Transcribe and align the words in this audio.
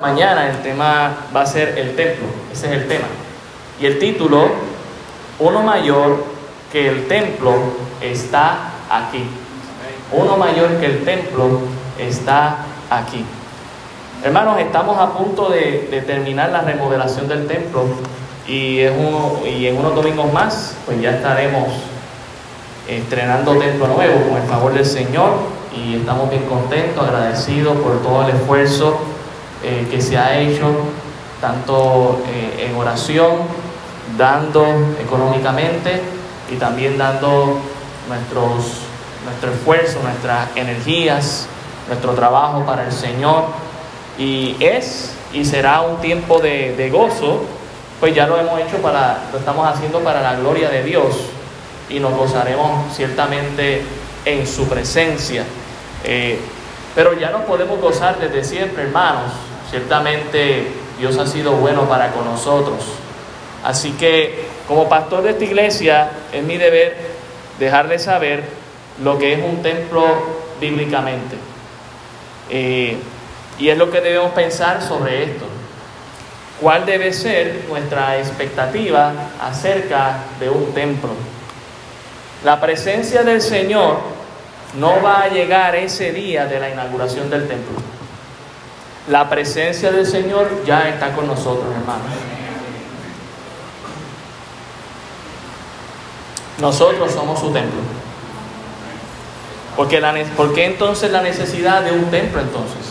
Mañana 0.00 0.48
el 0.48 0.62
tema 0.62 1.14
va 1.36 1.42
a 1.42 1.46
ser 1.46 1.78
el 1.78 1.94
templo, 1.94 2.26
ese 2.50 2.68
es 2.68 2.72
el 2.72 2.88
tema. 2.88 3.04
Y 3.78 3.84
el 3.84 3.98
título, 3.98 4.48
uno 5.38 5.62
mayor 5.62 6.24
que 6.72 6.88
el 6.88 7.06
templo 7.06 7.52
está 8.00 8.70
aquí. 8.88 9.24
Uno 10.10 10.38
mayor 10.38 10.78
que 10.80 10.86
el 10.86 11.04
templo 11.04 11.60
está 11.98 12.64
aquí. 12.88 13.26
Hermanos, 14.24 14.58
estamos 14.60 14.98
a 14.98 15.12
punto 15.12 15.50
de, 15.50 16.02
terminar 16.06 16.48
la 16.50 16.62
remodelación 16.62 17.28
del 17.28 17.46
templo 17.46 17.84
y, 18.48 18.82
uno, 18.86 19.40
y 19.46 19.66
en 19.66 19.76
unos 19.76 19.94
domingos 19.94 20.32
más, 20.32 20.76
pues 20.86 20.98
ya 21.02 21.10
estaremos 21.10 21.68
estrenando 22.88 23.54
templo 23.58 23.86
nuevo 23.88 24.30
con 24.30 24.40
el 24.40 24.48
favor 24.48 24.72
del 24.72 24.86
Señor 24.86 25.32
y 25.76 25.96
estamos 25.96 26.30
bien 26.30 26.46
contentos, 26.46 27.06
agradecidos 27.06 27.76
por 27.76 28.02
todo 28.02 28.26
el 28.26 28.34
esfuerzo 28.34 29.09
eh, 29.62 29.86
que 29.90 30.00
se 30.00 30.16
ha 30.16 30.38
hecho, 30.38 30.72
tanto 31.40 32.22
eh, 32.28 32.68
en 32.68 32.76
oración, 32.76 33.36
dando 34.16 34.66
económicamente 35.00 36.00
y 36.50 36.56
también 36.56 36.98
dando 36.98 37.58
nuestros, 38.08 38.82
nuestro 39.24 39.52
esfuerzo, 39.52 40.00
nuestras 40.02 40.48
energías, 40.56 41.46
nuestro 41.88 42.12
trabajo 42.12 42.64
para 42.64 42.86
el 42.86 42.92
Señor. 42.92 43.44
Y 44.18 44.56
es 44.60 45.12
y 45.32 45.44
será 45.44 45.82
un 45.82 46.00
tiempo 46.00 46.40
de, 46.40 46.90
gozo, 46.90 47.44
pues 48.00 48.14
ya 48.14 48.26
lo 48.26 48.38
hemos 48.38 48.60
hecho 48.60 48.78
para, 48.78 49.28
lo 49.32 49.38
estamos 49.38 49.66
haciendo 49.66 50.00
para 50.00 50.20
la 50.22 50.36
gloria 50.36 50.68
de 50.70 50.82
Dios 50.82 51.14
y 51.88 52.00
nos 52.00 52.14
gozaremos 52.14 52.94
ciertamente 52.94 53.82
en 54.24 54.46
su 54.46 54.68
presencia. 54.68 55.44
Eh, 56.04 56.38
pero 56.94 57.18
ya 57.18 57.30
nos 57.30 57.42
podemos 57.42 57.80
gozar 57.80 58.18
desde 58.18 58.42
siempre, 58.42 58.84
hermanos, 58.84 59.32
Ciertamente 59.70 60.66
Dios 60.98 61.16
ha 61.18 61.26
sido 61.26 61.52
bueno 61.52 61.88
para 61.88 62.10
con 62.12 62.24
nosotros. 62.24 62.84
Así 63.64 63.92
que 63.92 64.46
como 64.66 64.88
pastor 64.88 65.22
de 65.22 65.30
esta 65.30 65.44
iglesia 65.44 66.10
es 66.32 66.42
mi 66.42 66.56
deber 66.56 66.96
dejarle 67.58 67.98
saber 67.98 68.42
lo 69.02 69.18
que 69.18 69.34
es 69.34 69.44
un 69.44 69.62
templo 69.62 70.04
bíblicamente. 70.60 71.36
Eh, 72.50 72.96
y 73.58 73.68
es 73.68 73.78
lo 73.78 73.90
que 73.90 74.00
debemos 74.00 74.32
pensar 74.32 74.82
sobre 74.82 75.24
esto. 75.24 75.46
¿Cuál 76.60 76.84
debe 76.84 77.12
ser 77.12 77.64
nuestra 77.68 78.18
expectativa 78.18 79.12
acerca 79.40 80.16
de 80.38 80.50
un 80.50 80.74
templo? 80.74 81.10
La 82.44 82.60
presencia 82.60 83.22
del 83.22 83.40
Señor 83.40 83.98
no 84.74 85.02
va 85.02 85.22
a 85.22 85.28
llegar 85.28 85.76
ese 85.76 86.12
día 86.12 86.46
de 86.46 86.58
la 86.60 86.70
inauguración 86.70 87.30
del 87.30 87.46
templo. 87.48 87.99
La 89.10 89.28
presencia 89.28 89.90
del 89.90 90.06
Señor 90.06 90.62
ya 90.64 90.88
está 90.88 91.12
con 91.12 91.26
nosotros, 91.26 91.66
hermanos. 91.74 92.06
Nosotros 96.60 97.10
somos 97.10 97.40
su 97.40 97.50
templo. 97.50 97.80
Porque 99.76 100.00
la, 100.00 100.14
¿Por 100.36 100.54
qué 100.54 100.66
entonces 100.66 101.10
la 101.10 101.22
necesidad 101.22 101.82
de 101.82 101.90
un 101.90 102.04
templo 102.12 102.40
entonces? 102.40 102.86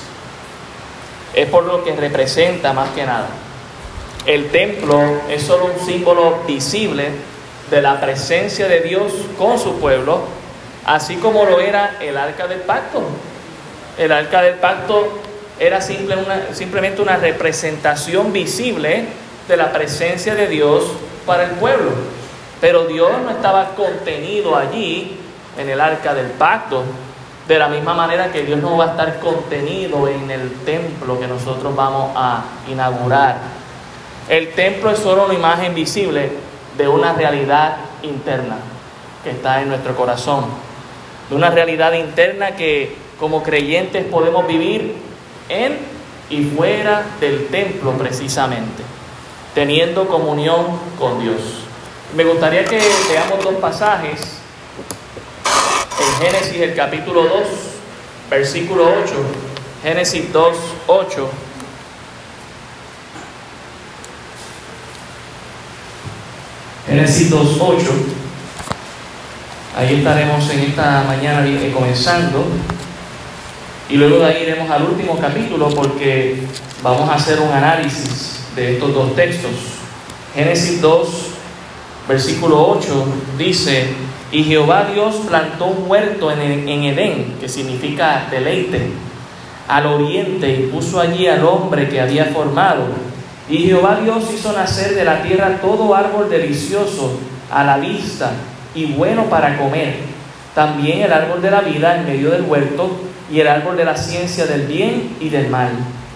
Es 1.33 1.47
por 1.47 1.63
lo 1.63 1.85
que 1.85 1.95
representa 1.95 2.73
más 2.73 2.89
que 2.89 3.05
nada. 3.05 3.29
El 4.25 4.49
templo 4.49 5.01
es 5.29 5.43
solo 5.43 5.67
un 5.73 5.85
símbolo 5.85 6.39
visible 6.45 7.11
de 7.71 7.81
la 7.81 8.01
presencia 8.01 8.67
de 8.67 8.81
Dios 8.81 9.13
con 9.37 9.57
su 9.57 9.79
pueblo, 9.79 10.23
así 10.85 11.15
como 11.15 11.45
lo 11.45 11.61
era 11.61 11.95
el 12.01 12.17
arca 12.17 12.45
del 12.47 12.59
pacto. 12.59 13.03
El 13.97 14.11
arca 14.11 14.41
del 14.41 14.55
pacto 14.55 15.28
era 15.59 15.81
simple 15.81 16.15
una, 16.15 16.53
simplemente 16.53 17.01
una 17.01 17.17
representación 17.17 18.31
visible 18.31 19.05
de 19.47 19.57
la 19.57 19.71
presencia 19.71 20.33
de 20.33 20.47
Dios 20.47 20.85
para 21.25 21.43
el 21.43 21.51
pueblo. 21.51 21.91
Pero 22.61 22.85
Dios 22.85 23.11
no 23.23 23.29
estaba 23.29 23.75
contenido 23.75 24.55
allí 24.55 25.17
en 25.57 25.69
el 25.69 25.81
arca 25.81 26.13
del 26.13 26.27
pacto, 26.27 26.83
de 27.47 27.59
la 27.59 27.67
misma 27.67 27.93
manera 27.93 28.31
que 28.31 28.43
Dios 28.43 28.59
no 28.59 28.77
va 28.77 28.85
a 28.85 28.89
estar 28.91 29.19
contenido 29.19 30.07
en 30.07 30.31
el 30.31 30.51
templo 30.65 31.19
que 31.19 31.27
nosotros 31.27 31.75
vamos 31.75 32.11
a 32.15 32.43
inaugurar. 32.69 33.37
El 34.29 34.53
templo 34.53 34.91
es 34.91 34.99
solo 34.99 35.25
una 35.25 35.33
imagen 35.33 35.73
visible 35.73 36.29
de 36.77 36.87
una 36.87 37.13
realidad 37.13 37.77
interna 38.03 38.57
que 39.23 39.31
está 39.31 39.61
en 39.61 39.69
nuestro 39.69 39.95
corazón, 39.95 40.45
de 41.29 41.35
una 41.35 41.49
realidad 41.49 41.93
interna 41.93 42.51
que 42.51 42.95
como 43.19 43.43
creyentes 43.43 44.05
podemos 44.05 44.47
vivir 44.47 45.08
en 45.49 45.77
y 46.29 46.43
fuera 46.45 47.05
del 47.19 47.47
templo 47.47 47.91
precisamente, 47.93 48.83
teniendo 49.53 50.07
comunión 50.07 50.79
con 50.97 51.19
Dios. 51.19 51.41
Me 52.15 52.23
gustaría 52.23 52.63
que 52.65 52.79
veamos 53.09 53.43
dos 53.43 53.55
pasajes 53.55 54.19
en 55.99 56.25
Génesis 56.25 56.61
el 56.61 56.75
capítulo 56.75 57.23
2, 57.23 57.31
versículo 58.29 58.85
8, 59.03 59.13
Génesis 59.83 60.31
2, 60.31 60.57
8. 60.87 61.29
Génesis 66.87 67.29
2, 67.29 67.57
8. 67.59 67.91
Ahí 69.77 69.99
estaremos 69.99 70.49
en 70.49 70.59
esta 70.59 71.03
mañana 71.03 71.45
comenzando. 71.73 72.45
Y 73.89 73.97
luego 73.97 74.19
de 74.19 74.25
ahí 74.25 74.43
iremos 74.43 74.69
al 74.69 74.83
último 74.83 75.17
capítulo 75.17 75.67
porque 75.69 76.43
vamos 76.83 77.09
a 77.09 77.15
hacer 77.15 77.39
un 77.39 77.51
análisis 77.51 78.39
de 78.55 78.73
estos 78.73 78.93
dos 78.93 79.15
textos. 79.15 79.49
Génesis 80.35 80.79
2, 80.79 81.09
versículo 82.07 82.69
8 82.69 83.05
dice, 83.39 83.87
y 84.31 84.43
Jehová 84.43 84.89
Dios 84.93 85.15
plantó 85.27 85.65
un 85.65 85.89
huerto 85.89 86.29
en, 86.29 86.69
en 86.69 86.83
Edén, 86.83 87.37
que 87.39 87.49
significa 87.49 88.27
deleite, 88.29 88.91
al 89.67 89.87
oriente 89.87 90.51
y 90.51 90.67
puso 90.67 90.99
allí 90.99 91.25
al 91.25 91.43
hombre 91.43 91.89
que 91.89 91.99
había 91.99 92.25
formado. 92.25 92.83
Y 93.49 93.57
Jehová 93.57 93.99
Dios 94.03 94.23
hizo 94.31 94.53
nacer 94.53 94.93
de 94.93 95.03
la 95.03 95.23
tierra 95.23 95.57
todo 95.59 95.95
árbol 95.95 96.29
delicioso 96.29 97.19
a 97.51 97.63
la 97.63 97.77
vista 97.77 98.33
y 98.75 98.85
bueno 98.85 99.23
para 99.25 99.57
comer. 99.57 99.95
También 100.53 101.01
el 101.01 101.11
árbol 101.11 101.41
de 101.41 101.49
la 101.49 101.61
vida 101.61 101.95
en 101.95 102.05
medio 102.05 102.29
del 102.29 102.43
huerto 102.43 103.08
y 103.31 103.39
el 103.39 103.47
árbol 103.47 103.77
de 103.77 103.85
la 103.85 103.95
ciencia 103.95 104.45
del 104.45 104.67
bien 104.67 105.15
y 105.19 105.29
del 105.29 105.49
mal. 105.49 105.71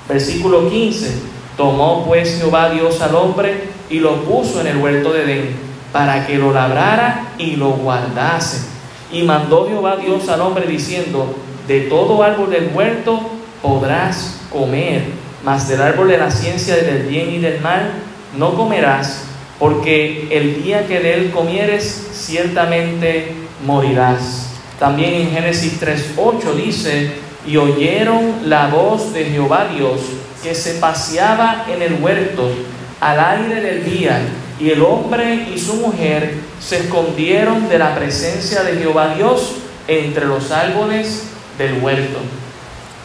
Versículo 0.08 0.70
15. 0.70 1.34
Tomó 1.58 2.04
pues 2.06 2.38
Jehová 2.40 2.70
Dios 2.70 3.02
al 3.02 3.16
hombre 3.16 3.66
y 3.90 4.00
lo 4.00 4.24
puso 4.24 4.62
en 4.62 4.68
el 4.68 4.78
huerto 4.78 5.14
de 5.14 5.24
Edén 5.24 5.74
para 5.92 6.26
que 6.26 6.38
lo 6.38 6.52
labrara 6.52 7.34
y 7.38 7.56
lo 7.56 7.70
guardase. 7.70 8.68
Y 9.12 9.22
mandó 9.24 9.68
Jehová 9.68 9.98
Dios 9.98 10.28
al 10.28 10.42
hombre 10.42 10.66
diciendo, 10.66 11.36
de 11.68 11.82
todo 11.82 12.22
árbol 12.24 12.50
del 12.50 12.72
huerto 12.74 13.22
podrás 13.62 14.42
comer, 14.52 15.04
mas 15.46 15.70
del 15.70 15.82
árbol 15.82 16.08
de 16.08 16.18
la 16.18 16.32
ciencia 16.32 16.76
del 16.76 17.04
bien 17.04 17.30
y 17.30 17.38
del 17.38 17.62
mal 17.62 17.92
no 18.38 18.56
comerás, 18.56 19.26
porque 19.60 20.28
el 20.32 20.64
día 20.64 20.88
que 20.88 21.00
de 21.00 21.14
él 21.14 21.32
comieres 21.32 22.10
ciertamente 22.12 23.34
morirás. 23.66 24.43
También 24.84 25.14
en 25.14 25.32
Génesis 25.32 25.80
3.8 25.80 26.56
dice, 26.56 27.14
y 27.48 27.56
oyeron 27.56 28.50
la 28.50 28.68
voz 28.68 29.14
de 29.14 29.24
Jehová 29.24 29.70
Dios 29.74 30.02
que 30.44 30.54
se 30.54 30.74
paseaba 30.74 31.64
en 31.70 31.82
el 31.82 32.04
huerto 32.04 32.52
al 33.00 33.18
aire 33.18 33.62
del 33.62 33.86
día, 33.86 34.20
y 34.60 34.72
el 34.72 34.82
hombre 34.82 35.48
y 35.56 35.58
su 35.58 35.76
mujer 35.76 36.34
se 36.60 36.80
escondieron 36.80 37.70
de 37.70 37.80
la 37.80 37.96
presencia 37.96 38.62
de 38.64 38.76
Jehová 38.76 39.16
Dios 39.16 39.54
entre 39.88 40.26
los 40.26 40.52
árboles 40.52 41.30
del 41.58 41.82
huerto. 41.82 42.20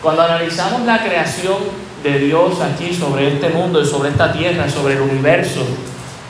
Cuando 0.02 0.22
analizamos 0.22 0.80
la 0.80 1.04
creación 1.04 1.58
de 2.02 2.18
Dios 2.18 2.60
aquí 2.60 2.92
sobre 2.92 3.34
este 3.34 3.50
mundo 3.50 3.80
y 3.80 3.86
sobre 3.86 4.08
esta 4.08 4.32
tierra, 4.32 4.68
sobre 4.68 4.94
el 4.94 5.02
universo, 5.02 5.60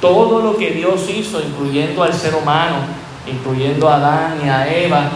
todo 0.02 0.42
lo 0.42 0.58
que 0.58 0.72
Dios 0.72 1.08
hizo, 1.08 1.40
incluyendo 1.40 2.02
al 2.02 2.12
ser 2.12 2.34
humano, 2.34 2.80
incluyendo 3.26 3.88
a 3.88 3.96
Adán 3.96 4.40
y 4.44 4.48
a 4.50 4.70
Eva, 4.70 5.10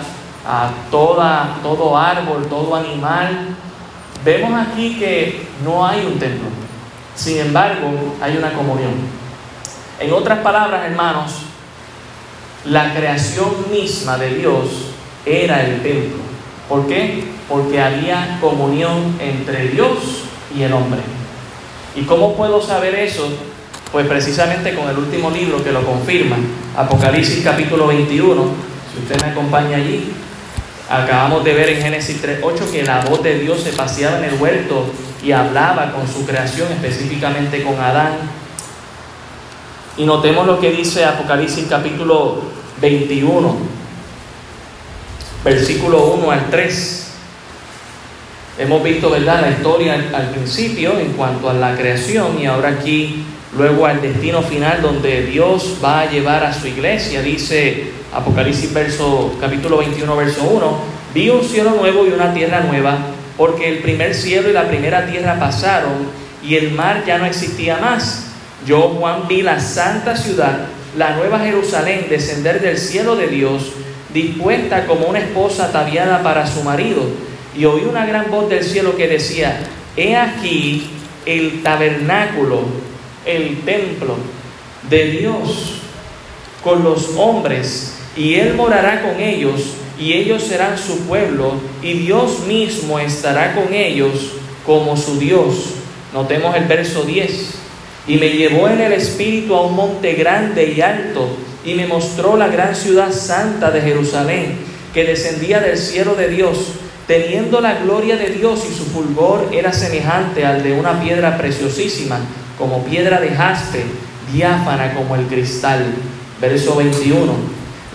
a 0.46 0.70
toda, 0.90 1.58
todo 1.62 1.96
árbol, 1.96 2.46
todo 2.48 2.74
animal. 2.74 3.56
Vemos 4.24 4.52
aquí 4.66 4.96
que 4.98 5.46
no 5.64 5.86
hay 5.86 6.04
un 6.06 6.18
templo. 6.18 6.48
Sin 7.14 7.38
embargo, 7.38 7.90
hay 8.20 8.36
una 8.36 8.52
comunión. 8.52 8.92
En 10.00 10.12
otras 10.12 10.38
palabras, 10.40 10.84
hermanos, 10.84 11.42
la 12.64 12.94
creación 12.94 13.50
misma 13.70 14.16
de 14.18 14.34
Dios 14.34 14.92
era 15.26 15.62
el 15.64 15.82
templo. 15.82 16.22
¿Por 16.68 16.86
qué? 16.86 17.24
Porque 17.48 17.80
había 17.80 18.38
comunión 18.40 19.16
entre 19.20 19.68
Dios 19.68 20.24
y 20.56 20.62
el 20.62 20.72
hombre. 20.72 21.00
¿Y 21.94 22.02
cómo 22.02 22.34
puedo 22.34 22.62
saber 22.62 22.94
eso? 22.94 23.28
Pues 23.90 24.06
precisamente 24.06 24.74
con 24.74 24.88
el 24.88 24.96
último 24.96 25.30
libro 25.30 25.62
que 25.62 25.70
lo 25.70 25.84
confirma, 25.84 26.36
Apocalipsis 26.76 27.44
capítulo 27.44 27.88
21. 27.88 28.42
Si 28.92 29.02
usted 29.02 29.22
me 29.22 29.32
acompaña 29.32 29.76
allí, 29.76 30.12
Acabamos 30.92 31.42
de 31.42 31.54
ver 31.54 31.70
en 31.70 31.80
Génesis 31.80 32.22
3.8 32.22 32.70
que 32.70 32.82
la 32.82 33.00
voz 33.00 33.22
de 33.22 33.38
Dios 33.38 33.62
se 33.62 33.72
paseaba 33.72 34.18
en 34.18 34.24
el 34.24 34.34
huerto 34.34 34.84
y 35.24 35.32
hablaba 35.32 35.90
con 35.90 36.06
su 36.06 36.26
creación, 36.26 36.70
específicamente 36.70 37.62
con 37.62 37.80
Adán. 37.80 38.12
Y 39.96 40.04
notemos 40.04 40.46
lo 40.46 40.60
que 40.60 40.70
dice 40.70 41.06
Apocalipsis 41.06 41.64
capítulo 41.66 42.42
21, 42.82 43.56
versículo 45.42 46.08
1 46.08 46.30
al 46.30 46.50
3. 46.50 47.10
Hemos 48.58 48.82
visto, 48.82 49.08
¿verdad?, 49.08 49.40
la 49.40 49.50
historia 49.50 49.94
al, 49.94 50.28
principio 50.28 50.98
en 50.98 51.14
cuanto 51.14 51.48
a 51.48 51.54
la 51.54 51.74
creación 51.74 52.38
y 52.38 52.44
ahora 52.44 52.68
aquí, 52.68 53.24
luego 53.56 53.86
al 53.86 54.00
destino 54.00 54.42
final 54.42 54.80
donde 54.82 55.26
Dios 55.26 55.78
va 55.82 56.00
a 56.00 56.10
llevar 56.10 56.44
a 56.44 56.52
su 56.52 56.66
iglesia. 56.66 57.22
Dice 57.22 57.90
Apocalipsis 58.12 58.72
verso, 58.72 59.36
capítulo 59.40 59.78
21, 59.78 60.16
verso 60.16 60.44
1, 60.44 60.78
vi 61.14 61.30
un 61.30 61.44
cielo 61.44 61.70
nuevo 61.70 62.06
y 62.06 62.10
una 62.10 62.32
tierra 62.32 62.60
nueva, 62.60 62.98
porque 63.36 63.68
el 63.68 63.78
primer 63.78 64.14
cielo 64.14 64.48
y 64.48 64.52
la 64.52 64.68
primera 64.68 65.06
tierra 65.06 65.38
pasaron 65.38 66.08
y 66.42 66.56
el 66.56 66.72
mar 66.72 67.04
ya 67.06 67.18
no 67.18 67.26
existía 67.26 67.78
más. 67.78 68.26
Yo, 68.66 68.96
Juan, 68.98 69.28
vi 69.28 69.42
la 69.42 69.60
santa 69.60 70.16
ciudad, 70.16 70.66
la 70.96 71.16
nueva 71.16 71.40
Jerusalén, 71.40 72.06
descender 72.08 72.60
del 72.60 72.78
cielo 72.78 73.16
de 73.16 73.28
Dios, 73.28 73.72
dispuesta 74.12 74.86
como 74.86 75.06
una 75.06 75.18
esposa 75.18 75.66
ataviada 75.66 76.22
para 76.22 76.46
su 76.46 76.62
marido 76.62 77.02
y 77.56 77.64
oí 77.64 77.82
una 77.84 78.06
gran 78.06 78.30
voz 78.30 78.48
del 78.48 78.64
cielo 78.64 78.96
que 78.96 79.08
decía, 79.08 79.60
he 79.96 80.16
aquí 80.16 80.90
el 81.26 81.62
tabernáculo, 81.62 82.62
el 83.24 83.60
templo 83.60 84.16
de 84.88 85.04
Dios 85.06 85.74
con 86.62 86.82
los 86.84 87.16
hombres, 87.16 87.94
y 88.16 88.34
Él 88.34 88.54
morará 88.54 89.02
con 89.02 89.20
ellos, 89.20 89.74
y 89.98 90.12
ellos 90.12 90.42
serán 90.42 90.78
su 90.78 91.00
pueblo, 91.06 91.54
y 91.82 91.94
Dios 91.94 92.40
mismo 92.46 92.98
estará 92.98 93.54
con 93.54 93.72
ellos 93.72 94.32
como 94.66 94.96
su 94.96 95.18
Dios. 95.18 95.74
Notemos 96.12 96.56
el 96.56 96.64
verso 96.64 97.04
10. 97.04 97.54
Y 98.08 98.16
me 98.16 98.30
llevó 98.30 98.68
en 98.68 98.80
el 98.80 98.92
espíritu 98.92 99.54
a 99.54 99.62
un 99.62 99.76
monte 99.76 100.14
grande 100.14 100.72
y 100.76 100.80
alto, 100.80 101.28
y 101.64 101.74
me 101.74 101.86
mostró 101.86 102.36
la 102.36 102.48
gran 102.48 102.74
ciudad 102.74 103.12
santa 103.12 103.70
de 103.70 103.80
Jerusalén, 103.80 104.56
que 104.92 105.04
descendía 105.04 105.60
del 105.60 105.78
cielo 105.78 106.14
de 106.14 106.28
Dios 106.28 106.58
teniendo 107.06 107.60
la 107.60 107.74
gloria 107.74 108.16
de 108.16 108.30
Dios 108.30 108.64
y 108.70 108.74
su 108.74 108.84
fulgor 108.84 109.48
era 109.52 109.72
semejante 109.72 110.46
al 110.46 110.62
de 110.62 110.72
una 110.72 111.00
piedra 111.00 111.36
preciosísima, 111.36 112.20
como 112.62 112.84
piedra 112.84 113.20
de 113.20 113.30
jaspe, 113.30 113.82
diáfana 114.32 114.94
como 114.94 115.16
el 115.16 115.26
cristal. 115.26 115.84
Verso 116.40 116.76
21. 116.76 117.32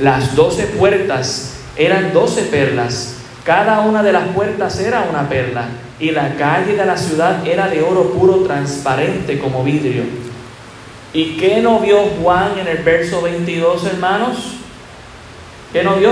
Las 0.01 0.35
doce 0.35 0.65
puertas 0.65 1.61
eran 1.77 2.11
doce 2.11 2.41
perlas, 2.43 3.15
cada 3.45 3.79
una 3.79 4.03
de 4.03 4.11
las 4.11 4.27
puertas 4.29 4.77
era 4.81 5.07
una 5.09 5.29
perla, 5.29 5.69
y 6.01 6.11
la 6.11 6.35
calle 6.35 6.75
de 6.75 6.85
la 6.85 6.97
ciudad 6.97 7.47
era 7.47 7.69
de 7.69 7.81
oro 7.81 8.11
puro 8.11 8.39
transparente 8.39 9.39
como 9.39 9.63
vidrio. 9.63 10.03
¿Y 11.13 11.37
qué 11.37 11.61
no 11.61 11.79
vio 11.79 11.99
Juan 12.21 12.59
en 12.59 12.67
el 12.67 12.83
verso 12.83 13.21
22, 13.21 13.85
hermanos? 13.85 14.55
¿Qué 15.71 15.81
no 15.81 15.95
vio? 15.95 16.11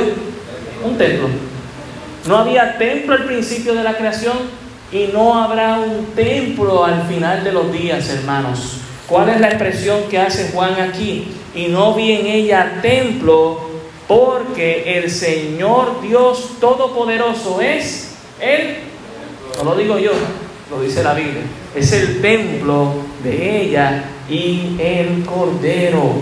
Un 0.82 0.98
templo. 0.98 1.28
No 2.26 2.38
había 2.38 2.78
templo 2.78 3.16
al 3.16 3.26
principio 3.26 3.76
de 3.76 3.84
la 3.84 3.98
creación 3.98 4.38
y 4.96 5.10
no 5.12 5.38
habrá 5.38 5.78
un 5.78 6.06
templo 6.16 6.86
al 6.86 7.06
final 7.06 7.44
de 7.44 7.52
los 7.52 7.70
días, 7.70 8.08
hermanos. 8.10 8.78
¿Cuál 9.10 9.28
es 9.28 9.42
la 9.42 9.50
expresión 9.50 10.04
que 10.10 10.18
hace 10.18 10.52
Juan 10.54 10.80
aquí? 10.80 11.28
Y 11.54 11.68
no 11.68 11.94
vi 11.94 12.14
en 12.14 12.28
ella 12.28 12.80
templo 12.82 13.60
porque 14.08 14.98
el 14.98 15.12
Señor 15.12 16.02
Dios 16.02 16.52
Todopoderoso 16.62 17.60
es 17.60 18.16
Él. 18.40 18.78
No 19.58 19.72
lo 19.72 19.76
digo 19.76 20.00
yo, 20.00 20.14
lo 20.72 20.82
dice 20.82 21.04
la 21.04 21.14
Biblia. 21.14 21.44
Es 21.76 21.92
el 21.92 22.22
templo 22.22 22.94
de 23.22 23.64
ella 23.64 24.06
y 24.30 24.78
el 24.80 25.26
Cordero. 25.26 26.22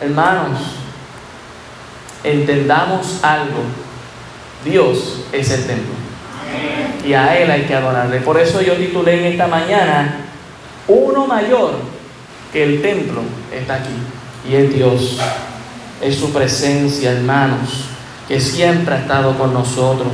Hermanos, 0.00 0.76
entendamos 2.24 3.22
algo 3.22 3.60
Dios 4.64 5.26
es 5.30 5.50
el 5.50 5.66
templo. 5.66 5.94
Y 7.06 7.14
a 7.14 7.38
Él 7.38 7.50
hay 7.50 7.62
que 7.62 7.74
adorarle. 7.74 8.20
Por 8.20 8.38
eso 8.38 8.60
yo 8.60 8.74
titulé 8.74 9.20
en 9.20 9.32
esta 9.32 9.46
mañana, 9.46 10.16
uno 10.88 11.26
mayor 11.26 11.74
que 12.52 12.64
el 12.64 12.82
templo 12.82 13.22
está 13.54 13.76
aquí. 13.76 13.94
Y 14.50 14.56
es 14.56 14.74
Dios. 14.74 15.18
Es 16.02 16.16
su 16.16 16.32
presencia, 16.32 17.12
hermanos, 17.12 17.84
que 18.26 18.40
siempre 18.40 18.94
ha 18.94 18.98
estado 18.98 19.38
con 19.38 19.54
nosotros. 19.54 20.12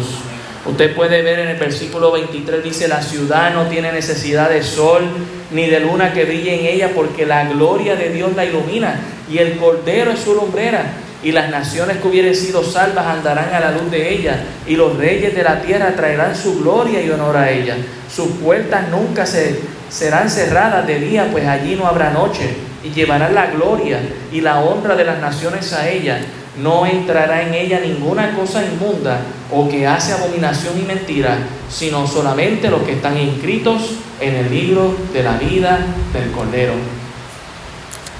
Usted 0.67 0.95
puede 0.95 1.23
ver 1.23 1.41
en 1.41 1.49
el 1.49 1.57
versículo 1.57 2.13
23, 2.13 2.63
dice, 2.63 2.87
la 2.89 3.03
ciudad 3.03 3.53
no 3.53 3.67
tiene 3.67 3.91
necesidad 3.91 4.49
de 4.51 4.63
sol 4.63 5.03
ni 5.51 5.67
de 5.67 5.81
luna 5.81 6.13
que 6.13 6.25
brille 6.25 6.61
en 6.61 6.67
ella, 6.67 6.93
porque 6.95 7.27
la 7.27 7.47
gloria 7.47 7.97
de 7.97 8.11
Dios 8.11 8.37
la 8.37 8.45
ilumina 8.45 9.01
y 9.29 9.39
el 9.39 9.57
cordero 9.57 10.13
es 10.13 10.21
su 10.21 10.35
lumbrera 10.35 10.85
y 11.23 11.33
las 11.33 11.51
naciones 11.51 11.99
que 11.99 12.09
hubieren 12.09 12.35
sido 12.35 12.65
salvas 12.65 13.07
andarán 13.07 13.55
a 13.55 13.61
la 13.61 13.73
luz 13.73 13.91
de 13.91 14.13
ella, 14.13 14.45
y 14.67 14.77
los 14.77 14.97
reyes 14.97 15.35
de 15.35 15.43
la 15.43 15.61
tierra 15.63 15.95
traerán 15.95 16.35
su 16.35 16.61
gloria 16.61 17.01
y 17.03 17.11
honor 17.11 17.37
a 17.37 17.51
ella. 17.51 17.77
Sus 18.13 18.29
puertas 18.33 18.89
nunca 18.89 19.25
se, 19.25 19.61
serán 19.89 20.29
cerradas 20.29 20.87
de 20.87 20.99
día, 20.99 21.29
pues 21.31 21.47
allí 21.47 21.77
no 21.77 21.87
habrá 21.87 22.11
noche, 22.11 22.57
y 22.85 22.91
llevarán 22.91 23.35
la 23.35 23.47
gloria 23.47 24.01
y 24.33 24.41
la 24.41 24.61
honra 24.61 24.97
de 24.97 25.05
las 25.05 25.21
naciones 25.21 25.73
a 25.73 25.89
ella. 25.89 26.21
No 26.61 26.85
entrará 26.85 27.43
en 27.43 27.55
ella 27.55 27.81
ninguna 27.81 28.35
cosa 28.35 28.63
inmunda 28.63 29.21
o 29.51 29.69
que 29.69 29.87
hace 29.87 30.13
abominación 30.13 30.79
y 30.79 30.83
mentira, 30.83 31.39
sino 31.71 32.07
solamente 32.07 32.69
los 32.69 32.83
que 32.83 32.93
están 32.93 33.17
inscritos 33.17 33.93
en 34.21 34.35
el 34.35 34.51
libro 34.51 34.95
de 35.15 35.23
la 35.23 35.39
vida 35.39 35.79
del 36.13 36.31
Cordero. 36.33 36.75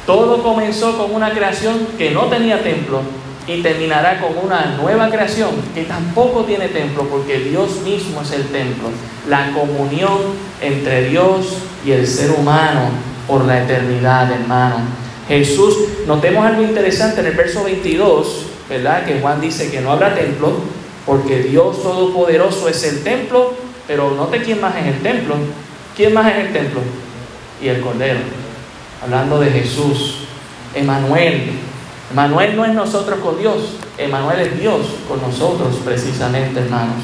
Todo 0.07 0.43
comenzó 0.43 0.99
con 0.99 1.15
una 1.15 1.31
creación 1.31 1.87
que 1.97 2.11
no 2.11 2.23
tenía 2.23 2.61
templo 2.63 3.03
y 3.47 3.63
terminará 3.63 4.21
con 4.21 4.33
una 4.37 4.77
nueva 4.77 5.09
creación 5.11 5.51
que 5.75 5.85
tampoco 5.85 6.45
tiene 6.45 6.69
templo 6.69 7.05
porque 7.09 7.39
Dios 7.39 7.81
mismo 7.85 8.23
es 8.23 8.33
el 8.33 8.47
templo. 8.47 8.89
La 9.29 9.53
comunión 9.53 10.19
entre 10.61 11.09
Dios 11.09 11.59
y 11.87 11.93
el 11.93 12.07
ser 12.07 12.33
humano 12.33 12.91
por 13.29 13.45
la 13.45 13.63
eternidad, 13.63 14.33
hermano. 14.33 14.77
Jesús, 15.29 15.77
notemos 16.07 16.45
algo 16.45 16.63
interesante 16.63 17.21
en 17.21 17.27
el 17.27 17.35
verso 17.35 17.63
22, 17.63 18.47
¿verdad? 18.69 19.05
Que 19.05 19.21
Juan 19.21 19.41
dice 19.41 19.71
que 19.71 19.81
no 19.81 19.93
habrá 19.93 20.17
templo 20.17 20.53
porque 21.07 21.45
Dios 21.45 21.81
Todopoderoso 21.81 22.69
es 22.69 22.83
el 22.85 23.05
templo, 23.05 23.55
pero 23.87 24.11
note 24.11 24.43
quién 24.43 24.61
más 24.61 24.75
es 24.77 24.87
el 24.87 25.01
templo. 25.01 25.37
¿Quién 25.97 26.13
más 26.13 26.33
es 26.33 26.47
el 26.47 26.53
templo? 26.53 26.81
Y 27.63 27.69
el 27.69 27.81
Cordero 27.81 28.42
hablando 29.03 29.41
de 29.41 29.51
Jesús, 29.51 30.19
Emanuel. 30.75 31.59
Emanuel 32.13 32.57
no 32.57 32.65
es 32.65 32.73
nosotros 32.73 33.19
con 33.21 33.39
Dios, 33.39 33.77
Emanuel 33.99 34.41
es 34.41 34.61
Dios 34.61 34.87
con 35.09 35.21
nosotros 35.21 35.77
precisamente, 35.85 36.61
hermanos. 36.61 37.03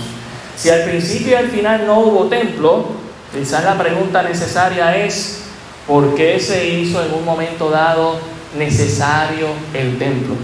Si 0.57 0.71
al 0.71 0.85
principio 0.85 1.33
y 1.33 1.35
al 1.35 1.49
final 1.49 1.87
no 1.87 2.00
hubo 2.00 2.25
templo, 2.26 2.87
quizás 3.33 3.64
la 3.64 3.76
pregunta 3.78 4.23
necesaria 4.23 4.97
es, 4.97 5.45
¿por 5.87 6.14
qué 6.14 6.38
se 6.38 6.69
hizo 6.69 7.02
en 7.05 7.14
un 7.14 7.25
momento 7.25 7.71
dado 7.71 8.19
necesario 8.57 9.49
el 9.73 9.99
templo? 9.99 10.35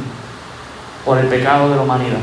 Por 1.05 1.19
el 1.19 1.27
pecado 1.27 1.69
de 1.69 1.77
la 1.77 1.83
humanidad. 1.83 2.19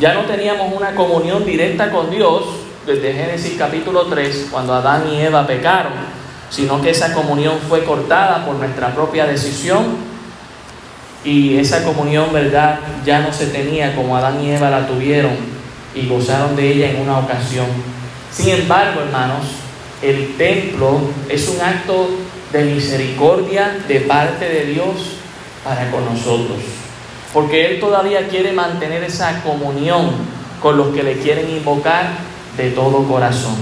Ya 0.00 0.14
no 0.14 0.22
teníamos 0.22 0.74
una 0.74 0.94
comunión 0.94 1.44
directa 1.44 1.90
con 1.90 2.10
Dios 2.10 2.44
desde 2.86 3.12
Génesis 3.12 3.56
capítulo 3.58 4.06
3, 4.06 4.48
cuando 4.50 4.74
Adán 4.74 5.08
y 5.12 5.20
Eva 5.20 5.46
pecaron 5.46 6.07
sino 6.50 6.80
que 6.80 6.90
esa 6.90 7.12
comunión 7.12 7.58
fue 7.68 7.84
cortada 7.84 8.44
por 8.44 8.56
nuestra 8.56 8.94
propia 8.94 9.26
decisión 9.26 10.08
y 11.24 11.56
esa 11.56 11.84
comunión, 11.84 12.32
¿verdad?, 12.32 12.80
ya 13.04 13.20
no 13.20 13.32
se 13.32 13.46
tenía 13.46 13.94
como 13.94 14.16
Adán 14.16 14.42
y 14.42 14.52
Eva 14.52 14.70
la 14.70 14.86
tuvieron 14.86 15.32
y 15.94 16.06
gozaron 16.06 16.56
de 16.56 16.72
ella 16.72 16.90
en 16.90 17.00
una 17.00 17.18
ocasión. 17.18 17.66
Sin 18.30 18.48
embargo, 18.50 19.00
hermanos, 19.00 19.44
el 20.02 20.36
templo 20.36 21.00
es 21.28 21.48
un 21.48 21.60
acto 21.60 22.08
de 22.52 22.64
misericordia 22.64 23.78
de 23.86 24.00
parte 24.00 24.48
de 24.48 24.66
Dios 24.66 25.16
para 25.64 25.90
con 25.90 26.04
nosotros, 26.04 26.58
porque 27.32 27.66
Él 27.66 27.80
todavía 27.80 28.28
quiere 28.28 28.52
mantener 28.52 29.02
esa 29.02 29.42
comunión 29.42 30.10
con 30.62 30.76
los 30.76 30.88
que 30.94 31.02
le 31.02 31.18
quieren 31.18 31.50
invocar 31.50 32.10
de 32.56 32.70
todo 32.70 33.06
corazón. 33.08 33.54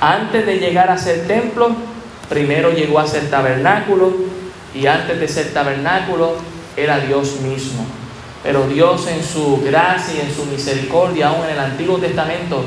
Antes 0.00 0.46
de 0.46 0.58
llegar 0.58 0.90
a 0.90 0.98
ser 0.98 1.26
templo, 1.26 1.74
Primero 2.28 2.72
llegó 2.72 2.98
a 2.98 3.06
ser 3.06 3.30
tabernáculo 3.30 4.12
y 4.74 4.86
antes 4.86 5.18
de 5.20 5.28
ser 5.28 5.52
tabernáculo 5.52 6.34
era 6.76 6.98
Dios 6.98 7.40
mismo. 7.40 7.86
Pero 8.42 8.66
Dios 8.68 9.06
en 9.08 9.24
su 9.24 9.62
gracia 9.62 10.14
y 10.14 10.26
en 10.28 10.34
su 10.34 10.44
misericordia, 10.46 11.28
aún 11.28 11.44
en 11.46 11.52
el 11.52 11.58
Antiguo 11.58 11.98
Testamento, 11.98 12.64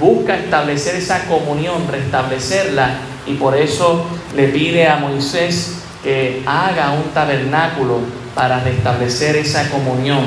busca 0.00 0.36
establecer 0.36 0.96
esa 0.96 1.26
comunión, 1.26 1.86
restablecerla, 1.90 2.94
y 3.26 3.34
por 3.34 3.56
eso 3.56 4.04
le 4.34 4.48
pide 4.48 4.88
a 4.88 4.96
Moisés 4.96 5.82
que 6.02 6.42
haga 6.46 6.92
un 6.92 7.12
tabernáculo 7.12 7.98
para 8.34 8.60
restablecer 8.60 9.36
esa 9.36 9.68
comunión 9.70 10.24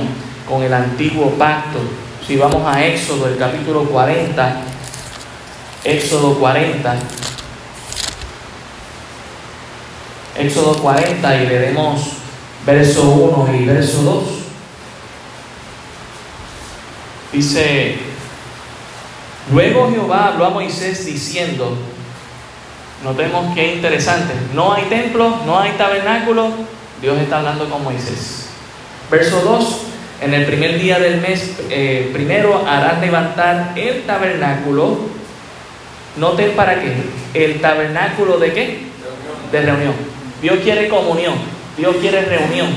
con 0.47 0.63
el 0.63 0.73
antiguo 0.73 1.31
pacto. 1.31 1.79
Si 2.25 2.37
vamos 2.37 2.61
a 2.65 2.85
Éxodo, 2.85 3.27
el 3.27 3.37
capítulo 3.37 3.83
40, 3.85 4.55
Éxodo 5.83 6.35
40. 6.35 6.95
Éxodo 10.37 10.81
40 10.81 11.43
y 11.43 11.47
leeremos 11.47 12.01
verso 12.65 13.03
1 13.03 13.55
y 13.55 13.65
verso 13.65 14.01
2. 14.01 14.23
Dice, 17.31 17.95
luego 19.51 19.89
Jehová 19.91 20.27
habló 20.27 20.45
a 20.45 20.49
Moisés 20.49 21.05
diciendo, 21.05 21.77
notemos 23.03 23.53
qué 23.53 23.75
interesante, 23.75 24.33
no 24.53 24.73
hay 24.73 24.83
templo, 24.83 25.41
no 25.45 25.59
hay 25.59 25.71
tabernáculo, 25.71 26.51
Dios 27.01 27.19
está 27.19 27.39
hablando 27.39 27.69
con 27.69 27.83
Moisés. 27.83 28.47
Verso 29.11 29.41
2, 29.41 29.81
en 30.21 30.33
el 30.33 30.45
primer 30.45 30.79
día 30.79 30.97
del 30.97 31.21
mes, 31.21 31.55
eh, 31.69 32.09
primero 32.13 32.65
harás 32.67 32.99
levantar 33.01 33.73
el 33.75 34.03
tabernáculo. 34.03 34.97
Noten 36.17 36.51
para 36.51 36.81
qué. 36.81 36.93
El 37.33 37.59
tabernáculo 37.59 38.37
de 38.37 38.53
qué? 38.53 38.83
De 39.51 39.61
reunión. 39.61 40.14
Dios 40.41 40.59
quiere 40.63 40.89
comunión. 40.89 41.35
Dios 41.77 41.95
quiere 41.97 42.21
reunión. 42.21 42.69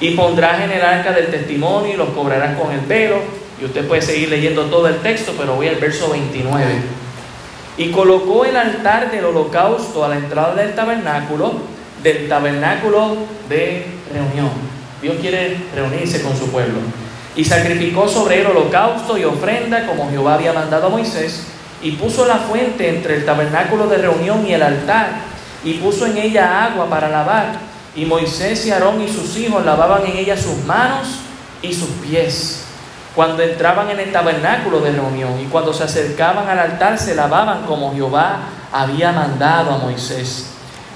Y 0.00 0.10
pondrás 0.12 0.62
en 0.62 0.72
el 0.72 0.82
arca 0.82 1.12
del 1.12 1.28
testimonio 1.28 1.94
y 1.94 1.96
los 1.96 2.10
cobrarás 2.10 2.58
con 2.58 2.72
el 2.72 2.80
velo. 2.80 3.16
Y 3.60 3.64
usted 3.64 3.86
puede 3.86 4.02
seguir 4.02 4.28
leyendo 4.28 4.64
todo 4.64 4.88
el 4.88 4.96
texto, 4.96 5.32
pero 5.38 5.54
voy 5.54 5.68
al 5.68 5.76
verso 5.76 6.10
29. 6.10 6.64
Y 7.78 7.90
colocó 7.90 8.44
el 8.44 8.56
altar 8.56 9.10
del 9.10 9.24
holocausto 9.24 10.04
a 10.04 10.08
la 10.08 10.16
entrada 10.16 10.54
del 10.54 10.74
tabernáculo, 10.74 11.54
del 12.02 12.28
tabernáculo 12.28 13.16
de 13.48 13.86
reunión. 14.12 14.50
Dios 15.00 15.16
quiere 15.20 15.56
reunirse 15.74 16.22
con 16.22 16.36
su 16.36 16.50
pueblo. 16.50 16.78
Y 17.34 17.44
sacrificó 17.44 18.08
sobre 18.08 18.40
él 18.40 18.46
holocausto 18.46 19.16
y 19.16 19.24
ofrenda 19.24 19.86
como 19.86 20.10
Jehová 20.10 20.34
había 20.34 20.52
mandado 20.52 20.88
a 20.88 20.90
Moisés. 20.90 21.46
Y 21.82 21.92
puso 21.92 22.26
la 22.26 22.36
fuente 22.36 22.88
entre 22.88 23.16
el 23.16 23.24
tabernáculo 23.24 23.86
de 23.86 23.98
reunión 23.98 24.46
y 24.46 24.52
el 24.52 24.62
altar. 24.62 25.31
Y 25.64 25.74
puso 25.74 26.06
en 26.06 26.18
ella 26.18 26.64
agua 26.64 26.86
para 26.88 27.08
lavar. 27.08 27.56
Y 27.94 28.04
Moisés 28.04 28.66
y 28.66 28.70
Aarón 28.70 29.00
y 29.02 29.08
sus 29.08 29.36
hijos 29.36 29.64
lavaban 29.64 30.06
en 30.06 30.16
ella 30.16 30.36
sus 30.36 30.64
manos 30.64 31.20
y 31.60 31.72
sus 31.72 31.88
pies. 32.02 32.64
Cuando 33.14 33.42
entraban 33.42 33.90
en 33.90 34.00
el 34.00 34.10
tabernáculo 34.10 34.80
de 34.80 34.92
reunión 34.92 35.38
y 35.38 35.44
cuando 35.44 35.72
se 35.74 35.84
acercaban 35.84 36.48
al 36.48 36.58
altar 36.58 36.98
se 36.98 37.14
lavaban 37.14 37.64
como 37.66 37.92
Jehová 37.92 38.38
había 38.72 39.12
mandado 39.12 39.72
a 39.72 39.78
Moisés. 39.78 40.46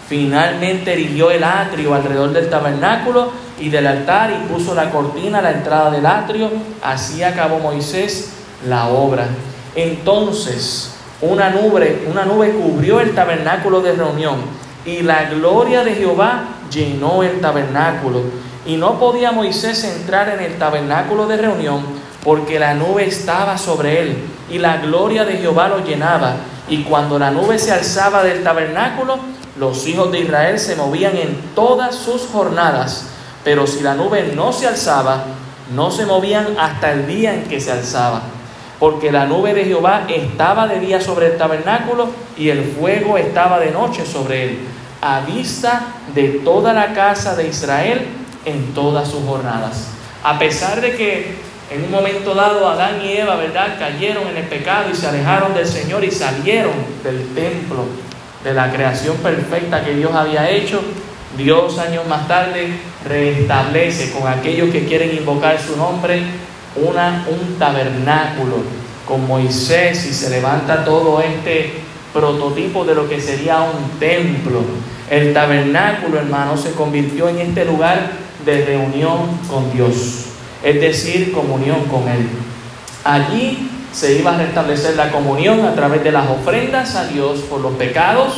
Finalmente 0.08 0.94
erigió 0.94 1.30
el 1.30 1.44
atrio 1.44 1.94
alrededor 1.94 2.32
del 2.32 2.49
tabernáculo 2.49 3.32
y 3.58 3.68
del 3.68 3.87
altar 3.87 4.30
y 4.30 4.52
puso 4.52 4.75
la 4.75 4.90
cortina 4.90 5.40
a 5.40 5.42
la 5.42 5.50
entrada 5.50 5.90
del 5.90 6.06
atrio. 6.06 6.50
Así 6.82 7.23
acabó 7.23 7.58
Moisés 7.58 8.32
la 8.66 8.88
obra. 8.88 9.26
Entonces 9.75 10.95
una 11.20 11.50
nube, 11.50 12.06
una 12.11 12.25
nube 12.25 12.50
cubrió 12.50 13.00
el 13.00 13.14
tabernáculo 13.14 13.80
de 13.80 13.92
reunión 13.92 14.37
y 14.85 15.02
la 15.02 15.25
gloria 15.25 15.82
de 15.82 15.94
Jehová 15.94 16.44
llenó 16.70 17.23
el 17.23 17.40
tabernáculo. 17.40 18.23
Y 18.66 18.76
no 18.76 18.99
podía 18.99 19.32
Moisés 19.32 19.85
entrar 19.85 20.28
en 20.28 20.40
el 20.40 20.58
tabernáculo 20.58 21.26
de 21.26 21.37
reunión 21.37 21.82
porque 22.25 22.58
la 22.58 22.75
nube 22.75 23.06
estaba 23.06 23.56
sobre 23.56 24.02
él 24.02 24.16
y 24.50 24.58
la 24.58 24.78
gloria 24.78 25.25
de 25.25 25.38
Jehová 25.38 25.68
lo 25.68 25.85
llenaba. 25.85 26.37
Y 26.68 26.82
cuando 26.82 27.18
la 27.18 27.30
nube 27.30 27.58
se 27.58 27.73
alzaba 27.73 28.25
del 28.25 28.42
tabernáculo, 28.42 29.18
los 29.58 29.87
hijos 29.87 30.11
de 30.12 30.20
Israel 30.20 30.58
se 30.58 30.76
movían 30.76 31.16
en 31.16 31.37
todas 31.54 31.94
sus 31.94 32.26
jornadas, 32.26 33.06
pero 33.44 33.66
si 33.66 33.80
la 33.80 33.94
nube 33.94 34.32
no 34.35 34.52
se 34.52 34.66
alzaba, 34.66 35.25
no 35.75 35.90
se 35.90 36.04
movían 36.04 36.46
hasta 36.58 36.92
el 36.92 37.06
día 37.06 37.35
en 37.35 37.44
que 37.44 37.61
se 37.61 37.73
alzaba, 37.73 38.23
porque 38.78 39.11
la 39.11 39.26
nube 39.26 39.54
de 39.54 39.64
Jehová 39.64 40.04
estaba 40.09 40.66
de 40.66 40.80
día 40.80 41.00
sobre 41.00 41.28
el 41.28 41.38
tabernáculo 41.38 42.09
y 42.37 42.50
el 42.50 42.62
fuego 42.64 43.16
estaba 43.16 43.59
de 43.59 43.71
noche 43.71 44.04
sobre 44.04 44.45
él, 44.45 44.59
a 45.00 45.21
vista 45.21 45.83
de 46.14 46.28
toda 46.45 46.73
la 46.73 46.92
casa 46.92 47.35
de 47.37 47.49
Israel 47.49 48.06
en 48.45 48.75
todas 48.75 49.09
sus 49.09 49.25
jornadas. 49.25 49.88
A 50.23 50.38
pesar 50.38 50.80
de 50.80 50.97
que 50.97 51.35
en 51.71 51.85
un 51.85 51.90
momento 51.90 52.35
dado 52.35 52.68
Adán 52.68 53.00
y 53.02 53.12
Eva, 53.12 53.37
¿verdad?, 53.37 53.76
cayeron 53.78 54.28
en 54.28 54.37
el 54.37 54.45
pecado 54.45 54.90
y 54.92 54.95
se 54.95 55.09
alejaron 55.09 55.54
del 55.54 55.66
Señor 55.66 56.04
y 56.04 56.11
salieron 56.11 56.75
del 57.02 57.35
templo 57.35 57.85
de 58.45 58.54
la 58.54 58.71
creación 58.73 59.16
perfecta 59.16 59.85
que 59.85 59.95
Dios 59.95 60.14
había 60.14 60.49
hecho, 60.49 60.80
Dios 61.37 61.78
años 61.78 62.06
más 62.06 62.28
tarde 62.28 62.68
restablece 63.04 64.12
con 64.12 64.28
aquellos 64.28 64.71
que 64.71 64.87
quieren 64.87 65.16
invocar 65.16 65.59
su 65.61 65.76
nombre 65.76 66.23
una, 66.85 67.26
un 67.28 67.59
tabernáculo 67.59 68.56
con 69.06 69.26
Moisés 69.26 70.04
y 70.06 70.12
se 70.12 70.30
levanta 70.30 70.85
todo 70.85 71.21
este 71.21 71.73
prototipo 72.12 72.85
de 72.85 72.95
lo 72.95 73.09
que 73.09 73.21
sería 73.21 73.61
un 73.61 73.99
templo. 73.99 74.62
El 75.09 75.33
tabernáculo, 75.33 76.18
hermano, 76.18 76.56
se 76.56 76.73
convirtió 76.73 77.28
en 77.28 77.38
este 77.38 77.64
lugar 77.64 78.11
de 78.45 78.64
reunión 78.64 79.38
con 79.49 79.73
Dios, 79.73 80.26
es 80.62 80.80
decir, 80.80 81.33
comunión 81.33 81.85
con 81.85 82.09
Él. 82.09 82.26
Allí 83.04 83.71
se 83.92 84.18
iba 84.18 84.35
a 84.35 84.38
restablecer 84.38 84.97
la 84.97 85.11
comunión 85.11 85.64
a 85.64 85.75
través 85.75 86.02
de 86.02 86.12
las 86.12 86.28
ofrendas 86.28 86.97
a 86.97 87.06
Dios 87.06 87.40
por 87.49 87.61
los 87.61 87.75
pecados. 87.75 88.35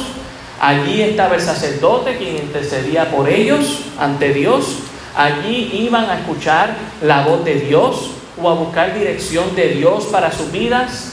Allí 0.61 1.00
estaba 1.00 1.37
el 1.37 1.40
sacerdote 1.40 2.18
quien 2.18 2.37
intercedía 2.37 3.11
por 3.11 3.28
ellos 3.28 3.85
ante 3.99 4.35
Dios. 4.35 4.80
Allí 5.16 5.71
iban 5.85 6.11
a 6.11 6.18
escuchar 6.18 6.75
la 7.02 7.23
voz 7.23 7.45
de 7.45 7.54
Dios 7.54 8.11
o 8.42 8.49
a 8.49 8.54
buscar 8.54 8.95
dirección 8.95 9.54
de 9.54 9.68
Dios 9.68 10.07
para 10.07 10.33
sus 10.33 10.50
vidas. 10.52 11.12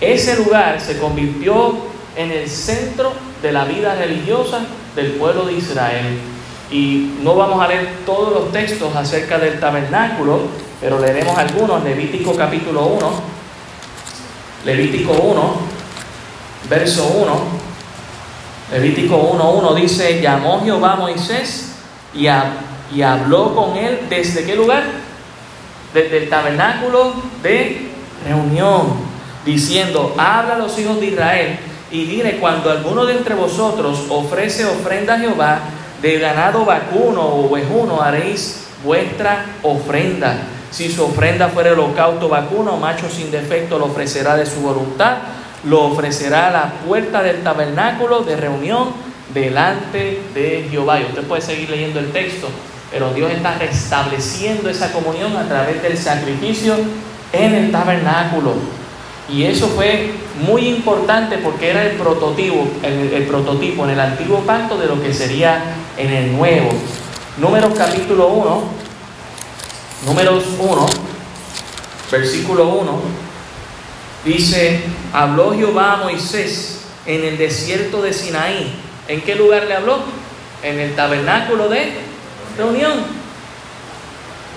Ese 0.00 0.36
lugar 0.36 0.80
se 0.80 0.98
convirtió 0.98 1.74
en 2.16 2.30
el 2.30 2.48
centro 2.48 3.12
de 3.42 3.52
la 3.52 3.64
vida 3.64 3.94
religiosa 3.94 4.60
del 4.96 5.12
pueblo 5.12 5.44
de 5.44 5.54
Israel. 5.54 6.18
Y 6.70 7.16
no 7.22 7.34
vamos 7.34 7.60
a 7.62 7.68
leer 7.68 7.98
todos 8.06 8.32
los 8.32 8.52
textos 8.52 8.94
acerca 8.94 9.38
del 9.38 9.58
tabernáculo, 9.58 10.40
pero 10.80 11.00
leeremos 11.00 11.36
algunos. 11.36 11.82
Levítico 11.82 12.34
capítulo 12.34 12.86
1, 12.86 13.12
Levítico 14.64 15.12
1, 15.12 15.54
verso 16.68 17.06
1. 17.06 17.60
Levítico 18.72 19.16
1, 19.16 19.50
1 19.50 19.74
dice, 19.74 20.20
llamó 20.20 20.62
Jehová 20.62 20.92
a 20.92 20.96
Moisés 20.96 21.72
y 22.14 22.28
habló 23.02 23.54
con 23.54 23.76
él 23.76 24.06
desde 24.08 24.44
qué 24.44 24.54
lugar? 24.54 24.84
Desde 25.94 26.18
el 26.18 26.28
tabernáculo 26.28 27.14
de 27.42 27.88
reunión, 28.26 28.94
diciendo, 29.44 30.14
habla 30.16 30.54
a 30.54 30.58
los 30.58 30.78
hijos 30.78 31.00
de 31.00 31.06
Israel 31.06 31.58
y 31.90 32.04
dile, 32.04 32.38
cuando 32.38 32.70
alguno 32.70 33.06
de 33.06 33.14
entre 33.14 33.34
vosotros 33.34 34.06
ofrece 34.08 34.64
ofrenda 34.64 35.14
a 35.14 35.18
Jehová, 35.18 35.60
de 36.00 36.18
ganado 36.18 36.64
vacuno 36.64 37.22
o 37.22 37.50
ovejuno 37.50 38.00
haréis 38.00 38.68
vuestra 38.84 39.44
ofrenda 39.62 40.38
si 40.70 40.88
su 40.88 41.04
ofrenda 41.04 41.48
fuera 41.48 41.72
holocausto 41.72 42.28
vacuno, 42.28 42.76
macho 42.76 43.10
sin 43.10 43.30
defecto 43.30 43.78
lo 43.78 43.86
ofrecerá 43.86 44.36
de 44.36 44.46
su 44.46 44.60
voluntad, 44.60 45.18
lo 45.64 45.82
ofrecerá 45.82 46.48
a 46.48 46.50
la 46.52 46.72
puerta 46.86 47.22
del 47.22 47.42
tabernáculo 47.42 48.20
de 48.20 48.36
reunión 48.36 48.92
delante 49.34 50.22
de 50.32 50.68
Jehová. 50.70 51.00
Y 51.00 51.04
usted 51.04 51.24
puede 51.24 51.42
seguir 51.42 51.70
leyendo 51.70 51.98
el 51.98 52.12
texto, 52.12 52.48
pero 52.90 53.12
Dios 53.14 53.30
está 53.30 53.56
restableciendo 53.56 54.68
esa 54.68 54.92
comunión 54.92 55.36
a 55.36 55.46
través 55.46 55.82
del 55.82 55.96
sacrificio 55.96 56.74
en 57.32 57.54
el 57.54 57.70
tabernáculo. 57.70 58.54
Y 59.28 59.44
eso 59.44 59.68
fue 59.68 60.10
muy 60.44 60.66
importante 60.66 61.38
porque 61.38 61.70
era 61.70 61.84
el 61.84 61.96
prototipo, 61.96 62.66
el, 62.82 63.24
prototipo 63.26 63.84
en 63.84 63.90
el 63.90 64.00
antiguo 64.00 64.40
pacto 64.40 64.76
de 64.76 64.86
lo 64.86 65.00
que 65.00 65.14
sería 65.14 65.62
en 65.96 66.10
el 66.10 66.32
nuevo. 66.36 66.70
Números 67.38 67.72
capítulo 67.78 68.26
1, 68.26 68.62
Números 70.06 70.44
1, 70.58 70.86
versículo 72.10 72.68
1, 72.68 73.00
dice, 74.24 74.80
habló 75.12 75.54
Jehová 75.54 75.92
a 75.92 75.96
Moisés 75.98 76.86
en 77.06 77.24
el 77.24 77.38
desierto 77.38 78.02
de 78.02 78.12
Sinaí. 78.12 78.74
¿En 79.06 79.20
qué 79.20 79.36
lugar 79.36 79.66
le 79.66 79.74
habló? 79.74 80.00
En 80.62 80.80
el 80.80 80.94
tabernáculo 80.96 81.68
de 81.68 82.09
reunión. 82.56 83.20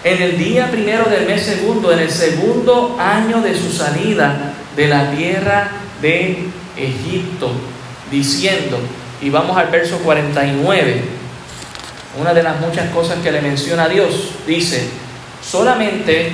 En 0.04 0.22
el 0.22 0.38
día 0.38 0.70
primero 0.70 1.06
del 1.06 1.26
mes 1.26 1.44
segundo, 1.44 1.92
en 1.92 2.00
el 2.00 2.12
segundo 2.12 2.98
año 3.00 3.42
de 3.42 3.58
su 3.58 3.72
salida 3.72 4.54
de 4.76 4.88
la 4.88 5.12
tierra 5.12 5.72
de 6.02 6.46
Egipto, 6.76 7.52
diciendo, 8.12 8.80
y 9.22 9.30
vamos 9.30 9.56
al 9.58 9.68
verso 9.68 10.00
49, 10.00 11.02
una 12.20 12.34
de 12.34 12.44
las 12.44 12.60
muchas 12.60 12.90
cosas 12.90 13.20
que 13.24 13.32
le 13.32 13.42
menciona 13.42 13.88
Dios, 13.88 14.32
dice, 14.46 14.90
Solamente 15.44 16.32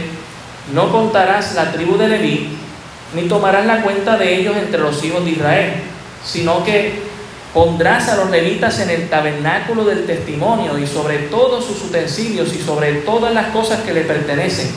no 0.73 0.91
contarás 0.91 1.55
la 1.55 1.71
tribu 1.71 1.97
de 1.97 2.07
Leví, 2.07 2.49
ni 3.15 3.23
tomarás 3.23 3.65
la 3.65 3.81
cuenta 3.81 4.17
de 4.17 4.35
ellos 4.35 4.55
entre 4.55 4.79
los 4.79 5.03
hijos 5.03 5.25
de 5.25 5.31
Israel, 5.31 5.73
sino 6.23 6.63
que 6.63 7.08
pondrás 7.53 8.09
a 8.09 8.17
los 8.17 8.29
levitas 8.29 8.79
en 8.79 8.89
el 8.89 9.09
tabernáculo 9.09 9.85
del 9.85 10.05
testimonio 10.05 10.77
y 10.77 10.85
sobre 10.85 11.17
todos 11.17 11.65
sus 11.65 11.83
utensilios 11.83 12.53
y 12.53 12.59
sobre 12.59 12.93
todas 13.01 13.33
las 13.33 13.47
cosas 13.47 13.81
que 13.81 13.93
le 13.93 14.01
pertenecen. 14.01 14.69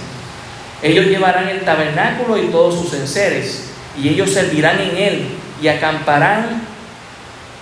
Ellos 0.82 1.06
llevarán 1.06 1.48
el 1.48 1.60
tabernáculo 1.60 2.38
y 2.38 2.48
todos 2.48 2.74
sus 2.74 2.94
enseres, 2.94 3.70
y 3.96 4.08
ellos 4.08 4.30
servirán 4.30 4.80
en 4.80 4.96
él 4.96 5.28
y 5.60 5.68
acamparán 5.68 6.62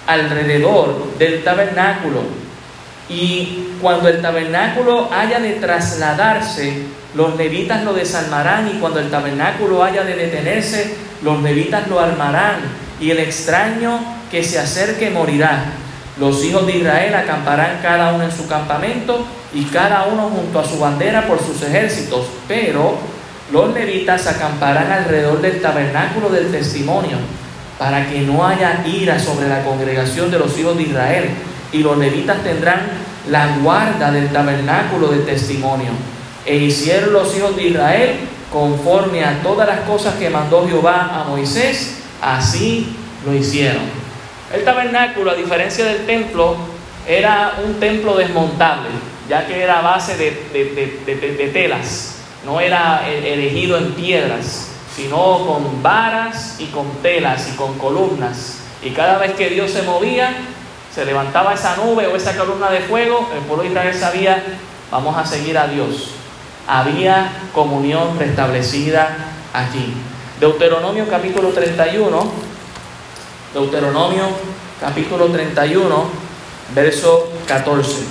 alrededor 0.07 1.19
del 1.19 1.45
tabernáculo. 1.45 2.23
Y 3.09 3.75
cuando 3.81 4.09
el 4.09 4.23
tabernáculo 4.23 5.13
haya 5.13 5.41
de 5.41 5.55
trasladarse, 5.55 6.85
los 7.15 7.37
levitas 7.37 7.85
lo 7.85 7.93
desarmarán 7.93 8.69
y 8.69 8.79
cuando 8.79 9.01
el 9.01 9.11
tabernáculo 9.11 9.83
haya 9.83 10.05
de 10.05 10.15
detenerse, 10.15 10.95
los 11.23 11.43
levitas 11.43 11.89
lo 11.89 11.99
armarán 11.99 12.61
y 13.01 13.11
el 13.11 13.19
extraño 13.19 13.99
que 14.31 14.45
se 14.45 14.59
acerque 14.59 15.11
morirá. 15.11 15.65
Los 16.19 16.45
hijos 16.45 16.67
de 16.67 16.77
Israel 16.77 17.15
acamparán 17.15 17.81
cada 17.83 18.13
uno 18.13 18.25
en 18.25 18.33
su 18.33 18.47
campamento 18.47 19.27
y 19.55 19.65
cada 19.65 20.05
uno 20.05 20.29
junto 20.29 20.61
a 20.61 20.65
su 20.65 20.79
bandera 20.79 21.27
por 21.27 21.39
sus 21.39 21.63
ejércitos, 21.63 22.27
pero 22.47 22.99
los 23.51 23.75
levitas 23.75 24.27
acamparán 24.27 24.93
alrededor 24.93 25.41
del 25.41 25.61
tabernáculo 25.61 26.29
del 26.29 26.51
testimonio 26.53 27.17
para 27.79 28.07
que 28.09 28.21
no 28.21 28.47
haya 28.47 28.85
ira 28.87 29.19
sobre 29.19 29.49
la 29.49 29.65
congregación 29.65 30.31
de 30.31 30.39
los 30.39 30.57
hijos 30.59 30.77
de 30.77 30.83
Israel. 30.83 31.31
Y 31.73 31.79
los 31.79 31.97
levitas 31.97 32.43
tendrán 32.43 32.81
la 33.31 33.57
guarda 33.63 34.11
del 34.11 34.29
tabernáculo 34.29 35.09
del 35.09 35.25
testimonio. 35.25 35.91
E 36.45 36.57
hicieron 36.57 37.15
los 37.15 37.35
hijos 37.35 37.57
de 37.57 37.69
Israel 37.69 38.17
conforme 38.53 39.25
a 39.25 39.41
todas 39.43 39.67
las 39.67 39.81
cosas 39.81 40.15
que 40.17 40.29
mandó 40.29 40.69
Jehová 40.69 41.23
a 41.23 41.25
Moisés, 41.25 42.00
así 42.21 42.97
lo 43.25 43.35
hicieron. 43.35 43.83
El 44.53 44.65
tabernáculo, 44.65 45.31
a 45.31 45.35
diferencia 45.35 45.85
del 45.85 46.07
templo, 46.07 46.57
era 47.07 47.55
un 47.65 47.81
templo 47.81 48.17
desmontable, 48.17 48.89
ya 49.29 49.47
que 49.47 49.63
era 49.63 49.79
a 49.79 49.83
base 49.83 50.17
de, 50.17 51.51
telas, 51.53 52.17
no 52.45 52.61
era 52.61 53.09
erigido 53.09 53.79
en 53.79 53.93
piedras, 53.93 54.69
sino 54.95 55.47
con 55.47 55.83
varas 55.83 56.57
y 56.59 56.67
con 56.67 56.91
telas 57.03 57.49
y 57.53 57.57
con 57.57 57.79
columnas. 57.79 58.59
Y 58.83 58.91
cada 58.91 59.19
vez 59.19 59.33
que 59.33 59.51
Dios 59.51 59.71
se 59.71 59.83
movía, 59.83 60.35
se 60.93 61.05
levantaba 61.05 61.55
esa 61.55 61.77
nube 61.77 62.07
o 62.07 62.17
esa 62.17 62.37
columna 62.37 62.71
de 62.71 62.81
fuego, 62.81 63.31
el 63.35 63.41
pueblo 63.43 63.63
de 63.63 63.71
Israel 63.71 63.95
sabía, 63.95 64.43
vamos 64.91 65.17
a 65.17 65.25
seguir 65.25 65.57
a 65.59 65.69
Dios. 65.69 66.11
Había 66.67 67.31
comunión 67.55 68.19
restablecida 68.19 69.17
allí. 69.53 69.95
Deuteronomio 70.41 71.07
capítulo 71.07 71.51
31, 71.51 72.33
Deuteronomio 73.53 74.25
capítulo 74.81 75.27
31, 75.27 76.05
verso 76.75 77.31
14. 77.47 78.07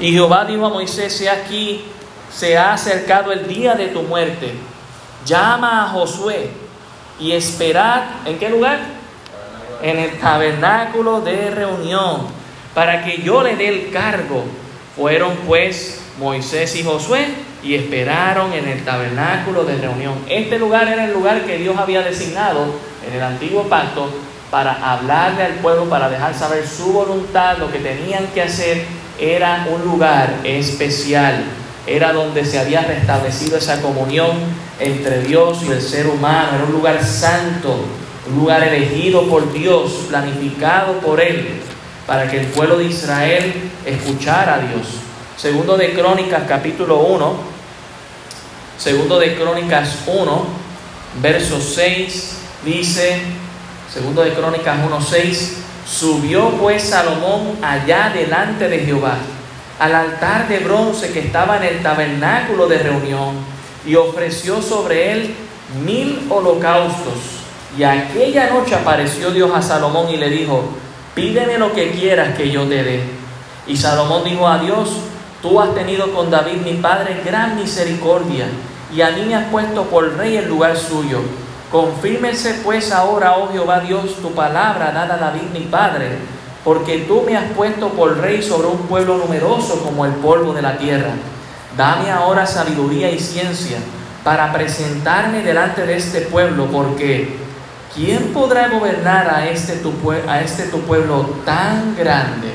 Y 0.00 0.12
Jehová 0.12 0.46
dijo 0.46 0.64
a 0.64 0.70
Moisés, 0.70 1.20
he 1.20 1.28
aquí, 1.28 1.84
se 2.32 2.56
ha 2.56 2.72
acercado 2.72 3.32
el 3.32 3.46
día 3.46 3.74
de 3.74 3.88
tu 3.88 4.00
muerte. 4.00 4.54
Llama 5.26 5.84
a 5.84 5.88
Josué 5.88 6.52
y 7.18 7.32
esperad, 7.32 8.02
¿en 8.24 8.38
qué 8.38 8.48
lugar? 8.48 8.78
En 9.82 9.98
el 9.98 10.18
tabernáculo 10.18 11.20
de 11.20 11.50
reunión, 11.50 12.28
para 12.72 13.04
que 13.04 13.20
yo 13.20 13.42
le 13.42 13.56
dé 13.56 13.68
el 13.68 13.92
cargo. 13.92 14.44
Fueron 14.96 15.36
pues 15.46 16.00
Moisés 16.18 16.74
y 16.76 16.82
Josué 16.82 17.49
y 17.62 17.74
esperaron 17.74 18.52
en 18.52 18.66
el 18.66 18.84
tabernáculo 18.84 19.64
de 19.64 19.76
reunión. 19.76 20.14
Este 20.28 20.58
lugar 20.58 20.88
era 20.88 21.04
el 21.04 21.12
lugar 21.12 21.42
que 21.42 21.58
Dios 21.58 21.76
había 21.78 22.02
designado 22.02 22.66
en 23.06 23.14
el 23.14 23.22
antiguo 23.22 23.64
pacto 23.64 24.10
para 24.50 24.92
hablarle 24.92 25.44
al 25.44 25.52
pueblo, 25.54 25.88
para 25.88 26.08
dejar 26.08 26.34
saber 26.34 26.66
su 26.66 26.92
voluntad, 26.92 27.58
lo 27.58 27.70
que 27.70 27.78
tenían 27.78 28.26
que 28.34 28.42
hacer 28.42 28.84
era 29.18 29.66
un 29.72 29.82
lugar 29.82 30.34
especial, 30.44 31.44
era 31.86 32.12
donde 32.12 32.44
se 32.44 32.58
había 32.58 32.82
restablecido 32.82 33.58
esa 33.58 33.80
comunión 33.80 34.30
entre 34.80 35.22
Dios 35.22 35.62
y 35.62 35.70
el 35.70 35.80
ser 35.80 36.06
humano, 36.06 36.48
era 36.56 36.64
un 36.64 36.72
lugar 36.72 37.04
santo, 37.04 37.84
un 38.28 38.36
lugar 38.36 38.62
elegido 38.62 39.28
por 39.28 39.52
Dios, 39.52 40.06
planificado 40.08 40.94
por 41.00 41.20
Él, 41.20 41.60
para 42.06 42.28
que 42.28 42.40
el 42.40 42.46
pueblo 42.46 42.78
de 42.78 42.86
Israel 42.86 43.70
escuchara 43.86 44.54
a 44.54 44.58
Dios. 44.58 45.09
Segundo 45.40 45.78
de 45.78 45.94
Crónicas 45.94 46.42
capítulo 46.46 46.98
1, 46.98 47.32
segundo 48.76 49.18
de 49.18 49.34
Crónicas 49.36 50.00
1, 50.06 50.44
verso 51.22 51.58
6, 51.58 52.36
dice, 52.62 53.22
segundo 53.90 54.22
de 54.22 54.34
Crónicas 54.34 54.76
1, 54.84 55.00
6, 55.00 55.56
subió 55.86 56.50
pues 56.58 56.82
Salomón 56.82 57.56
allá 57.62 58.12
delante 58.14 58.68
de 58.68 58.80
Jehová, 58.80 59.16
al 59.78 59.94
altar 59.94 60.46
de 60.46 60.58
bronce 60.58 61.10
que 61.10 61.20
estaba 61.20 61.56
en 61.56 61.62
el 61.62 61.82
tabernáculo 61.82 62.68
de 62.68 62.76
reunión, 62.76 63.36
y 63.86 63.94
ofreció 63.94 64.60
sobre 64.60 65.12
él 65.12 65.34
mil 65.82 66.26
holocaustos. 66.28 67.14
Y 67.78 67.84
aquella 67.84 68.50
noche 68.50 68.74
apareció 68.74 69.30
Dios 69.30 69.50
a 69.54 69.62
Salomón 69.62 70.10
y 70.10 70.18
le 70.18 70.28
dijo, 70.28 70.64
pídeme 71.14 71.56
lo 71.56 71.72
que 71.72 71.92
quieras 71.92 72.36
que 72.36 72.50
yo 72.50 72.64
te 72.64 72.84
dé. 72.84 73.00
Y 73.66 73.74
Salomón 73.78 74.22
dijo 74.24 74.46
a 74.46 74.58
Dios, 74.58 74.90
Tú 75.42 75.58
has 75.58 75.74
tenido 75.74 76.12
con 76.12 76.30
David 76.30 76.58
mi 76.62 76.74
padre 76.74 77.22
gran 77.24 77.56
misericordia, 77.56 78.46
y 78.94 79.00
a 79.00 79.10
mí 79.10 79.24
me 79.26 79.36
has 79.36 79.46
puesto 79.50 79.84
por 79.84 80.16
rey 80.16 80.36
en 80.36 80.48
lugar 80.48 80.76
suyo. 80.76 81.20
Confírmese 81.70 82.60
pues 82.64 82.92
ahora, 82.92 83.36
oh 83.38 83.50
Jehová 83.50 83.80
Dios, 83.80 84.16
tu 84.16 84.32
palabra 84.32 84.90
dada 84.92 85.14
a 85.14 85.18
David 85.18 85.50
mi 85.52 85.60
padre, 85.60 86.08
porque 86.64 86.98
tú 87.08 87.22
me 87.24 87.36
has 87.36 87.52
puesto 87.52 87.88
por 87.90 88.18
rey 88.18 88.42
sobre 88.42 88.68
un 88.68 88.78
pueblo 88.80 89.16
numeroso 89.16 89.82
como 89.82 90.04
el 90.04 90.12
polvo 90.14 90.52
de 90.52 90.62
la 90.62 90.76
tierra. 90.76 91.12
Dame 91.76 92.10
ahora 92.10 92.46
sabiduría 92.46 93.10
y 93.10 93.18
ciencia 93.18 93.78
para 94.24 94.52
presentarme 94.52 95.42
delante 95.42 95.86
de 95.86 95.96
este 95.96 96.22
pueblo, 96.22 96.66
porque 96.66 97.38
¿quién 97.94 98.34
podrá 98.34 98.68
gobernar 98.68 99.32
a 99.32 99.48
este 99.48 99.76
tu, 99.76 99.92
a 100.28 100.40
este 100.40 100.64
tu 100.64 100.80
pueblo 100.80 101.36
tan 101.46 101.96
grande? 101.96 102.52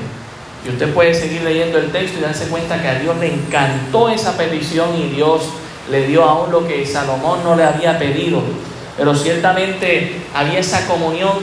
Y 0.66 0.70
usted 0.70 0.92
puede 0.92 1.14
seguir 1.14 1.42
leyendo 1.42 1.78
el 1.78 1.92
texto 1.92 2.18
y 2.18 2.22
darse 2.22 2.48
cuenta 2.48 2.82
que 2.82 2.88
a 2.88 2.98
Dios 2.98 3.16
le 3.18 3.32
encantó 3.32 4.08
esa 4.08 4.36
petición 4.36 4.96
y 4.96 5.14
Dios 5.14 5.42
le 5.90 6.08
dio 6.08 6.24
aún 6.24 6.50
lo 6.50 6.66
que 6.66 6.84
Salomón 6.84 7.44
no 7.44 7.54
le 7.54 7.62
había 7.62 7.98
pedido. 7.98 8.42
Pero 8.96 9.14
ciertamente 9.14 10.22
había 10.34 10.58
esa 10.58 10.88
comunión 10.88 11.34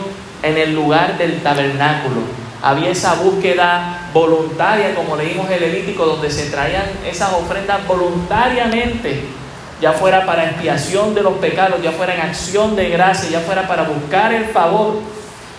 en 0.42 0.58
el 0.58 0.76
lugar 0.76 1.18
del 1.18 1.42
tabernáculo. 1.42 2.18
Había 2.62 2.90
esa 2.90 3.14
búsqueda 3.16 4.10
voluntaria, 4.14 4.94
como 4.94 5.16
leímos 5.16 5.48
en 5.48 5.54
el 5.54 5.62
Levítico, 5.62 6.06
donde 6.06 6.30
se 6.30 6.50
traían 6.50 6.86
esas 7.06 7.32
ofrendas 7.34 7.86
voluntariamente, 7.88 9.22
ya 9.82 9.94
fuera 9.94 10.26
para 10.26 10.46
expiación 10.46 11.14
de 11.14 11.22
los 11.22 11.34
pecados, 11.36 11.82
ya 11.82 11.92
fuera 11.92 12.16
en 12.16 12.22
acción 12.22 12.76
de 12.76 12.90
gracia, 12.90 13.30
ya 13.30 13.40
fuera 13.40 13.68
para 13.68 13.84
buscar 13.84 14.34
el 14.34 14.46
favor. 14.46 15.00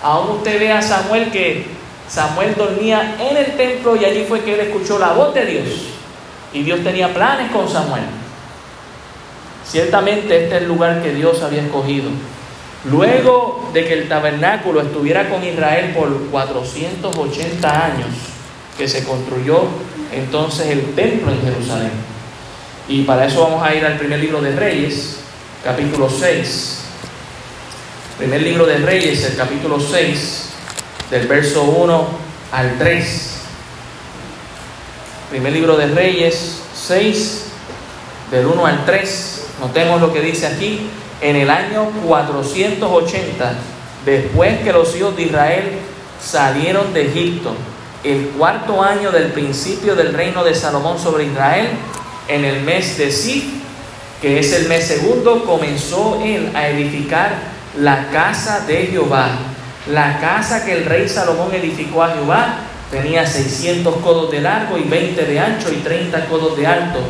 Aún 0.02 0.36
usted 0.36 0.58
ve 0.58 0.72
a 0.72 0.82
Samuel 0.82 1.30
que 1.30 1.66
Samuel 2.08 2.54
dormía 2.56 3.16
en 3.18 3.36
el 3.36 3.56
templo 3.56 3.96
y 3.96 4.04
allí 4.04 4.24
fue 4.28 4.40
que 4.42 4.54
él 4.54 4.60
escuchó 4.60 4.98
la 4.98 5.12
voz 5.12 5.34
de 5.34 5.46
Dios. 5.46 5.68
Y 6.52 6.62
Dios 6.62 6.80
tenía 6.84 7.12
planes 7.12 7.50
con 7.50 7.68
Samuel. 7.68 8.04
Ciertamente 9.66 10.44
este 10.44 10.56
es 10.56 10.62
el 10.62 10.68
lugar 10.68 11.02
que 11.02 11.12
Dios 11.12 11.42
había 11.42 11.62
escogido. 11.62 12.10
Luego 12.84 13.70
de 13.72 13.86
que 13.86 13.94
el 13.94 14.08
tabernáculo 14.08 14.82
estuviera 14.82 15.28
con 15.30 15.42
Israel 15.42 15.94
por 15.94 16.26
480 16.26 17.84
años, 17.84 18.08
que 18.76 18.86
se 18.86 19.04
construyó 19.04 19.62
entonces 20.12 20.66
el 20.66 20.94
templo 20.94 21.32
en 21.32 21.40
Jerusalén. 21.40 21.92
Y 22.88 23.02
para 23.02 23.24
eso 23.24 23.40
vamos 23.40 23.66
a 23.66 23.74
ir 23.74 23.84
al 23.84 23.96
primer 23.96 24.20
libro 24.20 24.42
de 24.42 24.54
Reyes, 24.54 25.20
capítulo 25.64 26.10
6. 26.10 26.80
Primer 28.18 28.42
libro 28.42 28.66
de 28.66 28.76
Reyes, 28.76 29.24
el 29.24 29.36
capítulo 29.36 29.80
6 29.80 30.53
del 31.14 31.28
verso 31.28 31.62
1 31.62 32.06
al 32.50 32.76
3. 32.76 33.36
Primer 35.30 35.52
libro 35.52 35.76
de 35.76 35.86
Reyes 35.86 36.62
6, 36.74 37.44
del 38.32 38.46
1 38.46 38.66
al 38.66 38.84
3. 38.84 39.46
Notemos 39.60 40.00
lo 40.00 40.12
que 40.12 40.20
dice 40.20 40.48
aquí. 40.48 40.88
En 41.20 41.36
el 41.36 41.50
año 41.50 41.88
480, 42.04 43.54
después 44.04 44.58
que 44.62 44.72
los 44.72 44.96
hijos 44.96 45.14
de 45.14 45.22
Israel 45.22 45.78
salieron 46.20 46.92
de 46.92 47.06
Egipto, 47.06 47.54
el 48.02 48.30
cuarto 48.30 48.82
año 48.82 49.12
del 49.12 49.28
principio 49.28 49.94
del 49.94 50.14
reino 50.14 50.42
de 50.42 50.56
Salomón 50.56 50.98
sobre 50.98 51.26
Israel, 51.26 51.68
en 52.26 52.44
el 52.44 52.62
mes 52.62 52.98
de 52.98 53.12
Sif, 53.12 53.44
que 54.20 54.40
es 54.40 54.52
el 54.52 54.66
mes 54.66 54.88
segundo, 54.88 55.44
comenzó 55.44 56.20
él 56.24 56.50
a 56.56 56.66
edificar 56.70 57.36
la 57.78 58.10
casa 58.10 58.64
de 58.66 58.88
Jehová 58.88 59.53
la 59.86 60.18
casa 60.18 60.64
que 60.64 60.72
el 60.72 60.84
rey 60.86 61.08
Salomón 61.08 61.52
edificó 61.54 62.02
a 62.02 62.10
Jehová 62.10 62.56
tenía 62.90 63.26
600 63.26 63.96
codos 63.96 64.30
de 64.30 64.40
largo 64.40 64.78
y 64.78 64.84
20 64.84 65.24
de 65.24 65.40
ancho 65.40 65.72
y 65.72 65.76
30 65.76 66.26
codos 66.26 66.56
de 66.56 66.66
alto. 66.66 67.00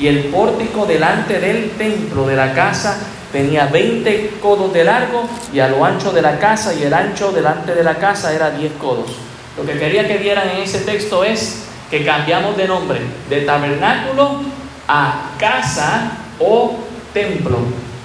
Y 0.00 0.08
el 0.08 0.24
pórtico 0.26 0.86
delante 0.86 1.38
del 1.38 1.70
templo 1.72 2.26
de 2.26 2.36
la 2.36 2.52
casa 2.52 2.98
tenía 3.32 3.66
20 3.66 4.38
codos 4.40 4.72
de 4.72 4.84
largo 4.84 5.28
y 5.52 5.60
a 5.60 5.68
lo 5.68 5.84
ancho 5.84 6.12
de 6.12 6.22
la 6.22 6.38
casa 6.38 6.74
y 6.74 6.82
el 6.82 6.92
ancho 6.92 7.32
delante 7.32 7.74
de 7.74 7.84
la 7.84 7.94
casa 7.96 8.34
era 8.34 8.50
10 8.50 8.72
codos. 8.74 9.10
Lo 9.56 9.64
que 9.64 9.78
quería 9.78 10.06
que 10.06 10.18
vieran 10.18 10.48
en 10.50 10.62
ese 10.62 10.80
texto 10.80 11.24
es 11.24 11.64
que 11.90 12.04
cambiamos 12.04 12.56
de 12.56 12.66
nombre 12.66 13.00
de 13.30 13.42
tabernáculo 13.42 14.40
a 14.88 15.30
casa 15.38 16.12
o 16.40 16.76
templo. 17.12 17.58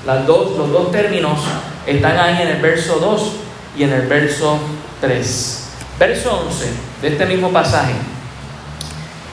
Los 0.06 0.26
dos 0.26 0.92
términos 0.92 1.40
están 1.86 2.18
ahí 2.18 2.42
en 2.42 2.48
el 2.50 2.62
verso 2.62 3.00
2 3.00 3.32
y 3.78 3.84
en 3.84 3.94
el 3.94 4.08
verso 4.08 4.60
3. 5.00 5.70
Verso 6.00 6.44
11 6.48 6.66
de 7.02 7.08
este 7.08 7.26
mismo 7.26 7.52
pasaje. 7.52 7.94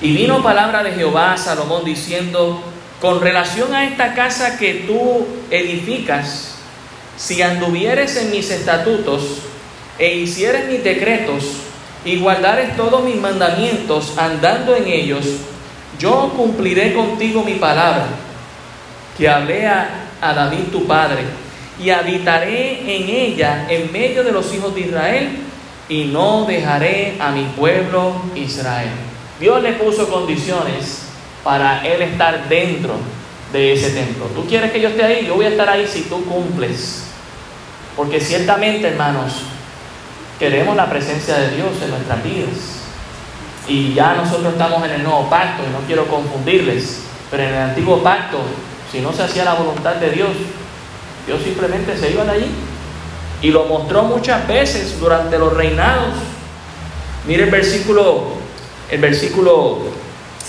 Y 0.01 0.13
vino 0.13 0.43
palabra 0.43 0.83
de 0.83 0.93
Jehová 0.93 1.33
a 1.33 1.39
Salomón 1.39 1.85
diciendo, 1.85 2.63
con 3.01 3.21
relación 3.21 3.75
a 3.75 3.85
esta 3.85 4.15
casa 4.15 4.59
que 4.59 4.85
tú 4.87 5.27
edificas, 5.51 6.55
si 7.17 7.43
anduvieres 7.43 8.17
en 8.17 8.31
mis 8.31 8.51
estatutos 8.51 9.39
e 9.99 10.15
hicieres 10.15 10.69
mis 10.69 10.85
decretos 10.85 11.45
y 12.05 12.19
guardares 12.19 12.77
todos 12.77 13.03
mis 13.03 13.17
mandamientos 13.17 14.17
andando 14.17 14.77
en 14.77 14.87
ellos, 14.87 15.25
yo 15.99 16.33
cumpliré 16.37 16.95
contigo 16.95 17.43
mi 17.43 17.55
palabra, 17.55 18.07
que 19.17 19.29
hablé 19.29 19.67
a, 19.67 20.07
a 20.21 20.33
David 20.33 20.71
tu 20.71 20.87
padre, 20.87 21.25
y 21.81 21.91
habitaré 21.91 22.81
en 22.81 23.09
ella 23.09 23.67
en 23.69 23.93
medio 23.93 24.25
de 24.25 24.33
los 24.33 24.53
hijos 24.53 24.75
de 24.75 24.81
Israel, 24.83 25.29
y 25.89 26.05
no 26.05 26.45
dejaré 26.45 27.17
a 27.19 27.31
mi 27.31 27.45
pueblo 27.57 28.13
Israel. 28.35 28.91
Dios 29.41 29.63
le 29.63 29.73
puso 29.73 30.09
condiciones 30.09 31.03
para 31.43 31.87
él 31.87 32.03
estar 32.03 32.49
dentro 32.49 32.95
de 33.53 33.73
ese 33.73 33.91
templo. 33.91 34.27
Tú 34.35 34.45
quieres 34.47 34.71
que 34.71 34.81
yo 34.81 34.89
esté 34.89 35.05
ahí, 35.05 35.27
yo 35.27 35.37
voy 35.37 35.47
a 35.47 35.51
estar 35.51 35.69
ahí 35.69 35.87
si 35.87 36.03
tú 36.03 36.25
cumples. 36.25 37.05
Porque 37.97 38.21
ciertamente, 38.21 38.89
hermanos, 38.89 39.33
queremos 40.39 40.77
la 40.77 40.91
presencia 40.91 41.39
de 41.39 41.57
Dios 41.57 41.71
en 41.83 41.91
nuestras 41.91 42.23
vidas. 42.23 42.83
Y 43.67 43.95
ya 43.95 44.15
nosotros 44.15 44.53
estamos 44.53 44.85
en 44.85 44.91
el 44.91 45.03
nuevo 45.03 45.29
pacto, 45.31 45.63
y 45.63 45.73
no 45.73 45.87
quiero 45.87 46.07
confundirles, 46.07 47.03
pero 47.31 47.43
en 47.45 47.49
el 47.51 47.63
antiguo 47.63 48.03
pacto, 48.03 48.41
si 48.91 49.01
no 49.01 49.13
se 49.13 49.23
hacía 49.23 49.45
la 49.45 49.55
voluntad 49.55 49.97
de 49.97 50.11
Dios, 50.11 50.31
Dios 51.29 51.43
simplemente 51.43 51.95
se 51.95 52.11
iba 52.11 52.25
de 52.25 52.31
allí. 52.31 52.51
Y 53.43 53.51
lo 53.51 53.67
mostró 53.67 54.03
muchas 54.03 54.49
veces 54.49 54.99
durante 54.99 55.39
los 55.39 55.53
reinados. 55.53 56.15
Mire 57.27 57.45
el 57.45 57.51
versículo, 57.51 58.29
el 58.91 58.99
versículo 58.99 59.79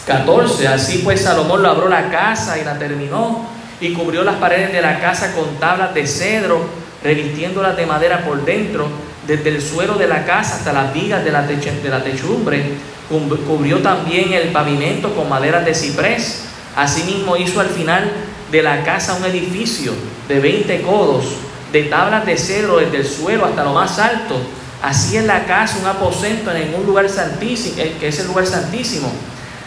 14. 0.08 0.70
Así 0.70 1.00
pues 1.00 1.22
Salomón 1.22 1.64
labró 1.64 1.90
la 1.90 2.10
casa 2.10 2.58
y 2.58 2.64
la 2.64 2.80
terminó 2.80 3.46
y 3.82 3.92
cubrió 3.92 4.24
las 4.24 4.36
paredes 4.36 4.72
de 4.72 4.82
la 4.82 5.02
casa 5.02 5.34
con 5.34 5.58
tablas 5.60 5.94
de 5.94 6.08
cedro, 6.08 6.62
revistiéndolas 7.04 7.76
de 7.76 7.86
madera 7.86 8.24
por 8.24 8.46
dentro, 8.46 8.88
desde 9.28 9.50
el 9.50 9.62
suelo 9.62 9.96
de 9.96 10.08
la 10.08 10.26
casa 10.26 10.56
hasta 10.56 10.72
las 10.72 10.94
vigas 10.94 11.26
de 11.26 11.32
la, 11.32 11.42
de 11.42 11.90
la 11.90 12.02
techumbre. 12.02 12.64
Cubrió 13.10 13.80
también 13.80 14.32
el 14.32 14.54
pavimento 14.54 15.14
con 15.14 15.28
maderas 15.28 15.66
de 15.66 15.76
ciprés. 15.76 16.46
Asimismo 16.78 17.36
hizo 17.36 17.60
al 17.60 17.68
final 17.68 18.10
de 18.52 18.64
la 18.64 18.84
casa 18.84 19.16
un 19.16 19.26
edificio 19.26 19.94
de 20.28 20.40
20 20.40 20.82
codos, 20.82 21.26
de 21.72 21.84
tablas 21.84 22.26
de 22.26 22.38
cedro 22.38 22.78
desde 22.78 22.98
el 22.98 23.06
suelo 23.06 23.46
hasta 23.46 23.64
lo 23.64 23.74
más 23.74 24.00
alto. 24.00 24.36
Así 24.82 25.18
en 25.18 25.28
la 25.28 25.46
casa 25.46 25.78
un 25.80 25.88
aposento 25.88 26.52
en 26.52 26.74
un 26.74 26.86
lugar 26.86 27.10
santísimo, 27.10 27.76
que 28.00 28.08
es 28.08 28.20
el 28.20 28.28
lugar 28.28 28.48
santísimo. 28.48 29.12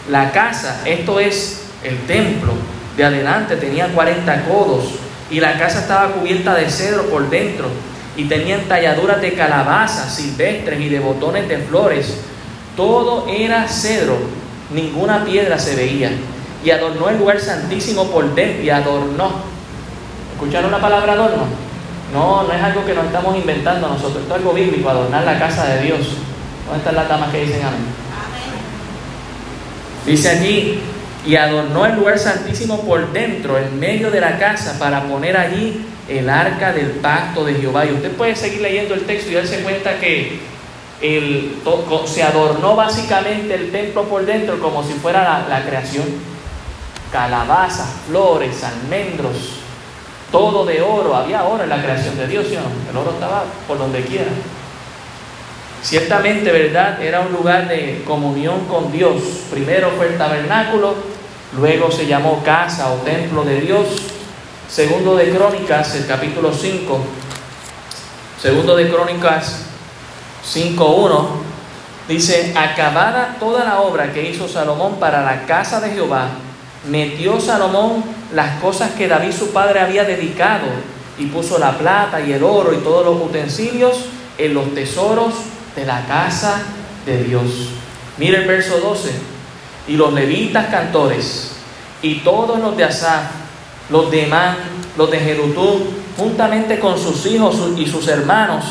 La 0.09 0.31
casa, 0.31 0.81
esto 0.85 1.19
es 1.19 1.61
el 1.83 1.97
templo, 2.07 2.53
de 2.97 3.05
adelante 3.05 3.55
tenía 3.55 3.87
40 3.87 4.45
codos 4.45 4.85
y 5.29 5.39
la 5.39 5.57
casa 5.57 5.79
estaba 5.79 6.11
cubierta 6.11 6.53
de 6.55 6.69
cedro 6.69 7.09
por 7.09 7.29
dentro 7.29 7.67
y 8.15 8.25
tenían 8.25 8.61
talladuras 8.67 9.21
de 9.21 9.33
calabazas 9.33 10.15
silvestres 10.15 10.79
y 10.79 10.89
de 10.89 10.99
botones 10.99 11.47
de 11.47 11.57
flores. 11.57 12.17
Todo 12.75 13.27
era 13.27 13.67
cedro, 13.67 14.17
ninguna 14.73 15.23
piedra 15.25 15.57
se 15.57 15.75
veía 15.75 16.11
y 16.63 16.71
adornó 16.71 17.09
el 17.09 17.17
lugar 17.17 17.39
santísimo 17.39 18.09
por 18.09 18.33
dentro 18.33 18.63
y 18.63 18.69
adornó. 18.69 19.31
¿Escucharon 20.33 20.71
la 20.71 20.79
palabra 20.79 21.13
adorno? 21.13 21.45
No, 22.13 22.43
no 22.43 22.53
es 22.53 22.61
algo 22.61 22.85
que 22.85 22.93
nos 22.93 23.05
estamos 23.05 23.35
inventando 23.35 23.87
nosotros, 23.87 24.21
esto 24.21 24.35
es 24.35 24.39
algo 24.39 24.53
bíblico, 24.53 24.89
adornar 24.89 25.23
la 25.23 25.39
casa 25.39 25.65
de 25.65 25.83
Dios. 25.83 25.99
¿Dónde 26.65 26.79
están 26.79 26.95
las 26.95 27.09
damas 27.09 27.31
que 27.31 27.41
dicen 27.41 27.65
amén? 27.65 27.81
Dice 30.05 30.29
aquí, 30.29 30.79
y 31.25 31.35
adornó 31.35 31.85
el 31.85 31.95
lugar 31.95 32.19
santísimo 32.19 32.81
por 32.81 33.11
dentro, 33.13 33.57
en 33.57 33.79
medio 33.79 34.11
de 34.11 34.21
la 34.21 34.37
casa, 34.37 34.77
para 34.77 35.03
poner 35.03 35.37
allí 35.37 35.85
el 36.07 36.29
arca 36.29 36.73
del 36.73 36.91
pacto 36.91 37.45
de 37.45 37.55
Jehová. 37.55 37.85
Y 37.85 37.93
usted 37.93 38.11
puede 38.11 38.35
seguir 38.35 38.61
leyendo 38.61 38.93
el 38.93 39.05
texto 39.05 39.31
y 39.31 39.35
darse 39.35 39.61
cuenta 39.61 39.97
que 39.99 40.39
el, 41.01 41.55
se 42.05 42.23
adornó 42.23 42.75
básicamente 42.75 43.55
el 43.55 43.71
templo 43.71 44.03
por 44.03 44.25
dentro 44.25 44.59
como 44.59 44.83
si 44.83 44.93
fuera 44.93 45.23
la, 45.23 45.47
la 45.47 45.65
creación 45.65 46.32
calabazas, 47.13 47.87
flores, 48.07 48.63
almendros, 48.63 49.37
todo 50.31 50.65
de 50.65 50.81
oro. 50.81 51.15
Había 51.15 51.43
oro 51.43 51.63
en 51.63 51.69
la 51.69 51.81
creación 51.81 52.17
de 52.17 52.27
Dios, 52.27 52.47
¿sí 52.49 52.55
no? 52.55 52.89
El 52.89 52.97
oro 52.97 53.11
estaba 53.11 53.45
por 53.67 53.77
donde 53.77 54.03
quiera. 54.03 54.31
Ciertamente, 55.83 56.51
¿verdad? 56.51 57.01
Era 57.01 57.21
un 57.21 57.31
lugar 57.31 57.67
de 57.67 58.03
comunión 58.05 58.65
con 58.65 58.91
Dios. 58.91 59.21
Primero 59.51 59.91
fue 59.91 60.07
el 60.07 60.17
tabernáculo, 60.17 60.95
luego 61.55 61.91
se 61.91 62.07
llamó 62.07 62.41
casa 62.43 62.91
o 62.91 62.95
templo 62.97 63.43
de 63.43 63.61
Dios. 63.61 63.87
Segundo 64.67 65.15
de 65.15 65.29
Crónicas, 65.29 65.93
el 65.95 66.07
capítulo 66.07 66.51
5. 66.51 66.99
Segundo 68.41 68.75
de 68.75 68.89
Crónicas 68.89 69.65
5.1 70.51 71.27
dice, 72.07 72.53
acabada 72.57 73.37
toda 73.39 73.63
la 73.63 73.81
obra 73.81 74.11
que 74.11 74.29
hizo 74.29 74.47
Salomón 74.47 74.95
para 74.99 75.21
la 75.21 75.45
casa 75.45 75.79
de 75.79 75.91
Jehová, 75.91 76.29
metió 76.89 77.39
Salomón 77.39 78.03
las 78.33 78.59
cosas 78.59 78.91
que 78.91 79.07
David 79.07 79.31
su 79.31 79.51
padre 79.51 79.79
había 79.79 80.03
dedicado 80.03 80.65
y 81.17 81.25
puso 81.27 81.57
la 81.59 81.77
plata 81.77 82.21
y 82.21 82.33
el 82.33 82.43
oro 82.43 82.73
y 82.73 82.77
todos 82.77 83.05
los 83.05 83.21
utensilios 83.21 84.05
en 84.37 84.53
los 84.53 84.73
tesoros 84.73 85.33
de 85.75 85.85
la 85.85 86.05
casa 86.05 86.61
de 87.05 87.23
Dios. 87.23 87.69
Mire 88.17 88.39
el 88.39 88.47
verso 88.47 88.79
12. 88.79 89.11
Y 89.87 89.97
los 89.97 90.13
levitas 90.13 90.67
cantores 90.67 91.51
y 92.01 92.15
todos 92.15 92.59
los 92.59 92.75
de 92.77 92.85
Asaf, 92.85 93.23
los 93.89 94.09
de 94.09 94.23
Emán, 94.23 94.55
los 94.97 95.11
de 95.11 95.19
Jerutún, 95.19 95.83
juntamente 96.17 96.79
con 96.79 96.97
sus 96.97 97.25
hijos 97.25 97.57
y 97.77 97.85
sus 97.85 98.07
hermanos, 98.07 98.63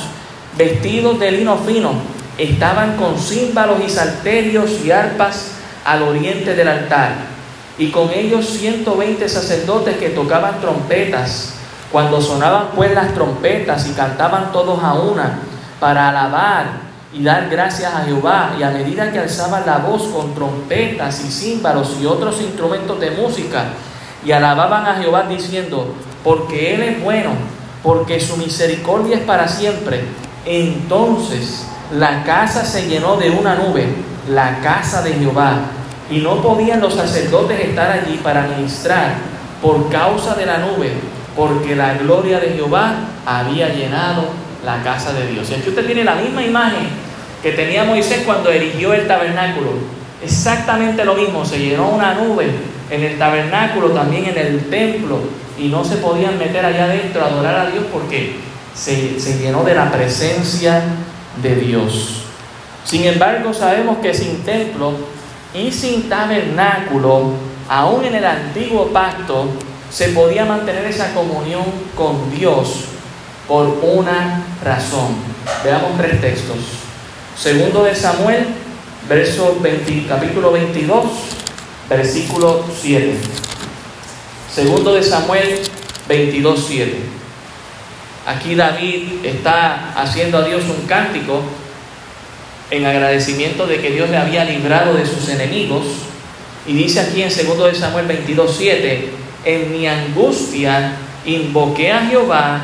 vestidos 0.57 1.19
de 1.19 1.33
lino 1.33 1.59
fino, 1.59 1.93
estaban 2.39 2.97
con 2.97 3.19
címbalos 3.19 3.79
y 3.85 3.91
salterios 3.91 4.71
y 4.85 4.91
arpas 4.91 5.53
al 5.85 6.03
oriente 6.03 6.55
del 6.55 6.69
altar 6.69 7.32
y 7.79 7.91
con 7.91 8.11
ellos 8.11 8.47
120 8.47 9.29
sacerdotes 9.29 9.97
que 9.97 10.11
tocaban 10.11 10.61
trompetas. 10.61 11.55
Cuando 11.91 12.21
sonaban 12.21 12.69
pues 12.75 12.95
las 12.95 13.13
trompetas 13.13 13.87
y 13.87 13.93
cantaban 13.93 14.53
todos 14.53 14.83
a 14.83 14.95
una 14.95 15.41
para 15.79 16.09
alabar 16.09 16.93
y 17.13 17.23
dar 17.23 17.49
gracias 17.51 17.93
a 17.93 18.05
Jehová, 18.05 18.55
y 18.59 18.63
a 18.63 18.71
medida 18.71 19.13
que 19.13 19.19
alzaban 19.19 19.67
la 19.67 19.79
voz 19.79 20.05
con 20.05 20.35
trompetas 20.35 21.23
y 21.25 21.31
címbalos 21.31 21.99
y 22.01 22.07
otros 22.07 22.41
instrumentos 22.41 22.99
de 23.01 23.11
música, 23.11 23.65
y 24.25 24.33
alababan 24.33 24.87
a 24.87 24.95
Jehová 24.95 25.25
diciendo, 25.29 25.95
porque 26.25 26.75
Él 26.75 26.83
es 26.83 27.03
bueno, 27.03 27.31
porque 27.83 28.19
su 28.19 28.39
misericordia 28.39 29.17
es 29.17 29.25
para 29.25 29.47
siempre. 29.47 30.05
Entonces 30.47 31.67
la 31.93 32.25
casa 32.25 32.65
se 32.65 32.89
llenó 32.89 33.17
de 33.17 33.31
una 33.31 33.57
nube, 33.57 33.87
la 34.29 34.61
casa 34.61 35.03
de 35.03 35.13
Jehová, 35.13 35.57
y 36.13 36.19
no 36.19 36.43
podían 36.43 36.83
los 36.83 36.95
sacerdotes 36.95 37.59
estar 37.59 37.91
allí 37.91 38.21
para 38.23 38.47
ministrar 38.47 39.15
por 39.63 39.89
causa 39.89 40.35
de 40.35 40.45
la 40.45 40.59
nube, 40.59 40.93
porque 41.35 41.75
la 41.75 41.95
gloria 41.95 42.39
de 42.39 42.51
Jehová 42.51 42.97
había 43.25 43.71
llenado 43.71 44.25
la 44.63 44.83
casa 44.83 45.15
de 45.15 45.29
Dios. 45.29 45.49
Y 45.51 45.55
aquí 45.55 45.71
usted 45.71 45.87
tiene 45.87 46.05
la 46.05 46.17
misma 46.17 46.45
imagen 46.45 46.87
que 47.43 47.53
tenía 47.53 47.85
Moisés 47.85 48.25
cuando 48.27 48.51
erigió 48.51 48.93
el 48.93 49.07
tabernáculo. 49.07 49.71
Exactamente 50.23 51.03
lo 51.05 51.15
mismo, 51.15 51.47
se 51.47 51.59
llenó 51.59 51.89
una 51.89 52.13
nube 52.13 52.51
en 52.91 53.03
el 53.03 53.19
tabernáculo, 53.19 53.91
también 53.93 54.27
en 54.27 54.37
el 54.37 54.69
templo, 54.69 55.19
y 55.59 55.69
no 55.69 55.83
se 55.83 55.97
podían 55.97 56.39
meter 56.39 56.65
allá 56.65 56.85
adentro 56.85 57.23
a 57.23 57.29
adorar 57.29 57.57
a 57.57 57.71
Dios 57.71 57.85
porque 57.91 58.37
se, 58.75 59.19
se 59.19 59.39
llenó 59.39 59.65
de 59.65 59.75
la 59.75 59.91
presencia 59.91 60.83
de 61.43 61.57
Dios. 61.57 62.25
Sin 62.85 63.05
embargo, 63.05 63.55
sabemos 63.55 63.99
que 63.99 64.13
sin 64.13 64.43
templo 64.43 64.93
y 65.55 65.71
sin 65.71 66.09
tabernáculo, 66.09 67.33
aún 67.69 68.05
en 68.05 68.15
el 68.15 68.25
antiguo 68.25 68.89
pacto, 68.89 69.49
se 69.91 70.09
podía 70.09 70.45
mantener 70.45 70.87
esa 70.87 71.13
comunión 71.13 71.65
con 71.95 72.35
Dios 72.35 72.85
por 73.47 73.67
una 73.83 74.47
razón. 74.65 75.17
Veamos 75.65 75.99
tres 75.99 76.21
textos. 76.21 76.57
Segundo 77.37 77.85
de 77.85 77.95
Samuel, 77.95 78.47
verso 79.09 79.59
20, 79.61 80.07
capítulo 80.09 80.53
22, 80.53 81.05
versículo 81.89 82.65
7. 82.81 83.19
Segundo 84.55 84.95
de 84.95 85.03
Samuel 85.03 85.61
22, 86.09 86.65
7. 86.67 87.03
Aquí 88.27 88.55
David 88.55 89.25
está 89.25 89.93
haciendo 89.97 90.39
a 90.39 90.45
Dios 90.45 90.63
un 90.65 90.87
cántico 90.87 91.43
en 92.73 92.87
agradecimiento 92.87 93.67
de 93.67 93.83
que 93.83 93.91
Dios 93.91 94.09
le 94.09 94.17
había 94.17 94.47
librado 94.47 94.95
de 94.95 95.05
sus 95.05 95.29
enemigos. 95.29 95.85
Y 96.67 96.73
dice 96.73 97.01
aquí 97.01 97.23
en 97.23 97.29
2 97.29 97.73
de 97.73 97.75
Samuel 97.75 98.07
22, 98.07 98.55
7, 98.59 99.11
en 99.45 99.73
mi 99.73 99.87
angustia 99.87 100.97
invoqué 101.27 101.93
a 101.93 102.07
Jehová 102.07 102.63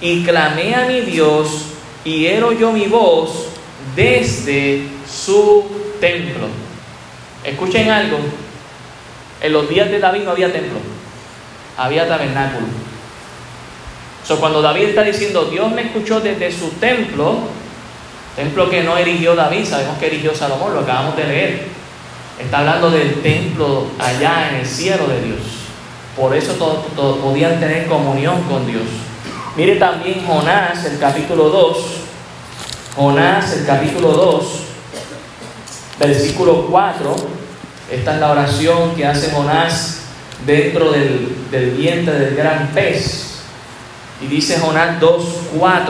y 0.00 0.24
clamé 0.24 0.74
a 0.74 0.86
mi 0.86 1.02
Dios 1.02 1.66
y 2.06 2.24
él 2.24 2.42
oyó 2.42 2.72
mi 2.72 2.86
voz 2.86 3.48
desde 3.94 4.82
su 5.06 5.66
templo. 6.00 6.46
Escuchen 7.44 7.90
algo, 7.90 8.18
en 9.42 9.52
los 9.52 9.68
días 9.68 9.90
de 9.90 9.98
David 9.98 10.22
no 10.22 10.30
había 10.30 10.50
templo, 10.50 10.78
había 11.76 12.08
tabernáculo. 12.08 12.66
So, 14.26 14.40
cuando 14.40 14.62
David 14.62 14.84
está 14.84 15.02
diciendo, 15.02 15.46
Dios 15.46 15.70
me 15.72 15.82
escuchó 15.82 16.20
desde 16.20 16.50
su 16.50 16.68
templo, 16.72 17.40
templo 18.36 18.70
que 18.70 18.82
no 18.82 18.96
erigió 18.96 19.34
David, 19.34 19.64
sabemos 19.64 19.98
que 19.98 20.06
erigió 20.06 20.34
Salomón, 20.34 20.74
lo 20.74 20.80
acabamos 20.80 21.16
de 21.16 21.24
leer. 21.24 21.68
Está 22.38 22.58
hablando 22.58 22.90
del 22.90 23.20
templo 23.22 23.86
allá 23.98 24.50
en 24.50 24.56
el 24.56 24.66
cielo 24.66 25.06
de 25.06 25.22
Dios. 25.22 25.40
Por 26.16 26.34
eso 26.34 26.54
todos 26.54 27.18
podían 27.18 27.60
tener 27.60 27.86
comunión 27.86 28.42
con 28.44 28.66
Dios. 28.66 28.82
Mire 29.56 29.76
también 29.76 30.24
Jonás, 30.26 30.84
el 30.84 30.98
capítulo 30.98 31.50
2. 31.50 31.78
Jonás, 32.96 33.52
el 33.52 33.66
capítulo 33.66 34.12
2, 34.12 34.44
versículo 35.98 36.66
4. 36.66 37.16
Esta 37.90 38.14
es 38.14 38.20
la 38.20 38.30
oración 38.30 38.94
que 38.94 39.06
hace 39.06 39.30
Jonás 39.30 40.02
dentro 40.46 40.92
del, 40.92 41.36
del 41.50 41.70
vientre 41.72 42.18
del 42.18 42.36
gran 42.36 42.68
pez. 42.68 43.40
Y 44.22 44.26
dice 44.26 44.58
Jonás 44.60 45.00
2.4, 45.00 45.82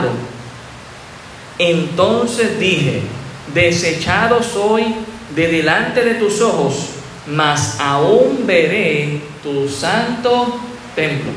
entonces 1.69 2.59
dije, 2.59 3.01
desechado 3.53 4.41
soy 4.41 4.95
de 5.35 5.47
delante 5.47 6.03
de 6.03 6.15
tus 6.15 6.41
ojos, 6.41 6.89
mas 7.27 7.77
aún 7.79 8.43
veré 8.45 9.21
tu 9.43 9.67
santo 9.69 10.59
templo. 10.95 11.31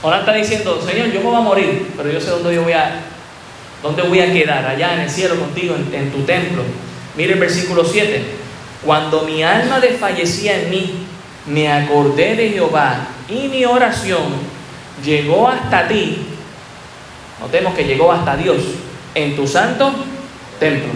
Jonás 0.00 0.20
está 0.20 0.34
diciendo, 0.34 0.80
Señor, 0.84 1.12
yo 1.12 1.20
me 1.20 1.26
voy 1.26 1.36
a 1.36 1.40
morir, 1.40 1.92
pero 1.96 2.10
yo 2.10 2.20
sé 2.20 2.30
dónde 2.30 2.54
yo 2.54 2.62
voy 2.62 2.72
a, 2.72 3.02
dónde 3.82 4.02
voy 4.02 4.20
a 4.20 4.32
quedar, 4.32 4.66
allá 4.66 4.94
en 4.94 5.00
el 5.00 5.10
cielo 5.10 5.38
contigo, 5.38 5.76
en, 5.76 5.94
en 5.94 6.10
tu 6.10 6.22
templo. 6.22 6.62
Mire 7.16 7.34
el 7.34 7.38
versículo 7.38 7.84
7, 7.84 8.22
cuando 8.84 9.22
mi 9.22 9.42
alma 9.42 9.78
desfallecía 9.78 10.62
en 10.62 10.70
mí, 10.70 11.06
me 11.46 11.70
acordé 11.70 12.34
de 12.34 12.50
Jehová 12.50 13.06
y 13.28 13.48
mi 13.48 13.64
oración 13.64 14.22
llegó 15.04 15.48
hasta 15.48 15.88
ti, 15.88 16.18
notemos 17.40 17.74
que 17.74 17.84
llegó 17.84 18.12
hasta 18.12 18.36
Dios, 18.36 18.58
en 19.14 19.36
tu 19.36 19.46
santo 19.46 19.92
templo. 20.58 20.92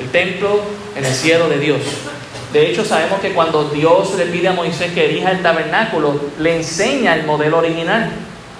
El 0.00 0.10
templo 0.10 0.60
en 0.96 1.04
el 1.04 1.12
cielo 1.12 1.48
de 1.48 1.58
Dios. 1.58 1.80
De 2.52 2.68
hecho, 2.68 2.84
sabemos 2.84 3.20
que 3.20 3.32
cuando 3.32 3.68
Dios 3.70 4.14
le 4.16 4.26
pide 4.26 4.48
a 4.48 4.52
Moisés 4.52 4.92
que 4.92 5.04
erija 5.04 5.30
el 5.30 5.42
tabernáculo, 5.42 6.20
le 6.38 6.56
enseña 6.56 7.14
el 7.14 7.24
modelo 7.24 7.58
original. 7.58 8.10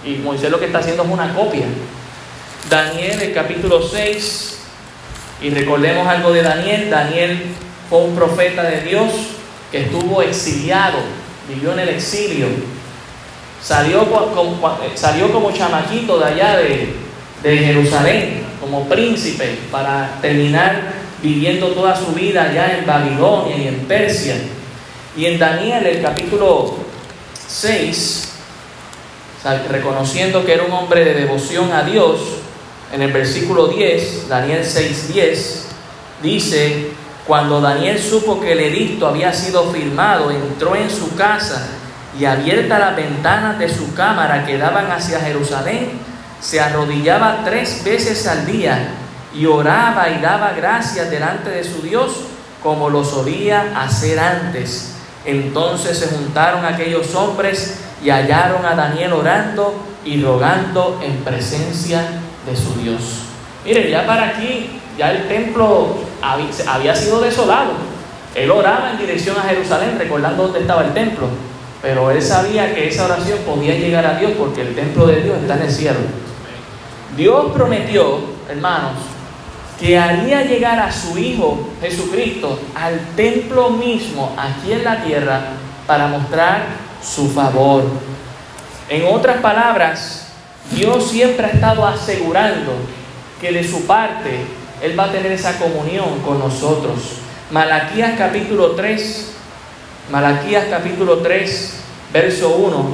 Y 0.05 0.17
Moisés 0.17 0.51
lo 0.51 0.59
que 0.59 0.67
está 0.67 0.79
haciendo 0.79 1.03
es 1.03 1.09
una 1.09 1.35
copia. 1.35 1.67
Daniel, 2.69 3.21
el 3.21 3.35
capítulo 3.35 3.83
6, 3.83 4.59
y 5.43 5.51
recordemos 5.51 6.07
algo 6.07 6.31
de 6.33 6.43
Daniel. 6.43 6.91
Daniel 6.91 7.43
fue 7.89 8.01
un 8.01 8.15
profeta 8.15 8.63
de 8.63 8.83
Dios 8.83 9.13
que 9.73 9.83
estuvo 9.83 10.23
exiliado, 10.23 10.99
vivió 11.49 11.73
en 11.73 11.81
el 11.81 11.89
exilio 11.91 12.49
Salió 13.63 14.11
como, 14.11 14.79
salió 14.95 15.31
como 15.31 15.53
chamaquito 15.53 16.19
de 16.19 16.25
allá 16.25 16.57
de, 16.57 16.95
de 17.43 17.59
Jerusalén, 17.59 18.43
como 18.61 18.89
príncipe, 18.89 19.59
para 19.71 20.19
terminar 20.21 20.93
viviendo 21.23 21.69
toda 21.69 21.97
su 21.97 22.13
vida 22.13 22.45
allá 22.45 22.79
en 22.79 22.87
Babilonia 22.87 23.57
y 23.57 23.69
en 23.69 23.81
Persia. 23.87 24.37
Y 25.17 25.27
en 25.27 25.39
Daniel, 25.39 25.87
el 25.87 26.03
capítulo 26.03 26.77
6, 27.49 28.33
reconociendo 29.69 30.45
que 30.45 30.55
era 30.55 30.65
un 30.65 30.73
hombre 30.73 31.05
de 31.05 31.15
devoción 31.15 31.73
a 31.73 31.83
Dios, 31.83 32.21
en 32.93 33.03
el 33.03 33.13
versículo 33.13 33.69
10, 33.69 34.29
Daniel 34.29 34.65
6, 34.65 35.13
10, 35.13 35.67
dice, 36.23 36.89
cuando 37.27 37.61
Daniel 37.61 37.99
supo 37.99 38.41
que 38.41 38.53
el 38.53 38.61
edicto 38.61 39.07
había 39.07 39.33
sido 39.33 39.71
firmado, 39.71 40.31
entró 40.31 40.75
en 40.75 40.91
su 40.91 41.15
casa 41.15 41.69
y 42.19 42.25
abiertas 42.25 42.79
las 42.81 42.97
ventanas 42.97 43.59
de 43.59 43.69
su 43.69 43.95
cámara 43.95 44.45
que 44.45 44.59
daban 44.59 44.91
hacia 44.91 45.21
Jerusalén, 45.21 45.91
se 46.41 46.61
arrodillaba 46.61 47.43
tres 47.45 47.85
veces 47.85 48.27
al 48.27 48.47
día 48.47 48.95
y 49.35 49.47
oraba 49.47 50.09
y 50.11 50.21
daba 50.21 50.53
gracias 50.53 51.11
delante 51.11 51.51
de 51.51 51.65
su 51.65 51.83
Dios 51.83 52.13
como 52.63 52.91
lo 52.91 53.05
solía 53.05 53.73
hacer 53.77 54.19
antes. 54.19 54.95
Entonces 55.25 55.99
se 55.99 56.09
juntaron 56.09 56.65
aquellos 56.65 57.15
hombres 57.15 57.81
y 58.03 58.11
hallaron 58.11 58.65
a 58.65 58.75
Daniel 58.75 59.13
orando 59.13 59.75
y 60.05 60.23
rogando 60.23 60.99
en 61.03 61.17
presencia 61.19 62.03
de 62.47 62.57
su 62.57 62.75
Dios. 62.81 63.23
Mire, 63.65 63.91
ya 63.91 64.07
para 64.07 64.29
aquí, 64.29 64.81
ya 64.97 65.13
el 65.13 65.29
templo 65.29 65.99
había 66.67 66.97
sido 66.97 67.21
desolado. 67.21 67.73
Él 68.35 68.51
oraba 68.51 68.93
en 68.93 68.99
dirección 68.99 69.37
a 69.37 69.43
Jerusalén, 69.43 69.97
recordando 69.99 70.45
dónde 70.45 70.61
estaba 70.61 70.85
el 70.85 70.95
templo. 70.95 71.29
Pero 71.83 72.11
él 72.11 72.23
sabía 72.23 72.75
que 72.75 72.89
esa 72.89 73.07
oración 73.07 73.39
podía 73.47 73.75
llegar 73.75 74.07
a 74.07 74.19
Dios 74.19 74.33
porque 74.39 74.63
el 74.63 74.75
templo 74.75 75.07
de 75.07 75.23
Dios 75.23 75.39
está 75.41 75.55
en 75.57 75.63
el 75.63 75.71
cielo. 75.71 75.99
Dios 77.17 77.53
prometió, 77.53 78.21
hermanos, 78.49 78.93
que 79.79 79.99
haría 79.99 80.43
llegar 80.43 80.79
a 80.79 80.93
su 80.93 81.19
Hijo 81.19 81.69
Jesucristo 81.81 82.61
al 82.75 83.01
templo 83.17 83.71
mismo 83.71 84.35
aquí 84.37 84.73
en 84.73 84.85
la 84.85 85.03
tierra 85.03 85.41
para 85.87 86.07
mostrar 86.07 86.67
su 87.03 87.29
favor. 87.31 87.85
En 88.89 89.07
otras 89.07 89.39
palabras, 89.39 90.29
Dios 90.73 91.11
siempre 91.11 91.47
ha 91.47 91.51
estado 91.51 91.87
asegurando 91.87 92.73
que 93.41 93.51
de 93.53 93.67
su 93.67 93.87
parte 93.87 94.45
Él 94.83 94.99
va 94.99 95.05
a 95.05 95.13
tener 95.13 95.33
esa 95.33 95.59
comunión 95.59 96.21
con 96.25 96.39
nosotros. 96.39 96.99
Malaquías 97.51 98.13
capítulo 98.17 98.73
3, 98.73 99.33
Malaquías 100.13 100.67
capítulo 100.71 101.19
3, 101.19 101.75
verso 102.13 102.51
1, 102.51 102.85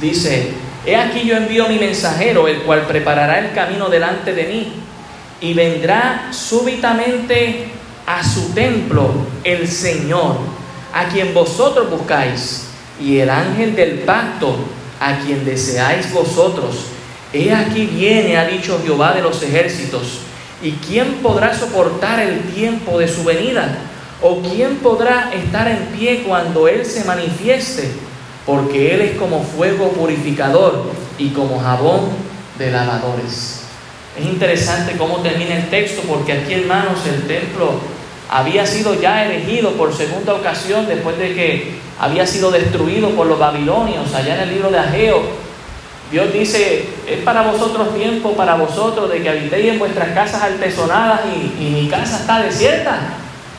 dice, 0.00 0.54
He 0.86 0.96
aquí 0.96 1.26
yo 1.26 1.36
envío 1.36 1.68
mi 1.68 1.78
mensajero, 1.78 2.46
el 2.46 2.62
cual 2.62 2.86
preparará 2.86 3.40
el 3.40 3.52
camino 3.52 3.88
delante 3.88 4.32
de 4.32 4.44
mí, 4.44 4.72
y 5.40 5.52
vendrá 5.52 6.28
súbitamente 6.30 7.66
a 8.06 8.22
su 8.22 8.54
templo 8.54 9.10
el 9.42 9.66
Señor, 9.68 10.36
a 10.94 11.06
quien 11.08 11.34
vosotros 11.34 11.90
buscáis, 11.90 12.68
y 13.00 13.18
el 13.18 13.28
ángel 13.28 13.74
del 13.74 13.98
pacto, 14.00 14.56
a 15.00 15.18
quien 15.18 15.44
deseáis 15.44 16.12
vosotros. 16.12 16.86
He 17.32 17.52
aquí 17.52 17.86
viene, 17.86 18.38
ha 18.38 18.46
dicho 18.46 18.80
Jehová 18.84 19.12
de 19.12 19.22
los 19.22 19.42
ejércitos, 19.42 20.20
y 20.62 20.70
quién 20.72 21.14
podrá 21.14 21.52
soportar 21.52 22.20
el 22.20 22.40
tiempo 22.54 22.98
de 22.98 23.08
su 23.08 23.24
venida 23.24 23.76
¿O 24.22 24.40
quién 24.40 24.76
podrá 24.76 25.30
estar 25.32 25.68
en 25.68 25.86
pie 25.96 26.24
cuando 26.26 26.68
Él 26.68 26.86
se 26.86 27.04
manifieste? 27.04 27.90
Porque 28.46 28.94
Él 28.94 29.00
es 29.02 29.18
como 29.18 29.42
fuego 29.42 29.88
purificador 29.90 30.84
y 31.18 31.30
como 31.30 31.58
jabón 31.58 32.10
de 32.58 32.70
lavadores. 32.70 33.64
Es 34.18 34.24
interesante 34.24 34.96
cómo 34.96 35.18
termina 35.18 35.56
el 35.56 35.68
texto, 35.68 36.02
porque 36.08 36.32
aquí, 36.32 36.54
hermanos, 36.54 37.00
el 37.06 37.26
templo 37.26 37.72
había 38.30 38.64
sido 38.64 39.00
ya 39.00 39.24
erigido 39.24 39.72
por 39.72 39.92
segunda 39.92 40.34
ocasión 40.34 40.86
después 40.86 41.18
de 41.18 41.34
que 41.34 41.74
había 41.98 42.26
sido 42.26 42.50
destruido 42.50 43.10
por 43.10 43.26
los 43.26 43.38
babilonios, 43.38 44.14
allá 44.14 44.36
en 44.36 44.40
el 44.42 44.54
libro 44.54 44.70
de 44.70 44.78
Ageo. 44.78 45.22
Dios 46.10 46.32
dice, 46.32 46.88
es 47.06 47.18
para 47.24 47.42
vosotros 47.42 47.94
tiempo, 47.94 48.32
para 48.32 48.54
vosotros, 48.54 49.10
de 49.10 49.22
que 49.22 49.28
habitéis 49.28 49.72
en 49.72 49.78
vuestras 49.78 50.10
casas 50.10 50.42
artesonadas 50.42 51.22
y, 51.26 51.64
y 51.64 51.70
mi 51.70 51.88
casa 51.88 52.18
está 52.20 52.42
desierta. 52.42 52.98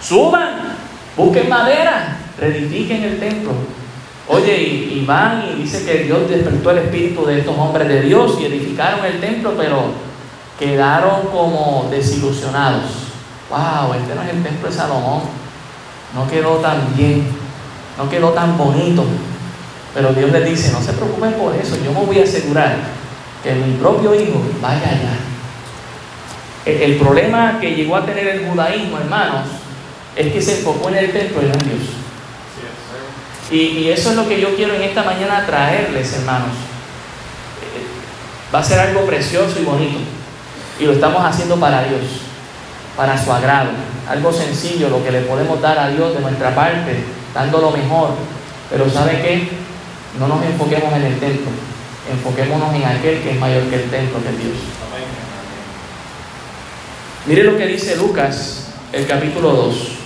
Suban, 0.02 0.78
busquen 1.18 1.50
madera, 1.50 2.18
reedifiquen 2.40 3.04
el 3.04 3.20
templo. 3.20 3.52
Oye, 4.30 4.58
y, 4.92 5.06
van 5.06 5.46
y 5.50 5.62
dice 5.62 5.86
que 5.86 6.04
Dios 6.04 6.30
despertó 6.30 6.72
el 6.72 6.80
espíritu 6.80 7.26
de 7.26 7.40
estos 7.40 7.58
hombres 7.58 7.88
de 7.88 8.02
Dios 8.02 8.38
y 8.42 8.46
edificaron 8.46 9.06
el 9.06 9.22
templo, 9.22 9.54
pero 9.58 9.92
quedaron 10.60 11.28
como 11.32 11.88
desilusionados. 11.90 12.84
Wow, 13.50 13.94
este 13.94 14.16
no 14.16 14.24
es 14.24 14.30
el 14.30 14.44
templo 14.44 14.68
de 14.68 14.76
Salomón. 14.76 15.22
No 16.14 16.28
quedó 16.28 16.56
tan 16.56 16.94
bien, 16.98 17.26
no 17.98 18.10
quedó 18.10 18.32
tan 18.32 18.58
bonito. 18.58 19.06
Pero 19.94 20.14
Dios 20.14 20.32
les 20.32 20.46
dice, 20.46 20.74
no 20.74 20.82
se 20.82 20.92
preocupen 20.94 21.34
por 21.34 21.56
eso, 21.56 21.78
yo 21.84 21.92
me 21.94 22.06
voy 22.06 22.20
a 22.20 22.24
asegurar 22.24 22.76
que 23.42 23.54
mi 23.54 23.78
propio 23.78 24.14
hijo 24.14 24.42
vaya 24.62 24.90
allá. 24.90 25.18
el 26.66 26.98
problema 26.98 27.60
que 27.62 27.76
llegó 27.76 27.96
a 27.96 28.06
tener 28.06 28.28
el 28.28 28.46
judaísmo, 28.48 28.98
hermanos, 28.98 29.48
es 30.18 30.34
que 30.34 30.42
se 30.42 30.60
enfocó 30.60 30.90
en 30.90 30.98
el 30.98 31.12
templo 31.14 31.42
y 31.42 31.46
no 31.46 31.54
en 31.54 31.60
Dios. 31.60 31.97
Y, 33.52 33.90
eso 33.90 34.10
es 34.10 34.16
lo 34.16 34.28
que 34.28 34.42
yo 34.42 34.56
quiero 34.56 34.74
en 34.74 34.84
esta 34.84 35.04
mañana 35.04 35.46
traerles, 35.46 36.14
hermanos. 36.14 36.50
Va 38.54 38.60
a 38.60 38.64
ser 38.64 38.80
algo 38.80 39.06
precioso 39.06 39.60
y 39.60 39.64
bonito. 39.64 40.00
Y 40.80 40.86
lo 40.86 40.94
estamos 40.94 41.24
haciendo 41.26 41.60
para 41.60 41.84
Dios, 41.84 42.02
para 42.96 43.22
su 43.22 43.32
agrado. 43.32 43.70
Algo 44.10 44.32
sencillo, 44.32 44.90
lo 44.90 45.04
que 45.04 45.12
le 45.12 45.22
podemos 45.22 45.62
dar 45.62 45.80
a 45.80 45.90
Dios 45.90 46.14
de 46.14 46.22
nuestra 46.22 46.54
parte, 46.54 47.04
dando 47.34 47.60
lo 47.60 47.72
mejor. 47.72 48.16
Pero 48.70 48.90
¿sabe 48.90 49.22
qué? 49.22 49.50
No 50.20 50.28
nos 50.28 50.44
enfoquemos 50.44 50.92
en 50.94 51.04
el 51.04 51.20
templo, 51.20 51.52
enfoquémonos 52.12 52.74
en 52.74 52.86
aquel 52.86 53.22
que 53.22 53.32
es 53.32 53.40
mayor 53.40 53.64
que 53.64 53.76
el 53.76 53.90
templo, 53.90 54.20
que 54.24 54.44
Dios. 54.44 54.58
Mire 57.26 57.44
lo 57.44 57.58
que 57.58 57.68
dice 57.68 57.96
Lucas, 57.98 58.70
el 58.94 59.06
capítulo 59.06 59.52
2. 59.52 59.97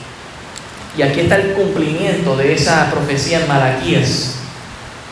Y 0.97 1.01
aquí 1.01 1.21
está 1.21 1.37
el 1.37 1.53
cumplimiento 1.53 2.35
de 2.35 2.53
esa 2.53 2.91
profecía 2.91 3.39
en 3.39 3.47
Malaquías. 3.47 4.35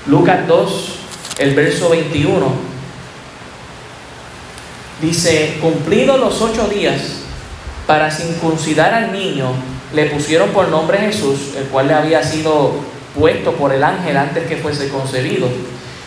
Lucas 0.08 0.46
2, 0.48 0.96
el 1.40 1.56
verso 1.56 1.90
21. 1.90 2.52
Dice, 5.02 5.58
cumplidos 5.62 6.20
los 6.20 6.42
ocho 6.42 6.68
días 6.68 7.22
para 7.88 8.12
circuncidar 8.12 8.94
al 8.94 9.14
niño, 9.14 9.48
le 9.94 10.08
pusieron 10.08 10.50
por 10.50 10.68
nombre 10.68 10.98
Jesús, 10.98 11.56
el 11.58 11.64
cual 11.66 11.88
le 11.88 11.94
había 11.94 12.24
sido 12.24 12.74
puesto 13.18 13.54
por 13.54 13.72
el 13.72 13.84
ángel 13.84 14.18
antes 14.18 14.48
que 14.48 14.58
fuese 14.58 14.90
concebido. 14.90 15.48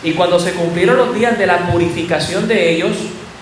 Y 0.05 0.13
cuando 0.13 0.39
se 0.39 0.53
cumplieron 0.53 0.99
los 0.99 1.15
días 1.15 1.39
de 1.39 1.47
la 1.47 1.71
purificación 1.71 2.47
de 2.47 2.75
ellos, 2.75 2.93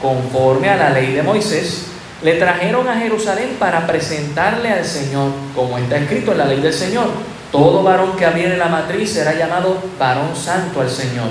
conforme 0.00 0.70
a 0.70 0.76
la 0.76 0.90
ley 0.90 1.12
de 1.12 1.22
Moisés, 1.22 1.89
le 2.22 2.34
trajeron 2.34 2.86
a 2.86 2.96
Jerusalén 2.96 3.56
para 3.58 3.86
presentarle 3.86 4.68
al 4.68 4.84
Señor, 4.84 5.30
como 5.54 5.78
está 5.78 5.96
escrito 5.96 6.32
en 6.32 6.38
la 6.38 6.44
ley 6.44 6.60
del 6.60 6.74
Señor. 6.74 7.08
Todo 7.50 7.82
varón 7.82 8.16
que 8.16 8.26
abriere 8.26 8.56
la 8.56 8.68
matriz 8.68 9.12
será 9.12 9.34
llamado 9.34 9.82
varón 9.98 10.36
santo 10.36 10.82
al 10.82 10.90
Señor. 10.90 11.28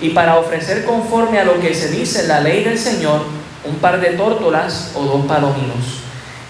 Y 0.00 0.10
para 0.10 0.38
ofrecer 0.38 0.84
conforme 0.84 1.38
a 1.38 1.44
lo 1.44 1.58
que 1.58 1.74
se 1.74 1.90
dice 1.90 2.22
en 2.22 2.28
la 2.28 2.40
ley 2.40 2.62
del 2.64 2.78
Señor, 2.78 3.22
un 3.64 3.76
par 3.76 4.00
de 4.00 4.10
tórtolas 4.10 4.92
o 4.94 5.04
dos 5.04 5.26
palominos. 5.26 6.00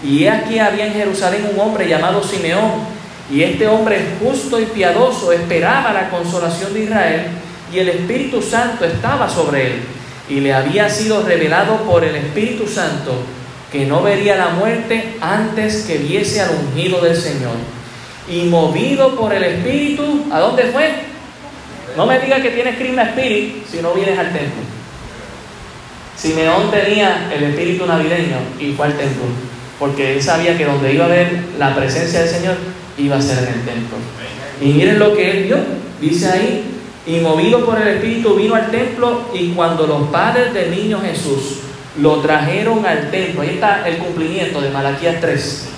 Y 0.03 0.27
aquí 0.27 0.59
había 0.59 0.87
en 0.87 0.93
Jerusalén 0.93 1.49
un 1.51 1.59
hombre 1.59 1.87
llamado 1.87 2.23
Simeón, 2.23 3.01
y 3.31 3.43
este 3.43 3.67
hombre 3.67 4.05
justo 4.21 4.59
y 4.59 4.65
piadoso 4.65 5.31
esperaba 5.31 5.93
la 5.93 6.09
consolación 6.09 6.73
de 6.73 6.83
Israel, 6.83 7.27
y 7.73 7.79
el 7.79 7.89
Espíritu 7.89 8.41
Santo 8.41 8.83
estaba 8.83 9.29
sobre 9.29 9.67
él, 9.67 9.83
y 10.29 10.41
le 10.41 10.53
había 10.53 10.89
sido 10.89 11.23
revelado 11.23 11.77
por 11.83 12.03
el 12.03 12.15
Espíritu 12.15 12.67
Santo 12.67 13.13
que 13.71 13.85
no 13.85 14.03
vería 14.03 14.35
la 14.35 14.49
muerte 14.49 15.15
antes 15.21 15.85
que 15.85 15.97
viese 15.97 16.41
al 16.41 16.49
ungido 16.51 16.99
del 17.01 17.15
Señor. 17.15 17.55
Y 18.29 18.43
movido 18.43 19.15
por 19.15 19.33
el 19.33 19.43
Espíritu, 19.43 20.25
¿a 20.31 20.39
dónde 20.39 20.63
fue? 20.65 20.89
No 21.95 22.05
me 22.05 22.19
diga 22.19 22.41
que 22.41 22.49
tienes 22.49 22.77
crimen 22.77 23.07
espíritu 23.07 23.59
si 23.69 23.81
no 23.81 23.93
vienes 23.93 24.17
al 24.17 24.31
templo. 24.31 24.61
Simeón 26.17 26.69
tenía 26.69 27.29
el 27.33 27.43
espíritu 27.43 27.85
navideño 27.85 28.37
y 28.59 28.73
fue 28.73 28.87
al 28.87 28.97
templo, 28.97 29.23
porque 29.79 30.13
él 30.13 30.21
sabía 30.21 30.57
que 30.57 30.65
donde 30.65 30.93
iba 30.93 31.05
a 31.05 31.09
ver 31.09 31.45
la 31.57 31.75
presencia 31.75 32.21
del 32.21 32.29
Señor 32.29 32.55
iba 32.97 33.17
a 33.17 33.21
ser 33.21 33.39
en 33.39 33.53
el 33.55 33.65
templo. 33.65 33.97
Y 34.61 34.65
miren 34.65 34.99
lo 34.99 35.15
que 35.15 35.31
él 35.31 35.43
vio, 35.45 35.57
dice 35.99 36.29
ahí, 36.29 36.63
y 37.05 37.19
movido 37.19 37.65
por 37.65 37.81
el 37.81 37.87
Espíritu 37.87 38.35
vino 38.35 38.53
al 38.53 38.69
templo 38.69 39.29
y 39.33 39.49
cuando 39.49 39.87
los 39.87 40.09
padres 40.09 40.53
del 40.53 40.71
niño 40.71 41.01
Jesús 41.01 41.61
lo 41.99 42.21
trajeron 42.21 42.85
al 42.85 43.11
templo, 43.11 43.41
ahí 43.41 43.55
está 43.55 43.87
el 43.87 43.97
cumplimiento 43.97 44.61
de 44.61 44.69
Malaquías 44.69 45.19
3, 45.19 45.69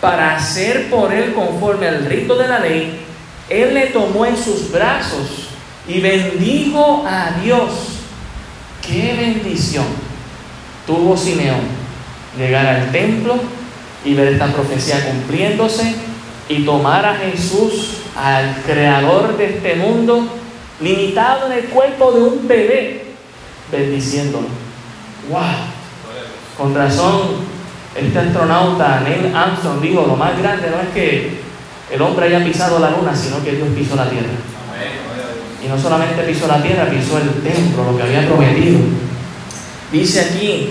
para 0.00 0.36
hacer 0.36 0.90
por 0.90 1.12
él 1.12 1.32
conforme 1.32 1.88
al 1.88 2.04
rito 2.04 2.36
de 2.36 2.48
la 2.48 2.58
ley, 2.58 3.00
él 3.48 3.74
le 3.74 3.86
tomó 3.86 4.26
en 4.26 4.36
sus 4.36 4.70
brazos 4.70 5.48
y 5.88 6.00
bendijo 6.00 7.04
a 7.06 7.30
Dios. 7.42 7.70
¡Qué 8.86 9.14
bendición! 9.16 9.86
Tuvo 10.86 11.16
Simeón 11.16 11.60
llegar 12.38 12.66
al 12.66 12.92
templo 12.92 13.36
y 14.04 14.14
ver 14.14 14.28
esta 14.28 14.46
profecía 14.48 15.04
cumpliéndose 15.04 15.94
y 16.48 16.64
tomar 16.64 17.04
a 17.04 17.16
Jesús, 17.16 18.02
al 18.16 18.62
creador 18.64 19.36
de 19.36 19.56
este 19.56 19.74
mundo, 19.76 20.28
limitado 20.80 21.46
en 21.46 21.58
el 21.58 21.64
cuerpo 21.64 22.12
de 22.12 22.20
un 22.20 22.46
bebé, 22.46 23.04
bendiciéndolo. 23.72 24.46
¡Wow! 25.28 25.42
Con 26.56 26.74
razón, 26.74 27.56
este 27.94 28.18
astronauta 28.18 29.00
Neil 29.00 29.34
Armstrong 29.34 29.80
dijo, 29.80 30.06
lo 30.06 30.16
más 30.16 30.38
grande 30.38 30.70
no 30.70 30.80
es 30.80 30.88
que 30.94 31.40
el 31.90 32.02
hombre 32.02 32.26
haya 32.26 32.44
pisado 32.44 32.78
la 32.78 32.90
luna, 32.90 33.14
sino 33.14 33.42
que 33.42 33.52
Dios 33.52 33.68
pisó 33.74 33.96
la 33.96 34.08
tierra. 34.08 34.28
Y 35.64 35.68
no 35.68 35.78
solamente 35.78 36.22
pisó 36.22 36.46
la 36.46 36.62
tierra, 36.62 36.88
pisó 36.88 37.18
el 37.18 37.30
templo, 37.42 37.84
lo 37.90 37.96
que 37.96 38.02
había 38.02 38.26
prometido. 38.26 38.78
Dice 39.92 40.20
aquí, 40.20 40.70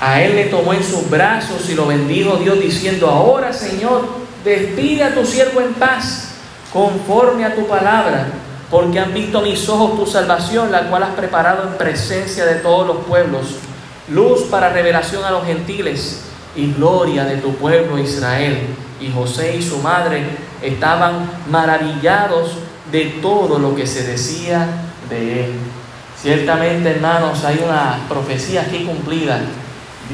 a 0.00 0.22
él 0.22 0.36
le 0.36 0.44
tomó 0.46 0.72
en 0.72 0.82
sus 0.82 1.08
brazos 1.10 1.68
y 1.68 1.74
lo 1.74 1.86
bendijo 1.86 2.36
Dios 2.36 2.60
diciendo, 2.60 3.08
ahora 3.08 3.52
Señor, 3.52 4.08
despide 4.44 5.04
a 5.04 5.14
tu 5.14 5.24
siervo 5.26 5.60
en 5.60 5.74
paz, 5.74 6.32
conforme 6.72 7.44
a 7.44 7.54
tu 7.54 7.66
palabra, 7.66 8.28
porque 8.70 9.00
han 9.00 9.12
visto 9.12 9.40
mis 9.40 9.68
ojos 9.68 9.98
tu 9.98 10.06
salvación, 10.06 10.70
la 10.70 10.88
cual 10.88 11.02
has 11.02 11.14
preparado 11.14 11.68
en 11.68 11.78
presencia 11.78 12.44
de 12.44 12.56
todos 12.56 12.86
los 12.86 12.98
pueblos, 13.04 13.56
luz 14.08 14.42
para 14.44 14.70
revelación 14.70 15.24
a 15.24 15.30
los 15.30 15.44
gentiles 15.44 16.22
y 16.54 16.72
gloria 16.72 17.24
de 17.24 17.38
tu 17.38 17.54
pueblo 17.54 17.98
Israel. 17.98 18.58
Y 19.00 19.10
José 19.10 19.56
y 19.56 19.62
su 19.62 19.78
madre 19.78 20.24
estaban 20.62 21.30
maravillados 21.50 22.52
de 22.92 23.06
todo 23.22 23.58
lo 23.58 23.74
que 23.74 23.86
se 23.86 24.04
decía 24.04 24.66
de 25.08 25.46
él. 25.46 25.52
Ciertamente, 26.20 26.90
hermanos, 26.90 27.44
hay 27.44 27.62
una 27.64 27.98
profecía 28.08 28.62
aquí 28.62 28.84
cumplida. 28.84 29.40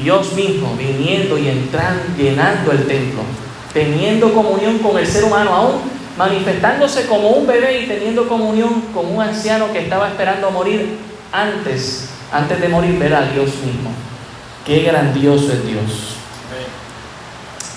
Dios 0.01 0.33
mismo 0.33 0.73
viniendo 0.77 1.37
y 1.37 1.49
entrando, 1.49 2.03
llenando 2.17 2.71
el 2.71 2.87
templo 2.87 3.23
teniendo 3.77 4.33
comunión 4.33 4.79
con 4.79 4.97
el 4.97 5.05
ser 5.05 5.23
humano, 5.23 5.53
aún 5.53 5.75
manifestándose 6.17 7.05
como 7.05 7.29
un 7.29 7.45
bebé 7.45 7.81
y 7.81 7.87
teniendo 7.87 8.27
comunión 8.27 8.81
con 8.93 9.05
un 9.13 9.21
anciano 9.21 9.71
que 9.71 9.79
estaba 9.79 10.07
esperando 10.09 10.49
morir 10.51 10.97
antes, 11.31 12.09
antes 12.31 12.59
de 12.59 12.69
morir, 12.69 12.97
ver 12.97 13.13
a 13.13 13.21
Dios 13.21 13.49
mismo. 13.63 13.91
Qué 14.65 14.81
grandioso 14.81 15.53
es 15.53 15.65
Dios. 15.65 16.17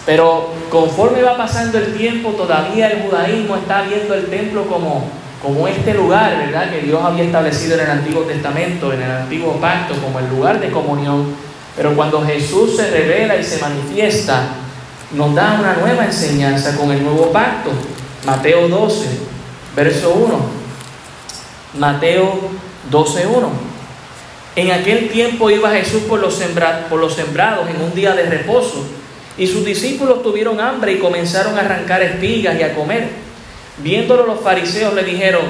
Pero 0.07 0.55
conforme 0.71 1.23
va 1.23 1.37
pasando 1.37 1.79
el 1.79 1.95
tiempo, 1.95 2.31
todavía 2.31 2.89
el 2.91 3.03
judaísmo 3.03 3.57
está 3.57 3.83
viendo 3.83 4.15
el 4.15 4.27
templo 4.27 4.67
como, 4.67 5.05
como 5.43 5.69
este 5.69 5.95
lugar, 5.95 6.37
¿verdad? 6.39 6.71
Que 6.71 6.81
Dios 6.81 7.01
había 7.03 7.25
establecido 7.25 7.75
en 7.75 7.81
el 7.81 7.91
Antiguo 7.91 8.23
Testamento, 8.23 8.93
en 8.93 9.03
el 9.03 9.11
Antiguo 9.11 9.61
Pacto, 9.61 9.95
como 10.01 10.19
el 10.19 10.29
lugar 10.31 10.59
de 10.59 10.71
comunión. 10.71 11.35
Pero 11.77 11.95
cuando 11.95 12.25
Jesús 12.25 12.77
se 12.77 12.91
revela 12.91 13.37
y 13.37 13.45
se 13.45 13.61
manifiesta, 13.61 14.49
nos 15.13 15.35
da 15.35 15.59
una 15.61 15.75
nueva 15.75 16.07
enseñanza 16.07 16.77
con 16.77 16.91
el 16.91 17.05
nuevo 17.05 17.31
pacto. 17.31 17.71
Mateo 18.25 18.69
12, 18.69 19.07
verso 19.75 20.11
1. 20.11 20.41
Mateo 21.79 22.39
12, 22.91 23.27
1. 23.27 23.51
En 24.57 24.73
aquel 24.73 25.09
tiempo 25.09 25.51
iba 25.51 25.71
Jesús 25.71 26.03
por 26.03 26.21
los, 26.21 26.35
sembrados 26.35 27.71
en 27.71 27.81
un 27.81 27.95
día 27.95 28.15
de 28.15 28.25
reposo, 28.25 28.85
y 29.39 29.47
sus 29.47 29.65
discípulos 29.65 30.23
tuvieron 30.23 30.61
hambre 30.61 30.93
y 30.93 30.99
comenzaron 30.99 31.57
a 31.57 31.63
arrancar 31.63 32.03
espigas 32.03 32.59
y 32.59 32.63
a 32.63 32.75
comer. 32.75 33.09
Viéndolo 33.79 34.27
los 34.27 34.41
fariseos 34.41 34.93
le 34.93 35.05
dijeron, 35.05 35.47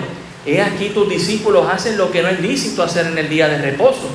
he 0.46 0.62
aquí 0.62 0.90
tus 0.90 1.09
discípulos 1.09 1.66
hacen 1.68 1.98
lo 1.98 2.12
que 2.12 2.22
no 2.22 2.28
es 2.28 2.40
lícito 2.40 2.85
hacer 2.85 3.06
en 3.06 3.18
el 3.18 3.28
día 3.28 3.48
de 3.48 3.59
reposo. 3.59 4.09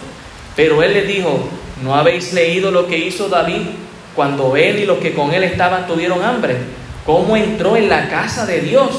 Pero 0.56 0.82
él 0.82 0.94
les 0.94 1.08
dijo, 1.08 1.50
¿no 1.84 1.96
habéis 1.96 2.32
leído 2.32 2.72
lo 2.72 2.88
que 2.88 2.98
hizo 2.98 3.28
David 3.28 3.64
cuando 4.16 4.56
él 4.56 4.80
y 4.80 4.86
los 4.86 5.00
que 5.00 5.14
con 5.14 5.34
él 5.34 5.44
estaban 5.44 5.88
tuvieron 5.88 6.24
hambre, 6.24 6.56
cómo 7.06 7.38
entró 7.38 7.78
en 7.78 7.90
la 7.90 8.10
casa 8.10 8.46
de 8.46 8.62
Dios 8.62 8.90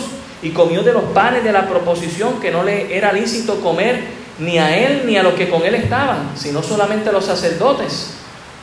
y 0.43 0.51
comió 0.51 0.83
de 0.83 0.93
los 0.93 1.05
panes 1.05 1.43
de 1.43 1.53
la 1.53 1.69
proposición 1.69 2.41
que 2.41 2.51
no 2.51 2.63
le 2.63 2.97
era 2.97 3.13
lícito 3.13 3.61
comer 3.61 4.01
ni 4.39 4.59
a 4.59 4.77
él 4.77 5.03
ni 5.07 5.17
a 5.17 5.23
los 5.23 5.35
que 5.35 5.49
con 5.49 5.65
él 5.65 5.75
estaban, 5.75 6.33
sino 6.37 6.63
solamente 6.63 7.09
a 7.09 7.13
los 7.13 7.25
sacerdotes. 7.25 8.13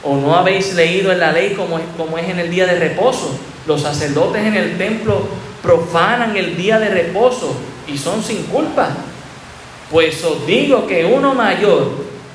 ¿O 0.03 0.15
no 0.15 0.35
habéis 0.35 0.73
leído 0.73 1.11
en 1.11 1.19
la 1.19 1.31
ley 1.31 1.53
como 1.53 1.79
es, 1.79 1.85
como 1.97 2.17
es 2.17 2.29
en 2.29 2.39
el 2.39 2.49
día 2.49 2.65
de 2.65 2.77
reposo? 2.77 3.37
Los 3.65 3.81
sacerdotes 3.81 4.45
en 4.45 4.55
el 4.55 4.77
templo 4.77 5.27
profanan 5.61 6.35
el 6.35 6.57
día 6.57 6.77
de 6.77 6.89
reposo 6.89 7.55
y 7.87 7.97
son 7.97 8.21
sin 8.21 8.43
culpa. 8.43 8.89
Pues 9.89 10.23
os 10.23 10.45
digo 10.45 10.85
que 10.85 11.05
uno 11.05 11.33
mayor 11.33 11.89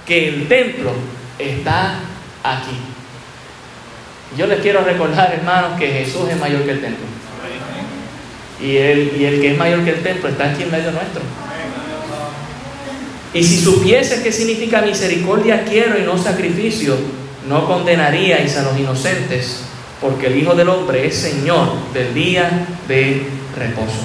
que 0.06 0.28
el 0.28 0.48
templo 0.48 0.90
está 1.38 2.00
aquí. 2.42 2.87
Yo 4.36 4.46
les 4.46 4.60
quiero 4.60 4.82
recordar, 4.82 5.32
hermanos, 5.32 5.78
que 5.78 5.88
Jesús 5.88 6.28
es 6.30 6.38
mayor 6.38 6.62
que 6.62 6.72
el 6.72 6.80
templo. 6.80 7.06
Y, 8.60 8.76
el 8.76 9.40
que 9.40 9.52
es 9.52 9.58
mayor 9.58 9.84
que 9.84 9.90
el 9.90 10.02
templo 10.02 10.28
está 10.28 10.50
aquí 10.50 10.64
en 10.64 10.70
medio 10.70 10.90
nuestro. 10.90 11.22
Y 13.32 13.44
si 13.44 13.58
supiese 13.58 14.22
qué 14.22 14.32
significa 14.32 14.82
misericordia 14.82 15.64
quiero 15.64 15.98
y 15.98 16.02
no 16.02 16.18
sacrificio, 16.18 16.96
no 17.48 17.66
condenaríais 17.66 18.56
a 18.56 18.62
los 18.62 18.78
inocentes, 18.78 19.62
porque 20.00 20.26
el 20.26 20.36
Hijo 20.36 20.54
del 20.54 20.68
Hombre 20.68 21.06
es 21.06 21.16
Señor 21.16 21.68
del 21.92 22.14
día 22.14 22.66
de 22.86 23.26
reposo. 23.56 24.04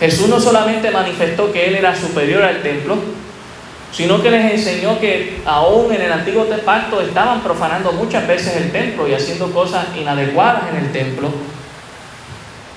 Jesús 0.00 0.28
no 0.28 0.40
solamente 0.40 0.90
manifestó 0.90 1.52
que 1.52 1.66
Él 1.66 1.74
era 1.76 1.94
superior 1.94 2.42
al 2.42 2.62
templo, 2.62 2.96
sino 3.92 4.22
que 4.22 4.30
les 4.30 4.52
enseñó 4.52 4.98
que 5.00 5.42
aún 5.44 5.92
en 5.92 6.02
el 6.02 6.12
antiguo 6.12 6.46
pacto 6.64 7.00
estaban 7.00 7.40
profanando 7.42 7.92
muchas 7.92 8.26
veces 8.26 8.56
el 8.56 8.70
templo 8.70 9.08
y 9.08 9.14
haciendo 9.14 9.50
cosas 9.52 9.86
inadecuadas 9.96 10.64
en 10.70 10.84
el 10.84 10.92
templo. 10.92 11.30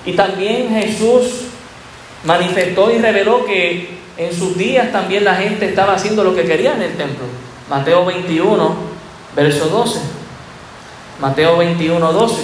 Y 0.04 0.12
también 0.12 0.70
Jesús 0.70 1.46
manifestó 2.24 2.90
y 2.90 2.98
reveló 2.98 3.44
que 3.44 3.98
en 4.16 4.34
sus 4.34 4.56
días 4.56 4.92
también 4.92 5.24
la 5.24 5.36
gente 5.36 5.66
estaba 5.66 5.94
haciendo 5.94 6.24
lo 6.24 6.34
que 6.34 6.44
quería 6.44 6.74
en 6.74 6.82
el 6.82 6.96
templo. 6.96 7.24
Mateo 7.70 8.04
21, 8.04 8.74
verso 9.36 9.66
12. 9.66 10.00
Mateo 11.20 11.56
21, 11.56 12.12
12. 12.12 12.42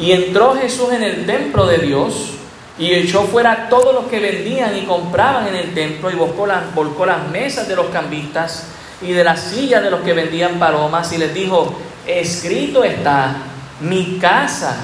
Y 0.00 0.12
entró 0.12 0.54
Jesús 0.54 0.92
en 0.92 1.02
el 1.02 1.26
templo 1.26 1.66
de 1.66 1.78
Dios 1.78 2.37
y 2.78 2.94
echó 2.94 3.24
fuera 3.24 3.68
todos 3.68 3.92
los 3.92 4.04
que 4.06 4.20
vendían 4.20 4.76
y 4.76 4.82
compraban 4.82 5.48
en 5.48 5.56
el 5.56 5.74
templo 5.74 6.10
y 6.10 6.14
volcó 6.14 6.46
las, 6.46 6.62
las 7.06 7.28
mesas 7.28 7.66
de 7.66 7.74
los 7.74 7.86
cambistas 7.86 8.66
y 9.02 9.12
de 9.12 9.24
las 9.24 9.40
sillas 9.40 9.82
de 9.82 9.90
los 9.90 10.00
que 10.00 10.12
vendían 10.12 10.58
palomas 10.58 11.12
y 11.12 11.18
les 11.18 11.34
dijo, 11.34 11.74
escrito 12.06 12.84
está, 12.84 13.36
mi 13.80 14.18
casa, 14.20 14.76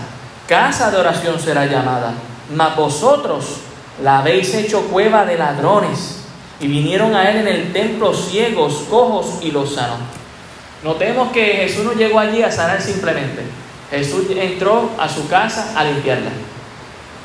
casa 0.49 0.91
de 0.91 0.97
oración 0.97 1.39
será 1.39 1.67
llamada, 1.67 2.15
mas 2.55 2.77
vosotros 2.77 3.61
la 4.03 4.19
habéis 4.19 4.53
hecho 4.55 4.83
cueva 4.89 5.25
de 5.25 5.39
ladrones. 5.39 6.21
Y 6.61 6.69
vinieron 6.69 7.15
a 7.15 7.31
él 7.31 7.39
en 7.39 7.49
el 7.49 7.73
templo 7.73 8.15
ciegos, 8.15 8.85
cojos 8.89 9.39
y 9.43 9.51
los 9.51 9.75
sanó. 9.75 9.97
Notemos 10.83 11.33
que 11.33 11.45
Jesús 11.45 11.85
no 11.85 11.93
llegó 11.93 12.19
allí 12.19 12.43
a 12.43 12.51
sanar 12.51 12.81
simplemente. 12.81 13.43
Jesús 13.91 14.27
entró 14.31 14.91
a 14.99 15.09
su 15.09 15.29
casa 15.29 15.73
a 15.77 15.85
limpiarla. 15.85 16.31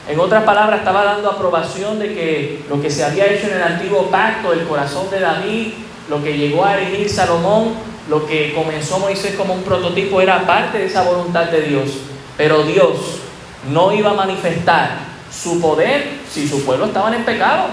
En 0.09 0.19
otras 0.19 0.43
palabras, 0.43 0.79
estaba 0.79 1.03
dando 1.03 1.29
aprobación 1.29 1.99
de 1.99 2.15
que 2.15 2.63
lo 2.67 2.81
que 2.81 2.89
se 2.89 3.05
había 3.05 3.27
hecho 3.27 3.45
en 3.45 3.57
el 3.57 3.61
antiguo 3.61 4.09
pacto, 4.09 4.51
el 4.51 4.67
corazón 4.67 5.07
de 5.11 5.19
David, 5.19 5.67
lo 6.09 6.23
que 6.23 6.35
llegó 6.35 6.65
a 6.65 6.75
erigir 6.75 7.07
Salomón, 7.07 7.75
lo 8.09 8.25
que 8.25 8.51
comenzó 8.55 8.97
Moisés 8.97 9.35
como 9.35 9.53
un 9.53 9.61
prototipo, 9.61 10.19
era 10.19 10.47
parte 10.47 10.79
de 10.79 10.85
esa 10.85 11.03
voluntad 11.03 11.45
de 11.45 11.61
Dios. 11.61 11.91
Pero 12.37 12.63
Dios 12.63 13.19
no 13.71 13.93
iba 13.93 14.09
a 14.09 14.15
manifestar 14.15 14.97
su 15.31 15.61
poder 15.61 16.05
si 16.27 16.47
su 16.47 16.65
pueblo 16.65 16.87
estaba 16.87 17.15
en 17.15 17.23
pecado. 17.23 17.67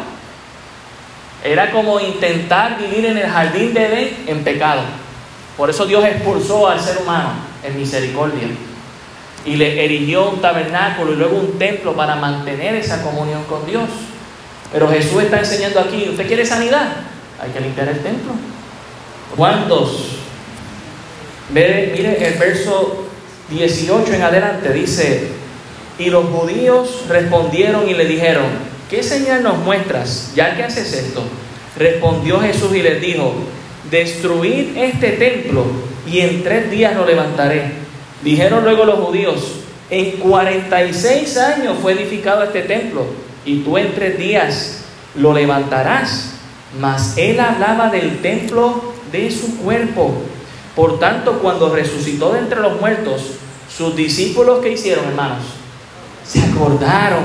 Era 1.42 1.70
como 1.70 1.98
intentar 2.00 2.76
vivir 2.76 3.06
en 3.06 3.16
el 3.16 3.30
jardín 3.30 3.72
de 3.72 3.86
Edén 3.86 4.24
en 4.26 4.44
pecado. 4.44 4.82
Por 5.56 5.70
eso 5.70 5.86
Dios 5.86 6.04
expulsó 6.04 6.68
al 6.68 6.80
ser 6.80 6.98
humano 6.98 7.30
en 7.64 7.78
misericordia 7.78 8.46
y 9.46 9.56
le 9.56 9.84
erigió 9.84 10.30
un 10.30 10.40
tabernáculo 10.40 11.12
y 11.12 11.16
luego 11.16 11.36
un 11.36 11.58
templo 11.58 11.94
para 11.94 12.16
mantener 12.16 12.74
esa 12.74 13.02
comunión 13.02 13.44
con 13.44 13.64
Dios. 13.64 13.88
Pero 14.72 14.88
Jesús 14.88 15.22
está 15.22 15.38
enseñando 15.38 15.80
aquí, 15.80 16.08
¿usted 16.10 16.26
quiere 16.26 16.44
sanidad? 16.44 16.88
Hay 17.40 17.50
que 17.50 17.60
limpiar 17.60 17.88
el 17.88 18.00
templo. 18.00 18.32
Juan 19.36 19.68
2. 19.68 19.90
Mire, 21.54 22.28
el 22.28 22.38
verso 22.38 23.06
18 23.50 24.12
en 24.14 24.22
adelante 24.22 24.72
dice, 24.72 25.28
y 25.98 26.10
los 26.10 26.26
judíos 26.26 27.04
respondieron 27.08 27.88
y 27.88 27.94
le 27.94 28.04
dijeron, 28.04 28.46
¿qué 28.90 29.02
señal 29.02 29.44
nos 29.44 29.58
muestras 29.58 30.32
ya 30.34 30.56
que 30.56 30.64
haces 30.64 30.92
esto? 30.92 31.22
Respondió 31.78 32.40
Jesús 32.40 32.74
y 32.74 32.82
les 32.82 33.00
dijo, 33.00 33.32
destruid 33.90 34.76
este 34.76 35.12
templo 35.12 35.64
y 36.10 36.20
en 36.20 36.42
tres 36.42 36.70
días 36.70 36.96
lo 36.96 37.06
levantaré. 37.06 37.85
Dijeron 38.26 38.64
luego 38.64 38.84
los 38.84 38.98
judíos, 38.98 39.52
en 39.88 40.16
46 40.16 41.36
años 41.36 41.76
fue 41.80 41.92
edificado 41.92 42.42
este 42.42 42.62
templo 42.62 43.06
y 43.44 43.60
tú 43.60 43.78
en 43.78 43.94
tres 43.94 44.18
días 44.18 44.82
lo 45.14 45.32
levantarás. 45.32 46.32
Mas 46.80 47.16
él 47.16 47.38
hablaba 47.38 47.88
del 47.88 48.20
templo 48.22 48.94
de 49.12 49.30
su 49.30 49.58
cuerpo. 49.58 50.12
Por 50.74 50.98
tanto, 50.98 51.38
cuando 51.38 51.72
resucitó 51.72 52.32
de 52.32 52.40
entre 52.40 52.60
los 52.62 52.80
muertos, 52.80 53.34
sus 53.72 53.94
discípulos 53.94 54.58
que 54.58 54.72
hicieron, 54.72 55.04
hermanos, 55.04 55.44
se 56.26 56.40
acordaron 56.40 57.22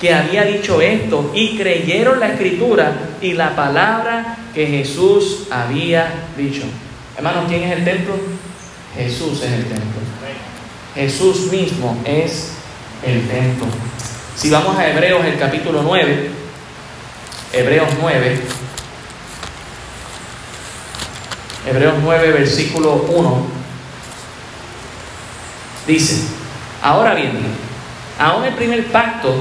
que 0.00 0.14
había 0.14 0.44
dicho 0.44 0.80
esto 0.80 1.32
y 1.34 1.58
creyeron 1.58 2.20
la 2.20 2.28
escritura 2.28 2.92
y 3.20 3.32
la 3.32 3.56
palabra 3.56 4.38
que 4.54 4.68
Jesús 4.68 5.48
había 5.50 6.28
dicho. 6.36 6.62
Hermanos, 7.16 7.46
¿quién 7.48 7.64
es 7.64 7.76
el 7.76 7.84
templo? 7.84 8.14
Jesús 8.96 9.42
es 9.42 9.52
el 9.52 9.64
templo. 9.66 10.00
Jesús 10.94 11.52
mismo 11.52 11.98
es 12.04 12.52
el 13.04 13.28
templo. 13.28 13.66
Si 14.34 14.50
vamos 14.50 14.76
a 14.78 14.88
Hebreos, 14.88 15.24
el 15.24 15.38
capítulo 15.38 15.82
9, 15.82 16.30
Hebreos 17.52 17.88
9, 18.00 18.40
Hebreos 21.66 21.94
9, 22.02 22.32
versículo 22.32 22.94
1, 23.08 23.46
dice, 25.86 26.28
ahora 26.82 27.14
bien, 27.14 27.32
aún 28.18 28.44
el 28.44 28.54
primer 28.54 28.86
pacto 28.86 29.36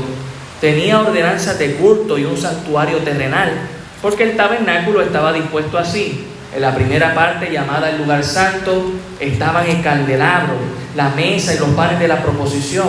tenía 0.59 0.99
ordenanzas 0.99 1.57
de 1.57 1.75
culto 1.75 2.17
y 2.17 2.25
un 2.25 2.37
santuario 2.37 2.97
terrenal, 2.99 3.53
porque 4.01 4.23
el 4.23 4.35
tabernáculo 4.35 5.01
estaba 5.01 5.31
dispuesto 5.31 5.77
así 5.77 6.34
en 6.55 6.61
la 6.61 6.73
primera 6.73 7.13
parte, 7.13 7.51
llamada 7.51 7.89
el 7.89 7.97
lugar 7.97 8.23
santo, 8.23 8.93
estaban 9.19 9.67
el 9.67 9.81
candelabro, 9.81 10.53
la 10.95 11.09
mesa 11.09 11.53
y 11.53 11.59
los 11.59 11.69
panes 11.69 11.99
de 11.99 12.07
la 12.07 12.23
proposición. 12.23 12.87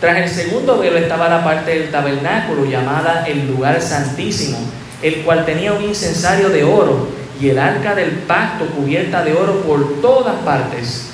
Tras 0.00 0.18
el 0.18 0.28
segundo 0.28 0.78
velo 0.78 0.98
estaba 0.98 1.30
la 1.30 1.42
parte 1.42 1.70
del 1.70 1.90
tabernáculo, 1.90 2.66
llamada 2.66 3.24
el 3.26 3.48
lugar 3.48 3.80
santísimo, 3.80 4.58
el 5.00 5.22
cual 5.22 5.46
tenía 5.46 5.72
un 5.72 5.82
incensario 5.82 6.50
de 6.50 6.64
oro 6.64 7.08
y 7.40 7.48
el 7.48 7.58
arca 7.58 7.94
del 7.94 8.10
pacto 8.10 8.66
cubierta 8.66 9.24
de 9.24 9.32
oro 9.32 9.62
por 9.62 10.02
todas 10.02 10.36
partes, 10.44 11.12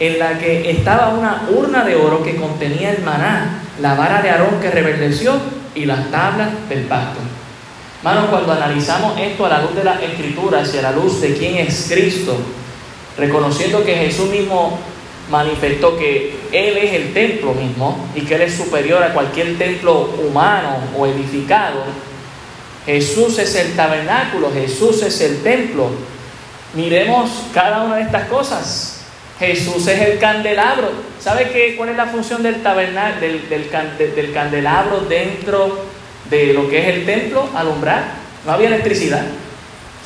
en 0.00 0.18
la 0.18 0.38
que 0.38 0.70
estaba 0.70 1.10
una 1.10 1.48
urna 1.54 1.84
de 1.84 1.96
oro 1.96 2.22
que 2.22 2.36
contenía 2.36 2.92
el 2.92 3.02
maná, 3.02 3.60
la 3.78 3.94
vara 3.94 4.22
de 4.22 4.30
Aarón 4.30 4.58
que 4.58 4.70
reverdeció 4.70 5.34
y 5.74 5.84
las 5.84 6.10
tablas 6.10 6.48
del 6.70 6.84
pacto. 6.84 7.20
Hermanos, 8.04 8.30
cuando 8.30 8.50
analizamos 8.50 9.16
esto 9.16 9.46
a 9.46 9.48
la 9.48 9.62
luz 9.62 9.76
de 9.76 9.84
las 9.84 10.02
escrituras 10.02 10.74
y 10.74 10.78
a 10.78 10.82
la 10.82 10.90
luz 10.90 11.20
de 11.20 11.36
quién 11.36 11.54
es 11.58 11.86
Cristo, 11.88 12.36
reconociendo 13.16 13.84
que 13.84 13.94
Jesús 13.94 14.28
mismo 14.28 14.76
manifestó 15.30 15.96
que 15.96 16.36
Él 16.50 16.78
es 16.78 16.94
el 16.94 17.14
templo 17.14 17.54
mismo 17.54 18.08
y 18.16 18.22
que 18.22 18.34
Él 18.34 18.42
es 18.42 18.54
superior 18.54 19.04
a 19.04 19.14
cualquier 19.14 19.56
templo 19.56 20.16
humano 20.20 20.78
o 20.98 21.06
edificado, 21.06 21.84
Jesús 22.84 23.38
es 23.38 23.54
el 23.54 23.76
tabernáculo, 23.76 24.50
Jesús 24.52 25.00
es 25.04 25.20
el 25.20 25.40
templo. 25.44 25.90
Miremos 26.74 27.30
cada 27.54 27.84
una 27.84 27.98
de 27.98 28.02
estas 28.02 28.26
cosas. 28.26 29.04
Jesús 29.38 29.86
es 29.86 30.00
el 30.00 30.18
candelabro. 30.18 30.90
¿Sabe 31.20 31.52
qué, 31.52 31.76
cuál 31.76 31.90
es 31.90 31.96
la 31.96 32.06
función 32.06 32.42
del 32.42 32.64
tabernáculo, 32.64 33.20
del, 33.20 33.48
del, 33.48 34.16
del 34.16 34.32
candelabro 34.32 35.02
dentro 35.02 35.91
de 36.32 36.54
lo 36.54 36.66
que 36.68 36.80
es 36.80 36.96
el 36.96 37.04
templo, 37.04 37.46
alumbrar. 37.54 38.04
No 38.46 38.52
había 38.52 38.68
electricidad. 38.68 39.22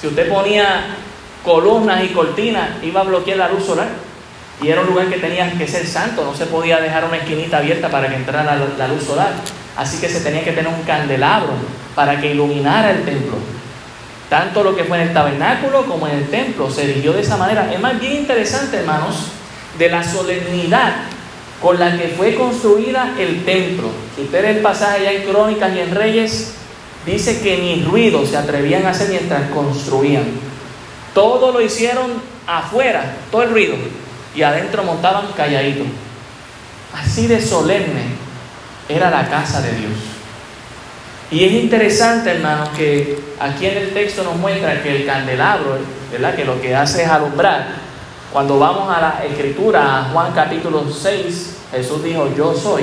Si 0.01 0.09
usted 0.09 0.29
ponía 0.29 0.97
columnas 1.45 2.03
y 2.03 2.09
cortinas, 2.09 2.83
iba 2.83 3.01
a 3.01 3.05
bloquear 3.05 3.39
la 3.39 3.49
luz 3.49 3.65
solar. 3.65 3.89
Y 4.61 4.69
era 4.69 4.81
un 4.81 4.89
lugar 4.89 5.07
que 5.07 5.19
tenía 5.19 5.51
que 5.53 5.69
ser 5.69 5.87
santo, 5.87 6.25
no 6.25 6.35
se 6.35 6.47
podía 6.47 6.81
dejar 6.81 7.05
una 7.05 7.19
esquinita 7.19 7.59
abierta 7.59 7.89
para 7.91 8.09
que 8.09 8.17
entrara 8.17 8.57
la, 8.57 8.89
luz 8.89 9.05
solar. 9.05 9.33
Así 9.77 9.99
que 10.01 10.09
se 10.09 10.21
tenía 10.21 10.43
que 10.43 10.53
tener 10.53 10.73
un 10.73 10.83
candelabro 10.83 11.53
para 11.95 12.21
que 12.21 12.33
iluminara 12.33 12.91
el 12.91 13.05
templo. 13.05 13.37
Tanto 14.29 14.65
lo 14.65 14.75
que 14.75 14.85
fue 14.85 15.01
en 15.01 15.09
el 15.09 15.15
tabernáculo 15.15 15.87
como 15.87 16.09
en 16.09 16.17
el 16.17 16.29
templo 16.29 16.69
se 16.71 16.91
erigió 16.91 17.13
de 17.13 17.21
esa 17.21 17.37
manera. 17.37 17.73
Es 17.73 17.79
más 17.79 18.01
bien 18.01 18.15
interesante, 18.15 18.79
hermanos, 18.79 19.29
de 19.79 19.89
la 19.89 20.03
solemnidad 20.03 20.95
con 21.61 21.79
la 21.79 21.97
que 21.97 22.09
fue 22.09 22.35
construida 22.35 23.15
el 23.19 23.45
templo. 23.45 23.89
Si 24.15 24.23
usted 24.23 24.45
el 24.45 24.59
pasaje 24.59 25.05
ya 25.05 25.13
en 25.13 25.23
Crónicas 25.23 25.75
y 25.75 25.81
en 25.81 25.95
Reyes, 25.95 26.55
dice 27.07 27.41
que 27.41 27.59
ni 27.59 27.85
ruido 27.85 28.27
se 28.27 28.37
atrevían 28.37 28.85
a 28.87 28.91
hacer 28.91 29.09
mientras 29.09 29.51
construían. 29.51 30.25
Todo 31.15 31.53
lo 31.53 31.61
hicieron 31.61 32.13
afuera, 32.47 33.17
todo 33.31 33.43
el 33.45 33.51
ruido, 33.51 33.75
y 34.35 34.43
adentro 34.43 34.85
montaban 34.85 35.33
calladito. 35.37 35.85
Así 36.95 37.27
de 37.27 37.41
solemne 37.41 38.05
era 38.89 39.11
la 39.11 39.29
casa 39.29 39.61
de 39.63 39.73
Dios. 39.73 39.93
Y 41.31 41.45
es 41.45 41.53
interesante, 41.53 42.31
hermanos, 42.31 42.69
que 42.77 43.19
aquí 43.41 43.67
en 43.67 43.79
el 43.79 43.91
texto 43.91 44.23
nos 44.23 44.37
muestra 44.37 44.83
que 44.83 44.95
el 44.95 45.07
candelabro, 45.07 45.79
que 46.11 46.45
lo 46.45 46.61
que 46.61 46.75
hace 46.75 47.03
es 47.03 47.09
alumbrar, 47.09 47.86
cuando 48.37 48.59
vamos 48.59 48.95
a 48.95 49.01
la 49.01 49.25
escritura, 49.25 49.99
a 49.99 50.05
Juan 50.11 50.31
capítulo 50.35 50.85
6, 50.93 51.57
Jesús 51.71 52.05
dijo, 52.05 52.29
yo 52.37 52.53
soy 52.53 52.83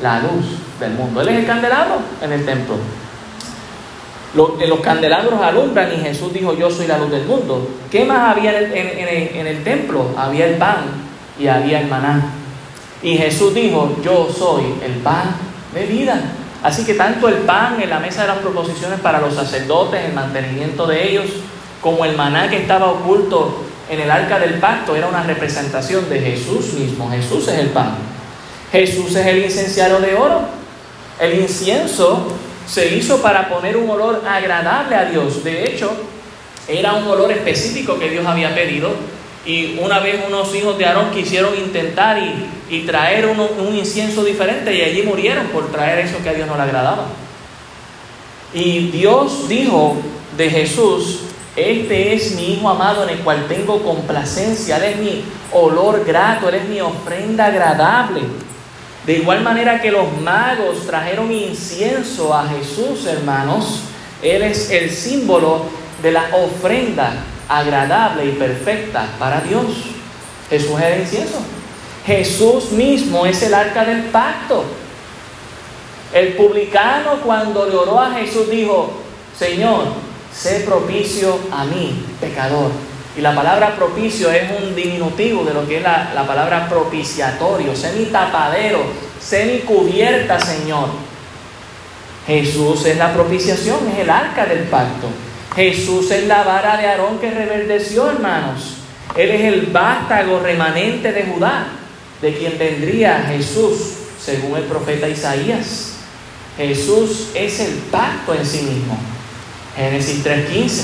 la 0.00 0.20
luz 0.20 0.56
del 0.80 0.92
mundo. 0.92 1.20
Él 1.20 1.28
es 1.28 1.40
el 1.40 1.46
candelabro 1.46 1.96
en 2.22 2.32
el 2.32 2.46
templo. 2.46 2.76
Los, 4.32 4.80
candelabros 4.80 5.38
alumbran 5.42 5.92
y 5.92 5.98
Jesús 5.98 6.32
dijo, 6.32 6.56
yo 6.56 6.70
soy 6.70 6.86
la 6.86 6.96
luz 6.96 7.10
del 7.10 7.26
mundo. 7.26 7.68
¿Qué 7.90 8.06
más 8.06 8.34
había 8.34 8.58
en 8.58 9.46
el, 9.46 9.62
templo? 9.64 10.14
Había 10.16 10.46
el 10.46 10.54
pan 10.54 10.86
y 11.38 11.46
había 11.46 11.82
el 11.82 11.88
maná. 11.88 12.30
Y 13.02 13.18
Jesús 13.18 13.52
dijo, 13.52 13.98
yo 14.02 14.30
soy 14.34 14.76
el 14.82 14.94
pan 15.02 15.36
de 15.74 15.84
vida. 15.84 16.22
Así 16.62 16.86
que 16.86 16.94
tanto 16.94 17.28
el 17.28 17.40
pan 17.40 17.82
en 17.82 17.90
la 17.90 17.98
mesa 17.98 18.22
de 18.22 18.28
las 18.28 18.38
proposiciones 18.38 18.98
para 19.00 19.20
los 19.20 19.34
sacerdotes, 19.34 20.06
el 20.06 20.14
mantenimiento 20.14 20.86
de 20.86 21.06
ellos, 21.06 21.26
como 21.82 22.06
el 22.06 22.16
maná 22.16 22.48
que 22.48 22.62
estaba 22.62 22.86
oculto 22.86 23.66
en 23.88 24.00
el 24.00 24.10
arca 24.10 24.38
del 24.38 24.54
pacto 24.54 24.96
era 24.96 25.06
una 25.06 25.22
representación 25.22 26.08
de 26.08 26.20
Jesús 26.20 26.72
mismo. 26.74 27.10
Jesús 27.10 27.48
es 27.48 27.58
el 27.58 27.68
pan. 27.68 27.96
Jesús 28.72 29.14
es 29.14 29.26
el 29.26 29.44
incenciario 29.44 30.00
de 30.00 30.14
oro. 30.14 30.40
El 31.20 31.40
incienso 31.40 32.32
se 32.66 32.94
hizo 32.96 33.22
para 33.22 33.48
poner 33.48 33.76
un 33.76 33.88
olor 33.88 34.22
agradable 34.28 34.96
a 34.96 35.04
Dios. 35.04 35.44
De 35.44 35.64
hecho, 35.64 35.90
era 36.68 36.94
un 36.94 37.06
olor 37.06 37.30
específico 37.30 37.98
que 37.98 38.10
Dios 38.10 38.26
había 38.26 38.54
pedido. 38.54 38.90
Y 39.44 39.78
una 39.80 40.00
vez 40.00 40.20
unos 40.26 40.52
hijos 40.56 40.76
de 40.76 40.84
Aarón 40.84 41.12
quisieron 41.12 41.56
intentar 41.56 42.18
y, 42.18 42.80
traer 42.80 43.26
un 43.26 43.76
incienso 43.76 44.24
diferente 44.24 44.74
y 44.74 44.82
allí 44.82 45.02
murieron 45.02 45.46
por 45.46 45.70
traer 45.70 46.00
eso 46.00 46.16
que 46.20 46.28
a 46.28 46.34
Dios 46.34 46.48
no 46.48 46.56
le 46.56 46.62
agradaba. 46.62 47.06
Y 48.52 48.88
Dios 48.88 49.48
dijo 49.48 49.96
de 50.36 50.50
Jesús, 50.50 51.20
este 51.56 52.14
es 52.14 52.32
mi 52.32 52.52
Hijo 52.52 52.68
amado 52.68 53.04
en 53.04 53.10
el 53.10 53.18
cual 53.20 53.46
tengo 53.48 53.82
complacencia, 53.82 54.76
Él 54.76 54.84
es 54.84 54.96
mi 54.98 55.24
olor 55.52 56.04
grato, 56.04 56.50
Él 56.50 56.56
es 56.56 56.68
mi 56.68 56.80
ofrenda 56.80 57.46
agradable. 57.46 58.20
De 59.06 59.14
igual 59.14 59.42
manera 59.42 59.80
que 59.80 59.90
los 59.90 60.12
magos 60.20 60.86
trajeron 60.86 61.32
incienso 61.32 62.34
a 62.34 62.46
Jesús, 62.46 63.06
hermanos, 63.06 63.80
Él 64.22 64.42
es 64.42 64.70
el 64.70 64.90
símbolo 64.90 65.62
de 66.02 66.12
la 66.12 66.28
ofrenda 66.32 67.14
agradable 67.48 68.26
y 68.26 68.32
perfecta 68.32 69.06
para 69.18 69.40
Dios. 69.40 69.64
Jesús 70.50 70.78
es 70.78 70.84
el 70.84 71.00
incienso. 71.00 71.38
Jesús 72.04 72.70
mismo 72.72 73.24
es 73.26 73.42
el 73.42 73.54
arca 73.54 73.84
del 73.84 74.04
pacto. 74.04 74.64
El 76.12 76.34
publicano 76.34 77.20
cuando 77.24 77.66
le 77.66 77.76
oró 77.76 78.00
a 78.00 78.12
Jesús 78.12 78.48
dijo, 78.50 78.92
Señor, 79.36 79.86
sé 80.36 80.60
propicio 80.60 81.38
a 81.50 81.64
mí, 81.64 82.04
pecador. 82.20 82.70
Y 83.16 83.22
la 83.22 83.34
palabra 83.34 83.74
propicio 83.74 84.30
es 84.30 84.42
un 84.60 84.74
diminutivo 84.74 85.42
de 85.44 85.54
lo 85.54 85.66
que 85.66 85.78
es 85.78 85.82
la, 85.82 86.12
la 86.14 86.26
palabra 86.26 86.68
propiciatorio. 86.68 87.74
Sé 87.74 87.92
mi 87.94 88.06
tapadero, 88.06 88.80
sé 89.20 89.46
mi 89.46 89.58
cubierta, 89.60 90.38
Señor. 90.38 90.90
Jesús 92.26 92.84
es 92.84 92.98
la 92.98 93.14
propiciación, 93.14 93.78
es 93.94 94.00
el 94.00 94.10
arca 94.10 94.44
del 94.44 94.64
pacto. 94.64 95.08
Jesús 95.54 96.10
es 96.10 96.26
la 96.26 96.42
vara 96.42 96.76
de 96.76 96.86
Aarón 96.86 97.18
que 97.18 97.30
reverdeció, 97.30 98.10
hermanos. 98.10 98.74
Él 99.16 99.30
es 99.30 99.40
el 99.40 99.66
vástago 99.66 100.40
remanente 100.40 101.12
de 101.12 101.22
Judá, 101.22 101.68
de 102.20 102.34
quien 102.34 102.58
vendría 102.58 103.24
Jesús, 103.28 103.78
según 104.20 104.58
el 104.58 104.64
profeta 104.64 105.08
Isaías. 105.08 105.94
Jesús 106.58 107.28
es 107.34 107.60
el 107.60 107.74
pacto 107.90 108.34
en 108.34 108.44
sí 108.44 108.62
mismo. 108.62 109.15
Génesis 109.76 110.24
3.15, 110.24 110.82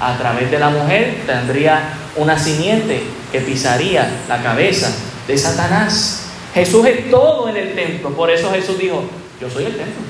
a 0.00 0.18
través 0.18 0.50
de 0.50 0.58
la 0.58 0.68
mujer 0.68 1.22
tendría 1.26 1.94
una 2.16 2.38
simiente 2.38 3.02
que 3.32 3.40
pisaría 3.40 4.22
la 4.28 4.42
cabeza 4.42 4.92
de 5.26 5.38
Satanás. 5.38 6.26
Jesús 6.52 6.86
es 6.86 7.10
todo 7.10 7.48
en 7.48 7.56
el 7.56 7.74
templo, 7.74 8.10
por 8.10 8.30
eso 8.30 8.52
Jesús 8.52 8.78
dijo, 8.78 9.04
yo 9.40 9.50
soy 9.50 9.64
el 9.64 9.76
templo. 9.76 10.02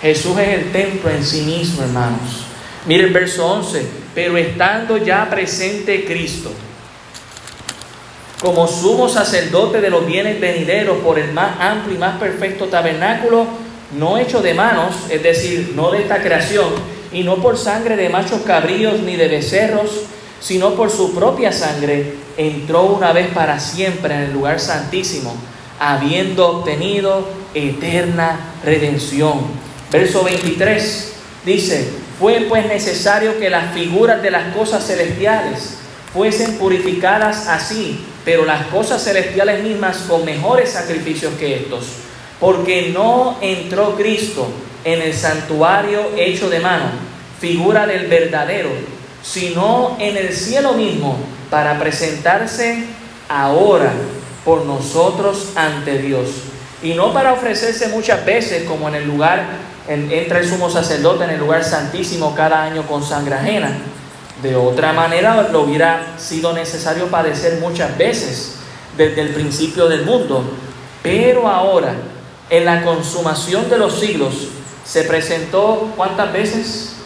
Jesús 0.00 0.38
es 0.38 0.48
el 0.48 0.72
templo 0.72 1.10
en 1.10 1.24
sí 1.24 1.42
mismo, 1.42 1.82
hermanos. 1.82 2.46
Miren 2.86 3.08
el 3.08 3.12
verso 3.12 3.46
11, 3.46 3.86
pero 4.14 4.38
estando 4.38 4.96
ya 4.96 5.28
presente 5.28 6.06
Cristo, 6.06 6.50
como 8.40 8.66
sumo 8.66 9.06
sacerdote 9.08 9.82
de 9.82 9.90
los 9.90 10.06
bienes 10.06 10.40
venideros 10.40 10.98
por 10.98 11.18
el 11.18 11.32
más 11.32 11.60
amplio 11.60 11.94
y 11.94 11.98
más 11.98 12.18
perfecto 12.18 12.66
tabernáculo, 12.66 13.46
no 13.92 14.18
hecho 14.18 14.40
de 14.40 14.54
manos, 14.54 14.94
es 15.10 15.22
decir, 15.22 15.72
no 15.74 15.90
de 15.90 16.02
esta 16.02 16.22
creación, 16.22 16.68
y 17.12 17.22
no 17.22 17.36
por 17.36 17.58
sangre 17.58 17.96
de 17.96 18.08
machos 18.08 18.42
cabríos 18.42 19.00
ni 19.00 19.16
de 19.16 19.28
becerros, 19.28 19.90
sino 20.40 20.74
por 20.74 20.90
su 20.90 21.14
propia 21.14 21.52
sangre, 21.52 22.14
entró 22.36 22.84
una 22.84 23.12
vez 23.12 23.28
para 23.28 23.58
siempre 23.58 24.14
en 24.14 24.20
el 24.22 24.32
lugar 24.32 24.60
santísimo, 24.60 25.34
habiendo 25.78 26.48
obtenido 26.48 27.28
eterna 27.54 28.38
redención. 28.64 29.40
Verso 29.90 30.22
23 30.22 31.12
dice, 31.44 31.90
fue 32.18 32.46
pues 32.48 32.66
necesario 32.66 33.38
que 33.38 33.50
las 33.50 33.74
figuras 33.74 34.22
de 34.22 34.30
las 34.30 34.54
cosas 34.54 34.86
celestiales 34.86 35.78
fuesen 36.12 36.58
purificadas 36.58 37.48
así, 37.48 38.04
pero 38.24 38.44
las 38.44 38.66
cosas 38.66 39.02
celestiales 39.02 39.62
mismas 39.62 39.98
con 40.08 40.24
mejores 40.24 40.70
sacrificios 40.70 41.34
que 41.34 41.56
estos 41.56 41.86
porque 42.40 42.90
no 42.92 43.36
entró 43.42 43.96
Cristo 43.96 44.48
en 44.84 45.02
el 45.02 45.14
santuario 45.14 46.10
hecho 46.16 46.48
de 46.48 46.60
mano, 46.60 46.86
figura 47.38 47.86
del 47.86 48.06
verdadero, 48.06 48.70
sino 49.22 49.96
en 50.00 50.16
el 50.16 50.32
cielo 50.34 50.72
mismo, 50.72 51.18
para 51.50 51.78
presentarse 51.78 52.84
ahora 53.28 53.92
por 54.44 54.64
nosotros 54.64 55.50
ante 55.54 55.98
Dios. 55.98 56.28
Y 56.82 56.94
no 56.94 57.12
para 57.12 57.34
ofrecerse 57.34 57.88
muchas 57.88 58.24
veces 58.24 58.64
como 58.64 58.88
en 58.88 58.94
el 58.94 59.06
lugar, 59.06 59.44
entra 59.86 60.38
el 60.38 60.48
sumo 60.48 60.70
sacerdote 60.70 61.24
en 61.24 61.30
el 61.30 61.40
lugar 61.40 61.62
santísimo 61.64 62.34
cada 62.34 62.62
año 62.62 62.86
con 62.86 63.04
sangre 63.04 63.34
ajena. 63.34 63.76
De 64.42 64.56
otra 64.56 64.94
manera 64.94 65.48
lo 65.52 65.62
hubiera 65.62 66.14
sido 66.18 66.54
necesario 66.54 67.08
padecer 67.08 67.60
muchas 67.60 67.98
veces 67.98 68.56
desde 68.96 69.20
el 69.20 69.30
principio 69.30 69.88
del 69.88 70.06
mundo. 70.06 70.44
Pero 71.02 71.46
ahora, 71.46 71.94
en 72.50 72.64
la 72.64 72.82
consumación 72.84 73.70
de 73.70 73.78
los 73.78 73.98
siglos, 73.98 74.34
se 74.84 75.04
presentó 75.04 75.92
cuántas 75.96 76.32
veces? 76.32 76.96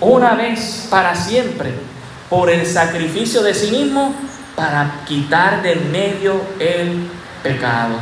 Una 0.00 0.34
vez 0.34 0.86
para 0.88 1.14
siempre, 1.14 1.74
por 2.30 2.48
el 2.48 2.66
sacrificio 2.66 3.42
de 3.42 3.52
sí 3.52 3.70
mismo 3.70 4.14
para 4.54 5.02
quitar 5.06 5.62
de 5.62 5.76
medio 5.76 6.40
el 6.58 7.08
pecado. 7.42 7.96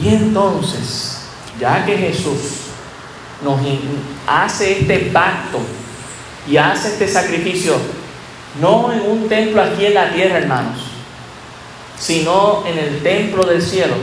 Y 0.00 0.08
entonces, 0.08 1.22
ya 1.58 1.84
que 1.84 1.96
Jesús 1.96 2.68
nos 3.42 3.60
hace 4.26 4.80
este 4.80 5.10
pacto 5.12 5.60
y 6.48 6.56
hace 6.56 6.88
este 6.88 7.08
sacrificio, 7.08 7.76
no 8.60 8.92
en 8.92 9.00
un 9.00 9.28
templo 9.28 9.62
aquí 9.62 9.86
en 9.86 9.94
la 9.94 10.12
tierra, 10.12 10.38
hermanos, 10.38 10.78
sino 11.98 12.64
en 12.66 12.78
el 12.78 13.02
templo 13.02 13.44
del 13.44 13.62
cielo, 13.62 13.94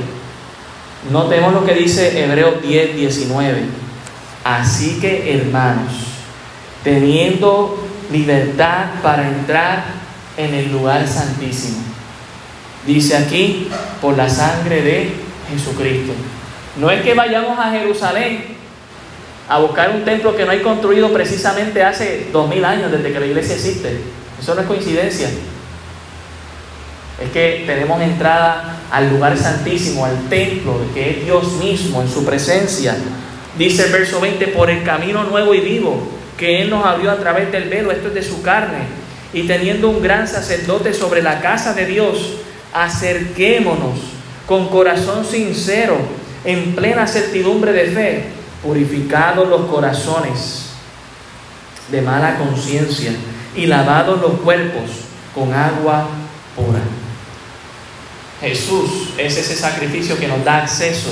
Notemos 1.11 1.53
lo 1.53 1.65
que 1.65 1.73
dice 1.73 2.23
Hebreos 2.23 2.61
10, 2.61 2.95
19. 2.95 3.61
Así 4.43 4.99
que, 4.99 5.37
hermanos, 5.37 5.93
teniendo 6.83 7.83
libertad 8.11 8.85
para 9.01 9.27
entrar 9.27 9.85
en 10.37 10.53
el 10.53 10.71
lugar 10.71 11.07
santísimo. 11.07 11.77
Dice 12.85 13.17
aquí, 13.17 13.67
por 14.01 14.15
la 14.15 14.29
sangre 14.29 14.81
de 14.81 15.11
Jesucristo. 15.49 16.13
No 16.77 16.89
es 16.91 17.01
que 17.01 17.13
vayamos 17.13 17.57
a 17.59 17.71
Jerusalén 17.71 18.57
a 19.49 19.59
buscar 19.59 19.91
un 19.91 20.03
templo 20.03 20.35
que 20.35 20.45
no 20.45 20.51
hay 20.51 20.61
construido 20.61 21.11
precisamente 21.11 21.83
hace 21.83 22.27
dos 22.31 22.49
mil 22.49 22.63
años 22.63 22.91
desde 22.91 23.11
que 23.11 23.19
la 23.19 23.25
iglesia 23.25 23.55
existe. 23.55 23.97
Eso 24.39 24.55
no 24.55 24.61
es 24.61 24.67
coincidencia. 24.67 25.29
Es 27.21 27.31
que 27.31 27.63
tenemos 27.65 28.01
entrada 28.01 28.81
al 28.91 29.09
lugar 29.09 29.37
santísimo, 29.37 30.05
al 30.05 30.29
templo, 30.29 30.79
que 30.93 31.09
es 31.11 31.25
Dios 31.25 31.53
mismo 31.53 32.01
en 32.01 32.09
su 32.09 32.23
presencia. 32.23 32.95
Dice 33.57 33.85
el 33.85 33.91
verso 33.91 34.19
20, 34.19 34.47
por 34.49 34.69
el 34.69 34.83
camino 34.83 35.23
nuevo 35.23 35.53
y 35.53 35.61
vivo 35.61 36.07
que 36.37 36.61
Él 36.61 36.69
nos 36.69 36.85
abrió 36.85 37.11
a 37.11 37.17
través 37.17 37.51
del 37.51 37.69
velo, 37.69 37.91
esto 37.91 38.09
es 38.09 38.13
de 38.13 38.23
su 38.23 38.43
carne, 38.43 38.85
y 39.33 39.43
teniendo 39.43 39.89
un 39.89 40.01
gran 40.01 40.27
sacerdote 40.27 40.93
sobre 40.93 41.23
la 41.23 41.41
casa 41.41 41.73
de 41.73 41.87
Dios, 41.87 42.35
acerquémonos 42.73 43.97
con 44.45 44.69
corazón 44.69 45.25
sincero, 45.25 45.97
en 46.45 46.75
plena 46.75 47.07
certidumbre 47.07 47.73
de 47.73 47.87
fe, 47.87 48.23
purificados 48.63 49.49
los 49.49 49.61
corazones 49.65 50.69
de 51.91 52.01
mala 52.01 52.37
conciencia 52.37 53.11
y 53.55 53.65
lavados 53.65 54.21
los 54.21 54.39
cuerpos 54.41 54.83
con 55.33 55.53
agua 55.53 56.07
pura. 56.55 56.79
Jesús 58.41 59.09
es 59.17 59.37
ese 59.37 59.55
sacrificio 59.55 60.17
que 60.19 60.27
nos 60.27 60.43
da 60.43 60.57
acceso 60.63 61.09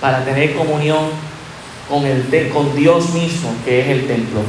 para 0.00 0.24
tener 0.24 0.54
comunión 0.54 1.10
con, 1.88 2.04
el, 2.04 2.50
con 2.52 2.74
Dios 2.76 3.10
mismo, 3.14 3.52
que 3.64 3.80
es 3.80 3.88
el 3.88 4.06
templo. 4.06 4.40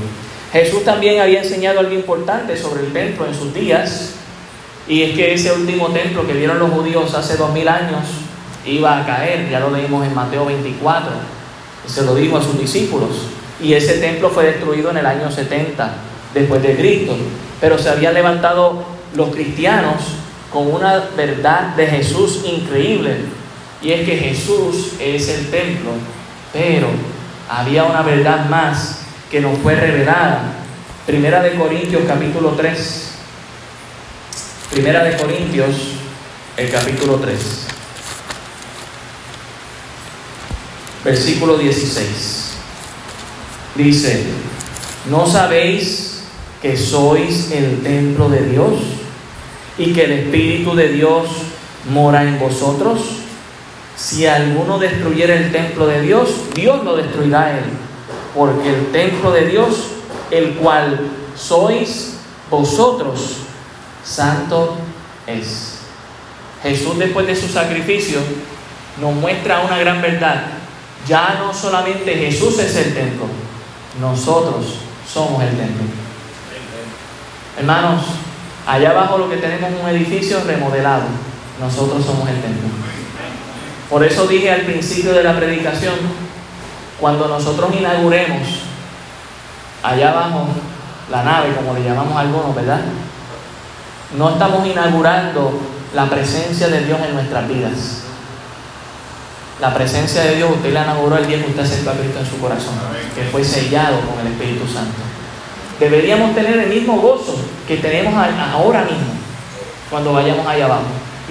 Jesús 0.51 0.83
también 0.83 1.21
había 1.21 1.41
enseñado 1.41 1.79
algo 1.79 1.93
importante 1.93 2.55
sobre 2.55 2.85
el 2.85 2.93
templo 2.93 3.25
en 3.25 3.33
sus 3.33 3.53
días, 3.53 4.13
y 4.87 5.03
es 5.03 5.15
que 5.15 5.33
ese 5.33 5.51
último 5.51 5.87
templo 5.89 6.25
que 6.25 6.33
vieron 6.33 6.59
los 6.59 6.71
judíos 6.71 7.13
hace 7.13 7.37
dos 7.37 7.51
mil 7.53 7.67
años 7.67 8.03
iba 8.65 8.99
a 8.99 9.05
caer, 9.05 9.49
ya 9.49 9.59
lo 9.59 9.71
leímos 9.71 10.05
en 10.05 10.13
Mateo 10.13 10.45
24, 10.45 11.11
se 11.87 12.03
lo 12.03 12.15
dijo 12.15 12.37
a 12.37 12.43
sus 12.43 12.59
discípulos, 12.59 13.09
y 13.61 13.73
ese 13.73 13.97
templo 13.97 14.29
fue 14.29 14.45
destruido 14.45 14.91
en 14.91 14.97
el 14.97 15.05
año 15.05 15.31
70 15.31 15.93
después 16.33 16.61
de 16.61 16.75
Cristo, 16.75 17.15
pero 17.59 17.77
se 17.77 17.89
habían 17.89 18.13
levantado 18.13 18.83
los 19.15 19.29
cristianos 19.29 19.95
con 20.51 20.71
una 20.71 21.09
verdad 21.15 21.75
de 21.75 21.87
Jesús 21.87 22.41
increíble. 22.45 23.17
Y 23.81 23.91
es 23.91 24.05
que 24.05 24.17
Jesús 24.17 24.93
es 24.99 25.29
el 25.29 25.49
templo, 25.49 25.91
pero 26.51 26.87
había 27.49 27.85
una 27.85 28.01
verdad 28.01 28.49
más 28.49 28.99
que 29.31 29.39
nos 29.39 29.57
fue 29.59 29.75
revelada. 29.75 30.55
Primera 31.05 31.41
de 31.41 31.55
Corintios 31.55 32.03
capítulo 32.07 32.51
3. 32.51 33.11
Primera 34.71 35.03
de 35.03 35.17
Corintios, 35.17 35.75
el 36.57 36.69
capítulo 36.69 37.15
3. 37.15 37.69
versículo 41.03 41.57
16. 41.57 42.51
Dice, 43.75 44.23
¿no 45.09 45.25
sabéis 45.25 46.21
que 46.61 46.75
sois 46.75 47.51
el 47.51 47.81
templo 47.81 48.29
de 48.29 48.45
Dios 48.47 48.73
y 49.79 49.93
que 49.93 50.03
el 50.03 50.11
Espíritu 50.11 50.75
de 50.75 50.89
Dios 50.89 51.27
mora 51.89 52.23
en 52.23 52.37
vosotros? 52.37 52.99
Si 53.95 54.27
alguno 54.27 54.77
destruyera 54.77 55.35
el 55.35 55.51
templo 55.51 55.87
de 55.87 56.01
Dios, 56.01 56.29
Dios 56.53 56.83
lo 56.83 56.95
destruirá 56.95 57.45
a 57.45 57.57
él, 57.57 57.65
porque 58.35 58.69
el 58.69 58.91
templo 58.91 59.31
de 59.31 59.47
Dios, 59.47 59.87
el 60.29 60.53
cual 60.55 60.99
sois 61.35 62.17
vosotros, 62.49 63.37
santo 64.03 64.77
es. 65.25 65.79
Jesús 66.61 66.97
después 66.97 67.25
de 67.25 67.35
su 67.35 67.47
sacrificio 67.47 68.19
nos 68.99 69.13
muestra 69.15 69.61
una 69.61 69.77
gran 69.77 70.01
verdad. 70.01 70.43
Ya 71.07 71.37
no 71.39 71.53
solamente 71.53 72.13
Jesús 72.13 72.59
es 72.59 72.75
el 72.75 72.93
templo, 72.93 73.25
nosotros 74.01 74.79
somos 75.11 75.41
el 75.41 75.49
templo. 75.49 75.83
Hermanos, 77.57 78.01
allá 78.69 78.91
abajo 78.91 79.17
lo 79.17 79.29
que 79.29 79.37
tenemos 79.37 79.71
es 79.71 79.81
un 79.81 79.89
edificio 79.89 80.43
remodelado. 80.45 81.05
Nosotros 81.59 82.05
somos 82.05 82.29
el 82.29 82.39
templo. 82.41 82.69
Por 83.89 84.03
eso 84.03 84.27
dije 84.27 84.51
al 84.51 84.61
principio 84.61 85.13
de 85.13 85.23
la 85.23 85.35
predicación, 85.35 85.95
cuando 86.99 87.27
nosotros 87.27 87.73
inauguremos 87.75 88.47
allá 89.81 90.11
abajo 90.11 90.47
la 91.09 91.23
nave, 91.23 91.55
como 91.55 91.73
le 91.73 91.83
llamamos 91.83 92.15
algunos, 92.15 92.55
¿verdad? 92.55 92.81
No 94.15 94.29
estamos 94.29 94.67
inaugurando 94.67 95.59
la 95.95 96.05
presencia 96.05 96.67
de 96.67 96.85
Dios 96.85 96.99
en 97.01 97.15
nuestras 97.15 97.47
vidas. 97.47 98.03
La 99.59 99.73
presencia 99.73 100.21
de 100.21 100.35
Dios 100.35 100.51
usted 100.51 100.71
la 100.71 100.83
inauguró 100.83 101.17
el 101.17 101.27
día 101.27 101.43
que 101.43 101.49
usted 101.49 101.63
aceptó 101.63 101.89
a 101.89 101.93
Cristo 101.93 102.19
en 102.19 102.25
su 102.25 102.37
corazón, 102.39 102.75
que 103.15 103.23
fue 103.23 103.43
sellado 103.43 103.99
con 104.01 104.25
el 104.25 104.31
Espíritu 104.31 104.65
Santo. 104.71 105.08
Deberíamos 105.79 106.35
tener 106.35 106.59
el 106.59 106.69
mismo 106.69 106.99
gozo 106.99 107.37
que 107.67 107.77
tenemos 107.77 108.13
ahora 108.13 108.83
mismo 108.83 109.13
cuando 109.89 110.13
vayamos 110.13 110.45
allá 110.45 110.65
abajo. 110.65 110.83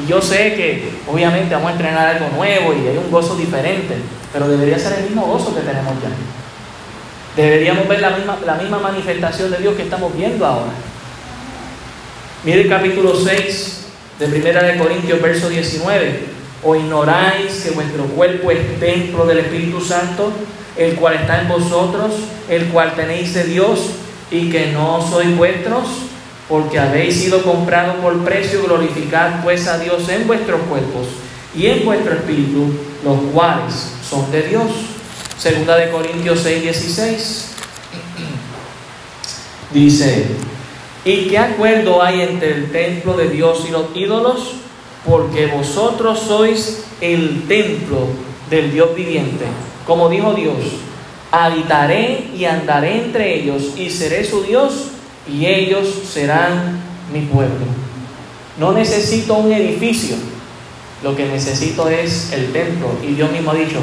Y 0.02 0.08
yo 0.08 0.22
sé 0.22 0.54
que 0.54 0.90
obviamente 1.06 1.54
vamos 1.54 1.70
a 1.70 1.72
entrenar 1.72 2.06
algo 2.08 2.28
nuevo 2.36 2.72
y 2.72 2.86
hay 2.86 2.96
un 2.96 3.10
gozo 3.10 3.36
diferente, 3.36 3.96
pero 4.32 4.48
debería 4.48 4.78
ser 4.78 4.98
el 4.98 5.04
mismo 5.04 5.22
gozo 5.26 5.54
que 5.54 5.60
tenemos 5.60 5.92
ya. 6.02 6.08
Deberíamos 7.36 7.86
ver 7.88 8.00
la 8.00 8.10
misma, 8.10 8.38
la 8.44 8.54
misma 8.54 8.78
manifestación 8.78 9.50
de 9.50 9.58
Dios 9.58 9.74
que 9.76 9.82
estamos 9.82 10.16
viendo 10.16 10.46
ahora. 10.46 10.72
Mire 12.44 12.62
el 12.62 12.68
capítulo 12.68 13.14
6 13.14 13.86
de 14.18 14.26
Primera 14.28 14.62
de 14.62 14.78
Corintios, 14.78 15.20
verso 15.20 15.48
19. 15.48 16.38
¿O 16.64 16.74
ignoráis 16.74 17.62
que 17.62 17.70
vuestro 17.70 18.04
cuerpo 18.04 18.50
es 18.50 18.80
templo 18.80 19.26
del 19.26 19.38
Espíritu 19.38 19.80
Santo, 19.80 20.32
el 20.76 20.94
cual 20.94 21.14
está 21.14 21.42
en 21.42 21.48
vosotros, 21.48 22.14
el 22.48 22.66
cual 22.68 22.94
tenéis 22.96 23.34
de 23.34 23.44
Dios, 23.44 23.90
y 24.30 24.50
que 24.50 24.72
no 24.72 25.06
sois 25.08 25.36
vuestros? 25.36 25.86
Porque 26.48 26.78
habéis 26.78 27.20
sido 27.20 27.42
comprados 27.42 27.96
por 27.96 28.24
precio, 28.24 28.62
glorificad 28.64 29.42
pues 29.42 29.66
a 29.68 29.78
Dios 29.78 30.08
en 30.08 30.26
vuestros 30.26 30.60
cuerpos 30.62 31.06
y 31.54 31.66
en 31.66 31.84
vuestro 31.84 32.14
espíritu, 32.14 32.72
los 33.04 33.18
cuales 33.32 33.92
son 34.08 34.30
de 34.30 34.42
Dios. 34.42 34.70
Segunda 35.38 35.76
de 35.76 35.90
Corintios 35.90 36.40
6, 36.40 36.62
16. 36.62 37.50
Dice, 39.72 40.26
¿Y 41.04 41.28
qué 41.28 41.38
acuerdo 41.38 42.02
hay 42.02 42.20
entre 42.20 42.52
el 42.52 42.70
templo 42.70 43.16
de 43.16 43.30
Dios 43.30 43.64
y 43.66 43.72
los 43.72 43.86
ídolos? 43.94 44.56
Porque 45.08 45.46
vosotros 45.46 46.20
sois 46.20 46.84
el 47.00 47.46
templo 47.46 48.08
del 48.50 48.72
Dios 48.72 48.94
viviente. 48.94 49.46
Como 49.86 50.08
dijo 50.10 50.34
Dios, 50.34 50.56
habitaré 51.30 52.30
y 52.36 52.44
andaré 52.44 53.04
entre 53.04 53.34
ellos 53.34 53.74
y 53.76 53.90
seré 53.90 54.24
su 54.24 54.42
Dios 54.42 54.88
y 55.30 55.46
ellos 55.46 55.88
serán 56.10 56.80
mi 57.12 57.20
pueblo. 57.22 57.66
No 58.58 58.72
necesito 58.72 59.34
un 59.34 59.52
edificio, 59.52 60.16
lo 61.02 61.14
que 61.14 61.26
necesito 61.26 61.88
es 61.88 62.32
el 62.32 62.52
templo. 62.52 62.90
Y 63.02 63.14
Dios 63.14 63.30
mismo 63.30 63.52
ha 63.52 63.54
dicho, 63.54 63.80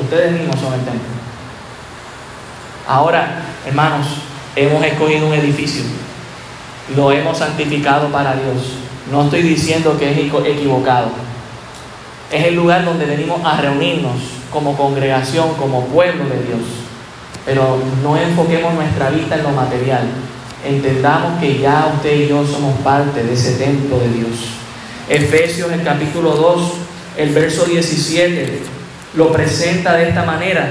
ustedes 0.00 0.32
mismos 0.32 0.58
son 0.60 0.74
el 0.74 0.80
templo. 0.80 1.08
Ahora, 2.86 3.44
hermanos, 3.66 4.06
hemos 4.56 4.84
escogido 4.84 5.26
un 5.26 5.34
edificio 5.34 5.82
lo 6.96 7.12
hemos 7.12 7.38
santificado 7.38 8.08
para 8.08 8.34
Dios. 8.34 8.74
No 9.10 9.24
estoy 9.24 9.42
diciendo 9.42 9.96
que 9.98 10.10
es 10.10 10.18
equivocado. 10.18 11.10
Es 12.30 12.44
el 12.44 12.54
lugar 12.54 12.84
donde 12.84 13.06
venimos 13.06 13.40
a 13.44 13.60
reunirnos 13.60 14.16
como 14.52 14.76
congregación, 14.76 15.54
como 15.54 15.86
pueblo 15.86 16.24
de 16.24 16.42
Dios. 16.44 16.60
Pero 17.44 17.78
no 18.02 18.16
enfoquemos 18.16 18.74
nuestra 18.74 19.10
vista 19.10 19.36
en 19.36 19.42
lo 19.42 19.50
material. 19.50 20.02
Entendamos 20.64 21.40
que 21.40 21.58
ya 21.58 21.90
usted 21.94 22.14
y 22.14 22.28
yo 22.28 22.46
somos 22.46 22.78
parte 22.80 23.22
de 23.22 23.32
ese 23.32 23.52
templo 23.52 23.98
de 23.98 24.08
Dios. 24.08 24.30
Efesios, 25.08 25.72
el 25.72 25.82
capítulo 25.82 26.32
2, 26.32 26.72
el 27.16 27.30
verso 27.30 27.64
17, 27.64 28.60
lo 29.14 29.32
presenta 29.32 29.94
de 29.94 30.08
esta 30.08 30.24
manera. 30.24 30.68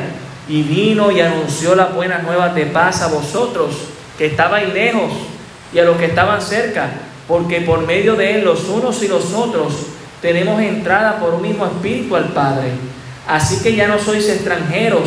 Y 0.48 0.64
vino 0.64 1.12
y 1.12 1.20
anunció 1.20 1.76
la 1.76 1.88
buena 1.88 2.20
nueva 2.20 2.50
de 2.50 2.68
paz 2.68 3.02
a 3.02 3.08
vosotros, 3.08 3.76
que 4.18 4.28
estabais 4.28 4.74
lejos 4.74 5.12
y 5.74 5.80
a 5.80 5.84
los 5.84 5.98
que 5.98 6.06
estaban 6.06 6.42
cerca, 6.42 6.90
porque 7.28 7.62
por 7.62 7.86
medio 7.86 8.16
de 8.16 8.36
él 8.36 8.46
los 8.46 8.66
unos 8.70 9.04
y 9.04 9.08
los 9.08 9.34
otros 9.34 9.74
tenemos 10.22 10.62
entrada 10.62 11.20
por 11.20 11.34
un 11.34 11.42
mismo 11.42 11.66
espíritu 11.66 12.16
al 12.16 12.30
Padre. 12.30 12.72
Así 13.28 13.62
que 13.62 13.76
ya 13.76 13.88
no 13.88 14.00
sois 14.00 14.28
extranjeros 14.30 15.04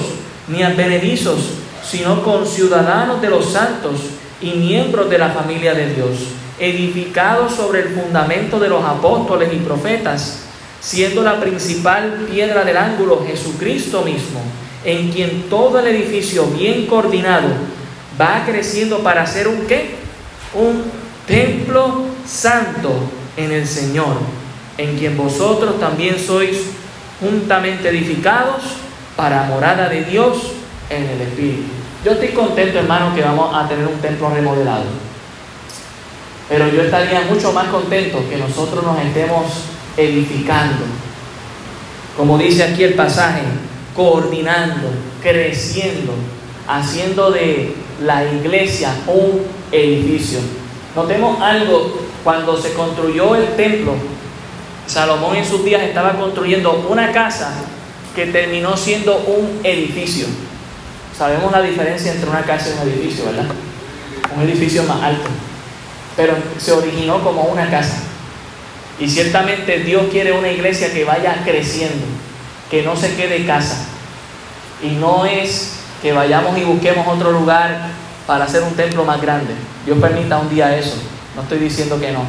ni 0.48 0.62
advenedizos, 0.62 1.38
sino 1.82 2.22
conciudadanos 2.22 3.22
de 3.22 3.30
los 3.30 3.52
santos 3.52 3.96
y 4.40 4.50
miembros 4.50 5.08
de 5.08 5.18
la 5.18 5.30
familia 5.30 5.74
de 5.74 5.94
Dios, 5.94 6.10
edificados 6.58 7.54
sobre 7.54 7.80
el 7.80 7.88
fundamento 7.88 8.60
de 8.60 8.68
los 8.68 8.84
apóstoles 8.84 9.50
y 9.52 9.56
profetas, 9.56 10.40
siendo 10.80 11.22
la 11.22 11.40
principal 11.40 12.26
piedra 12.30 12.64
del 12.64 12.76
ángulo 12.76 13.24
Jesucristo 13.26 14.02
mismo, 14.02 14.40
en 14.84 15.10
quien 15.10 15.44
todo 15.48 15.78
el 15.78 15.86
edificio 15.86 16.46
bien 16.46 16.86
coordinado 16.86 17.48
va 18.20 18.44
creciendo 18.44 18.98
para 18.98 19.26
ser 19.26 19.48
un 19.48 19.66
qué? 19.66 20.00
un 20.54 20.82
templo 21.26 22.06
santo 22.26 22.92
en 23.36 23.52
el 23.52 23.66
Señor, 23.66 24.16
en 24.78 24.98
quien 24.98 25.16
vosotros 25.16 25.78
también 25.78 26.18
sois 26.18 26.58
juntamente 27.20 27.88
edificados 27.88 28.62
para 29.16 29.44
morada 29.44 29.88
de 29.88 30.04
Dios 30.04 30.52
en 30.88 31.04
el 31.04 31.20
Espíritu. 31.20 31.68
Yo 32.04 32.12
estoy 32.12 32.28
contento, 32.28 32.78
hermano, 32.78 33.14
que 33.14 33.20
vamos 33.20 33.54
a 33.54 33.68
tener 33.68 33.86
un 33.86 33.98
templo 34.00 34.30
remodelado. 34.30 34.84
Pero 36.48 36.68
yo 36.68 36.82
estaría 36.82 37.20
mucho 37.22 37.52
más 37.52 37.68
contento 37.68 38.24
que 38.28 38.36
nosotros 38.36 38.82
nos 38.84 38.98
estemos 38.98 39.44
edificando. 39.96 40.84
Como 42.16 42.38
dice 42.38 42.64
aquí 42.64 42.84
el 42.84 42.94
pasaje, 42.94 43.42
coordinando, 43.94 44.88
creciendo, 45.22 46.12
haciendo 46.66 47.30
de 47.30 47.74
la 48.02 48.24
iglesia 48.24 48.94
un 49.06 49.42
edificio. 49.70 50.38
Notemos 50.96 51.40
algo, 51.40 52.00
cuando 52.24 52.60
se 52.60 52.72
construyó 52.72 53.36
el 53.36 53.54
templo, 53.56 53.94
Salomón 54.90 55.36
en 55.36 55.44
sus 55.44 55.64
días 55.64 55.82
estaba 55.82 56.14
construyendo 56.14 56.84
una 56.88 57.12
casa 57.12 57.52
que 58.16 58.26
terminó 58.26 58.76
siendo 58.76 59.18
un 59.18 59.60
edificio. 59.62 60.26
Sabemos 61.16 61.52
la 61.52 61.62
diferencia 61.62 62.12
entre 62.12 62.28
una 62.28 62.42
casa 62.42 62.70
y 62.70 62.82
un 62.82 62.92
edificio, 62.92 63.26
¿verdad? 63.26 63.44
Un 64.36 64.42
edificio 64.42 64.82
más 64.82 65.00
alto. 65.00 65.28
Pero 66.16 66.34
se 66.58 66.72
originó 66.72 67.22
como 67.22 67.42
una 67.42 67.70
casa. 67.70 67.98
Y 68.98 69.08
ciertamente 69.08 69.78
Dios 69.78 70.06
quiere 70.10 70.32
una 70.32 70.50
iglesia 70.50 70.92
que 70.92 71.04
vaya 71.04 71.40
creciendo, 71.44 72.04
que 72.68 72.82
no 72.82 72.96
se 72.96 73.14
quede 73.14 73.46
casa. 73.46 73.86
Y 74.82 74.88
no 74.88 75.24
es 75.24 75.74
que 76.02 76.12
vayamos 76.12 76.58
y 76.58 76.64
busquemos 76.64 77.06
otro 77.06 77.30
lugar 77.30 77.90
para 78.26 78.44
hacer 78.44 78.64
un 78.64 78.74
templo 78.74 79.04
más 79.04 79.22
grande. 79.22 79.54
Dios 79.86 79.98
permita 80.00 80.38
un 80.38 80.50
día 80.50 80.76
eso, 80.76 80.96
no 81.36 81.42
estoy 81.42 81.58
diciendo 81.60 82.00
que 82.00 82.10
no, 82.10 82.24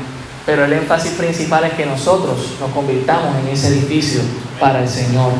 pero 0.45 0.65
el 0.65 0.73
énfasis 0.73 1.11
principal 1.13 1.63
es 1.65 1.73
que 1.73 1.85
nosotros 1.85 2.55
nos 2.59 2.71
convirtamos 2.71 3.35
en 3.37 3.49
ese 3.53 3.67
edificio 3.67 4.21
para 4.59 4.81
el 4.81 4.89
Señor. 4.89 5.31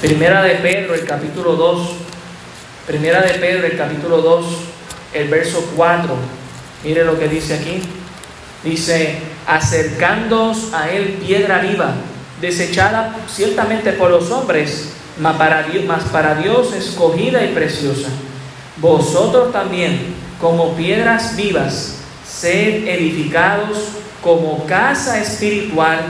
Primera 0.00 0.42
de 0.42 0.56
Pedro, 0.56 0.94
el 0.94 1.04
capítulo 1.04 1.54
2, 1.56 1.88
Primera 2.86 3.22
de 3.22 3.34
Pedro, 3.34 3.66
el 3.66 3.76
capítulo 3.76 4.22
2, 4.22 4.46
el 5.14 5.28
verso 5.28 5.64
4, 5.76 6.14
mire 6.84 7.04
lo 7.04 7.18
que 7.18 7.28
dice 7.28 7.54
aquí. 7.54 7.82
Dice, 8.64 9.18
acercándoos 9.46 10.74
a 10.74 10.90
él 10.90 11.18
piedra 11.24 11.60
viva, 11.60 11.94
desechada 12.40 13.16
ciertamente 13.28 13.92
por 13.92 14.10
los 14.10 14.30
hombres, 14.30 14.92
mas 15.18 15.36
para 15.36 15.62
Dios, 15.62 15.84
para 16.12 16.34
Dios 16.34 16.74
escogida 16.74 17.44
y 17.44 17.54
preciosa 17.54 18.08
vosotros 18.80 19.52
también, 19.52 20.14
como 20.40 20.74
piedras 20.74 21.36
vivas, 21.36 21.98
sed 22.40 22.88
edificados 22.88 23.78
como 24.22 24.64
casa 24.64 25.20
espiritual 25.20 26.00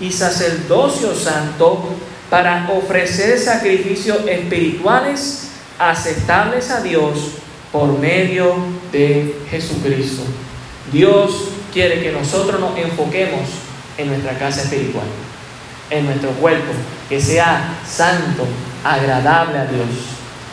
y 0.00 0.10
sacerdocio 0.10 1.14
santo 1.14 1.94
para 2.28 2.68
ofrecer 2.72 3.38
sacrificios 3.38 4.18
espirituales 4.26 5.50
aceptables 5.78 6.70
a 6.70 6.82
Dios 6.82 7.34
por 7.70 7.98
medio 8.00 8.56
de 8.90 9.36
Jesucristo. 9.48 10.22
Dios 10.92 11.50
quiere 11.72 12.02
que 12.02 12.10
nosotros 12.10 12.60
nos 12.60 12.76
enfoquemos 12.76 13.42
en 13.96 14.08
nuestra 14.08 14.36
casa 14.38 14.62
espiritual, 14.62 15.06
en 15.90 16.06
nuestro 16.06 16.30
cuerpo, 16.32 16.72
que 17.08 17.20
sea 17.20 17.78
santo, 17.86 18.44
agradable 18.82 19.58
a 19.58 19.66
Dios. 19.66 19.86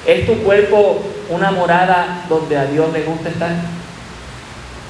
¿Es 0.05 0.27
tu 0.27 0.43
cuerpo 0.43 1.01
una 1.29 1.49
morada 1.49 2.25
donde 2.29 2.55
a 2.55 2.65
Dios 2.65 2.93
le 2.93 3.01
gusta 3.01 3.29
estar? 3.29 3.82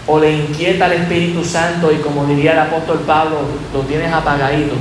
¿O 0.05 0.19
le 0.19 0.31
inquieta 0.31 0.87
el 0.87 1.01
Espíritu 1.01 1.45
Santo 1.45 1.91
y 1.91 1.97
como 1.97 2.25
diría 2.25 2.51
el 2.53 2.59
apóstol 2.59 2.99
Pablo, 3.07 3.37
lo 3.73 3.79
tienes 3.81 4.11
apagadito? 4.11 4.75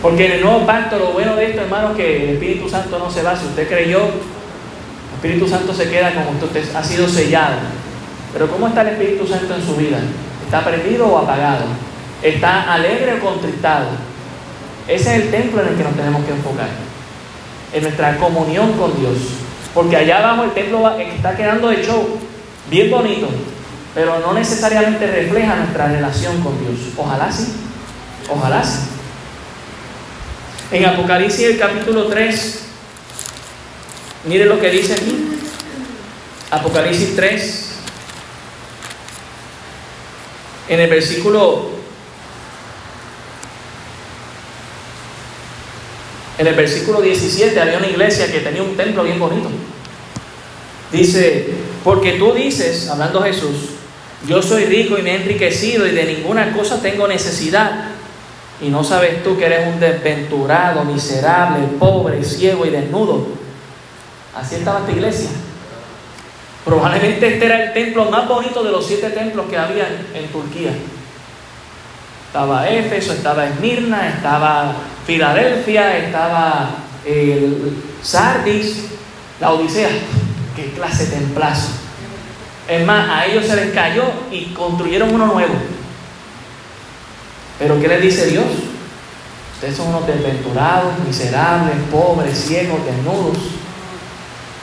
Porque 0.00 0.26
en 0.26 0.32
el 0.32 0.40
nuevo 0.42 0.64
pacto 0.64 0.98
lo 0.98 1.12
bueno 1.12 1.34
de 1.36 1.50
esto, 1.50 1.62
hermano, 1.62 1.90
es 1.90 1.96
que 1.96 2.24
el 2.24 2.30
Espíritu 2.30 2.68
Santo 2.68 2.98
no 2.98 3.10
se 3.10 3.22
va. 3.22 3.36
Si 3.36 3.46
usted 3.46 3.68
creyó, 3.68 3.98
el 3.98 5.14
Espíritu 5.16 5.48
Santo 5.48 5.74
se 5.74 5.90
queda 5.90 6.14
como 6.14 6.30
usted 6.30 6.74
ha 6.74 6.82
sido 6.84 7.08
sellado. 7.08 7.56
Pero 8.32 8.48
¿cómo 8.48 8.68
está 8.68 8.82
el 8.82 8.88
Espíritu 8.88 9.26
Santo 9.26 9.54
en 9.54 9.62
su 9.62 9.74
vida? 9.74 9.98
¿Está 10.44 10.64
prendido 10.64 11.06
o 11.08 11.18
apagado? 11.18 11.64
¿Está 12.22 12.72
alegre 12.72 13.14
o 13.14 13.20
contristado? 13.20 13.86
Ese 14.86 15.16
es 15.16 15.22
el 15.24 15.30
templo 15.30 15.62
en 15.62 15.68
el 15.68 15.76
que 15.76 15.84
nos 15.84 15.94
tenemos 15.94 16.24
que 16.24 16.32
enfocar. 16.32 16.68
En 17.72 17.82
nuestra 17.82 18.16
comunión 18.16 18.72
con 18.72 18.98
Dios. 18.98 19.16
Porque 19.74 19.96
allá 19.96 20.18
abajo 20.18 20.44
el 20.44 20.52
templo 20.52 20.98
está 20.98 21.36
quedando 21.36 21.68
de 21.68 21.84
show, 21.84 22.18
bien 22.68 22.90
bonito, 22.90 23.28
pero 23.94 24.20
no 24.20 24.32
necesariamente 24.32 25.06
refleja 25.06 25.56
nuestra 25.56 25.88
relación 25.88 26.40
con 26.42 26.58
Dios. 26.60 26.92
Ojalá 26.96 27.30
sí, 27.32 27.46
ojalá 28.28 28.64
sí. 28.64 28.80
En 30.72 30.84
Apocalipsis 30.86 31.46
el 31.46 31.58
capítulo 31.58 32.06
3, 32.06 32.60
mire 34.26 34.44
lo 34.44 34.60
que 34.60 34.70
dice 34.70 34.92
aquí. 34.92 35.26
Apocalipsis 36.50 37.16
3, 37.16 37.70
en 40.68 40.80
el 40.80 40.90
versículo 40.90 41.80
En 46.40 46.46
el 46.46 46.54
versículo 46.54 47.02
17 47.02 47.60
había 47.60 47.76
una 47.76 47.86
iglesia 47.86 48.32
que 48.32 48.40
tenía 48.40 48.62
un 48.62 48.74
templo 48.74 49.02
bien 49.02 49.18
bonito. 49.18 49.50
Dice, 50.90 51.50
porque 51.84 52.12
tú 52.12 52.32
dices, 52.32 52.88
hablando 52.88 53.20
Jesús, 53.20 53.79
yo 54.26 54.42
soy 54.42 54.64
rico 54.66 54.98
y 54.98 55.02
me 55.02 55.12
he 55.12 55.22
enriquecido 55.22 55.86
y 55.86 55.92
de 55.92 56.04
ninguna 56.04 56.52
cosa 56.52 56.80
tengo 56.82 57.08
necesidad. 57.08 57.86
Y 58.60 58.68
no 58.68 58.84
sabes 58.84 59.22
tú 59.24 59.38
que 59.38 59.46
eres 59.46 59.66
un 59.72 59.80
desventurado, 59.80 60.84
miserable, 60.84 61.66
pobre, 61.78 62.22
ciego 62.22 62.66
y 62.66 62.70
desnudo. 62.70 63.28
Así 64.36 64.56
estaba 64.56 64.80
esta 64.80 64.92
iglesia. 64.92 65.30
Probablemente 66.64 67.34
este 67.34 67.46
era 67.46 67.64
el 67.64 67.72
templo 67.72 68.10
más 68.10 68.28
bonito 68.28 68.62
de 68.62 68.70
los 68.70 68.86
siete 68.86 69.10
templos 69.10 69.46
que 69.48 69.56
había 69.56 69.88
en 70.12 70.26
Turquía. 70.28 70.72
Estaba 72.26 72.68
Éfeso, 72.68 73.14
estaba 73.14 73.46
Esmirna, 73.46 74.08
estaba 74.08 74.74
Filadelfia, 75.06 75.96
estaba 75.96 76.70
el 77.04 77.72
Sardis, 78.02 78.84
la 79.40 79.52
Odisea. 79.52 79.88
Qué 80.54 80.72
clase 80.72 81.06
de 81.06 81.16
templazo. 81.16 81.70
Es 82.70 82.86
más, 82.86 83.10
a 83.10 83.26
ellos 83.26 83.46
se 83.46 83.56
les 83.56 83.74
cayó 83.74 84.04
y 84.30 84.44
construyeron 84.54 85.12
uno 85.12 85.26
nuevo. 85.26 85.54
Pero 87.58 87.80
¿qué 87.80 87.88
les 87.88 88.00
dice 88.00 88.26
Dios? 88.26 88.46
Ustedes 89.54 89.76
son 89.76 89.88
unos 89.88 90.06
desventurados, 90.06 90.96
miserables, 91.04 91.74
pobres, 91.90 92.38
ciegos, 92.38 92.78
desnudos. 92.86 93.38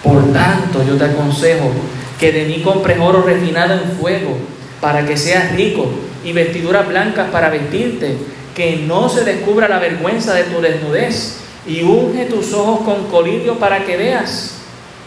Por 0.01 0.31
tanto, 0.31 0.85
yo 0.87 0.95
te 0.95 1.03
aconsejo 1.03 1.69
que 2.17 2.31
de 2.31 2.45
mí 2.45 2.61
compres 2.61 2.97
oro 2.97 3.23
refinado 3.23 3.73
en 3.73 3.91
fuego, 3.99 4.37
para 4.79 5.05
que 5.05 5.17
seas 5.17 5.51
rico, 5.51 5.89
y 6.23 6.31
vestiduras 6.31 6.87
blancas 6.87 7.29
para 7.29 7.49
vestirte, 7.49 8.15
que 8.55 8.85
no 8.87 9.09
se 9.09 9.25
descubra 9.25 9.67
la 9.67 9.79
vergüenza 9.79 10.33
de 10.33 10.45
tu 10.45 10.61
desnudez, 10.61 11.39
y 11.67 11.83
unge 11.83 12.23
tus 12.23 12.53
ojos 12.53 12.85
con 12.85 13.09
colirio 13.09 13.59
para 13.59 13.83
que 13.83 13.97
veas. 13.97 14.56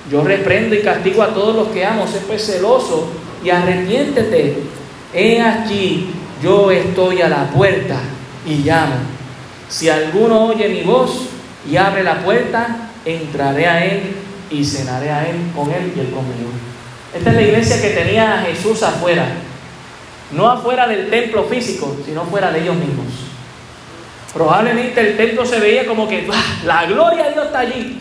Yo 0.08 0.22
reprendo 0.22 0.74
y 0.74 0.82
castigo 0.82 1.22
a 1.22 1.34
todos 1.34 1.54
los 1.54 1.68
que 1.68 1.84
amo, 1.84 2.06
sé 2.06 2.20
pues 2.26 2.46
celoso 2.46 3.10
y 3.44 3.50
arrepiéntete. 3.50 4.58
He 5.12 5.40
aquí, 5.40 6.10
yo 6.42 6.70
estoy 6.70 7.20
a 7.22 7.28
la 7.28 7.50
puerta 7.50 7.96
y 8.46 8.56
llamo. 8.58 8.96
Si 9.68 9.88
alguno 9.88 10.46
oye 10.46 10.68
mi 10.68 10.82
voz 10.82 11.26
y 11.68 11.76
abre 11.76 12.02
la 12.02 12.22
puerta, 12.22 12.90
entraré 13.04 13.66
a 13.66 13.84
él 13.84 14.16
y 14.50 14.64
cenaré 14.64 15.10
a 15.10 15.28
él 15.28 15.36
con 15.54 15.70
él 15.70 15.92
y 15.94 16.00
él 16.00 16.10
conmigo. 16.10 16.50
Esta 17.14 17.30
es 17.30 17.36
la 17.36 17.42
iglesia 17.42 17.80
que 17.80 17.90
tenía 17.90 18.34
a 18.34 18.42
Jesús 18.42 18.82
afuera, 18.82 19.26
no 20.32 20.48
afuera 20.48 20.86
del 20.86 21.10
templo 21.10 21.44
físico, 21.44 21.96
sino 22.04 22.24
fuera 22.24 22.50
de 22.52 22.60
ellos 22.62 22.76
mismos. 22.76 23.06
Probablemente 24.32 25.00
el 25.00 25.16
templo 25.16 25.44
se 25.44 25.58
veía 25.58 25.86
como 25.86 26.08
que 26.08 26.28
la 26.64 26.86
gloria 26.86 27.24
de 27.24 27.32
Dios 27.32 27.46
está 27.46 27.60
allí. 27.60 28.00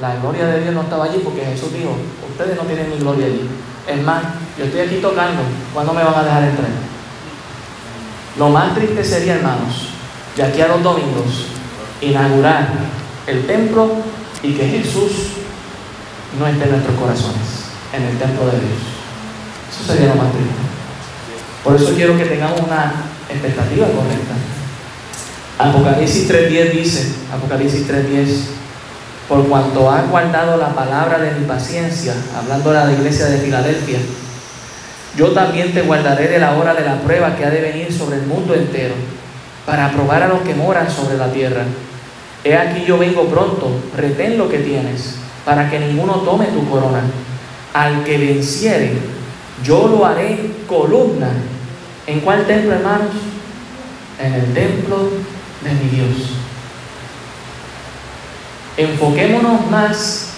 La 0.00 0.16
gloria 0.16 0.46
de 0.46 0.62
Dios 0.62 0.74
no 0.74 0.82
estaba 0.82 1.04
allí 1.04 1.20
porque 1.22 1.44
Jesús 1.44 1.72
dijo, 1.72 1.96
ustedes 2.30 2.56
no 2.56 2.62
tienen 2.62 2.90
mi 2.90 2.98
gloria 2.98 3.26
allí. 3.26 3.48
Es 3.86 3.98
yo 4.58 4.64
estoy 4.64 4.80
aquí 4.80 4.96
tocando, 4.96 5.42
¿cuándo 5.74 5.92
me 5.92 6.04
van 6.04 6.14
a 6.14 6.22
dejar 6.22 6.44
entrar? 6.44 6.68
Lo 8.38 8.48
más 8.48 8.74
triste 8.74 9.04
sería, 9.04 9.34
hermanos, 9.34 9.88
de 10.36 10.42
aquí 10.42 10.60
a 10.60 10.68
los 10.68 10.82
domingos, 10.82 11.46
inaugurar 12.00 12.68
el 13.26 13.46
templo 13.46 13.90
y 14.42 14.54
que 14.54 14.66
Jesús 14.66 15.12
no 16.38 16.46
esté 16.46 16.64
en 16.64 16.70
nuestros 16.70 16.96
corazones, 16.96 17.66
en 17.92 18.02
el 18.04 18.18
templo 18.18 18.46
de 18.46 18.52
Dios. 18.52 18.80
Eso 19.70 19.92
sería 19.92 20.14
lo 20.14 20.22
más 20.22 20.32
triste. 20.32 20.54
Por 21.62 21.76
eso 21.76 21.94
quiero 21.94 22.16
que 22.16 22.24
tengamos 22.24 22.60
una 22.60 22.92
expectativa 23.28 23.86
correcta. 23.86 24.34
Apocalipsis 25.58 26.28
3.10 26.30 26.72
dice, 26.72 27.14
Apocalipsis 27.32 27.86
3.10, 27.88 28.26
por 29.28 29.46
cuanto 29.48 29.90
ha 29.90 30.02
guardado 30.02 30.56
la 30.56 30.74
palabra 30.74 31.18
de 31.18 31.32
mi 31.32 31.46
paciencia, 31.46 32.14
hablando 32.36 32.72
de 32.72 32.84
la 32.84 32.92
iglesia 32.92 33.26
de 33.26 33.38
Filadelfia, 33.38 33.98
yo 35.16 35.32
también 35.32 35.72
te 35.72 35.82
guardaré 35.82 36.28
de 36.28 36.38
la 36.38 36.56
hora 36.56 36.74
de 36.74 36.84
la 36.84 37.00
prueba 37.00 37.36
que 37.36 37.44
ha 37.44 37.50
de 37.50 37.60
venir 37.60 37.92
sobre 37.92 38.16
el 38.16 38.26
mundo 38.26 38.54
entero, 38.54 38.94
para 39.66 39.90
probar 39.92 40.22
a 40.22 40.28
los 40.28 40.40
que 40.40 40.54
moran 40.54 40.90
sobre 40.90 41.16
la 41.16 41.30
tierra. 41.30 41.64
He 42.44 42.56
aquí 42.56 42.84
yo 42.84 42.98
vengo 42.98 43.26
pronto, 43.26 43.70
retén 43.96 44.38
lo 44.38 44.48
que 44.48 44.58
tienes, 44.58 45.16
para 45.44 45.70
que 45.70 45.78
ninguno 45.78 46.14
tome 46.14 46.46
tu 46.46 46.68
corona. 46.68 47.02
Al 47.74 48.04
que 48.04 48.18
venciere, 48.18 48.92
yo 49.62 49.86
lo 49.88 50.04
haré 50.04 50.50
columna. 50.66 51.28
¿En 52.06 52.20
cuál 52.20 52.46
templo, 52.46 52.72
hermanos? 52.72 53.14
En 54.20 54.34
el 54.34 54.52
templo 54.52 55.08
de 55.62 55.72
mi 55.74 55.88
Dios. 55.90 56.41
Enfoquémonos 58.76 59.70
más, 59.70 60.30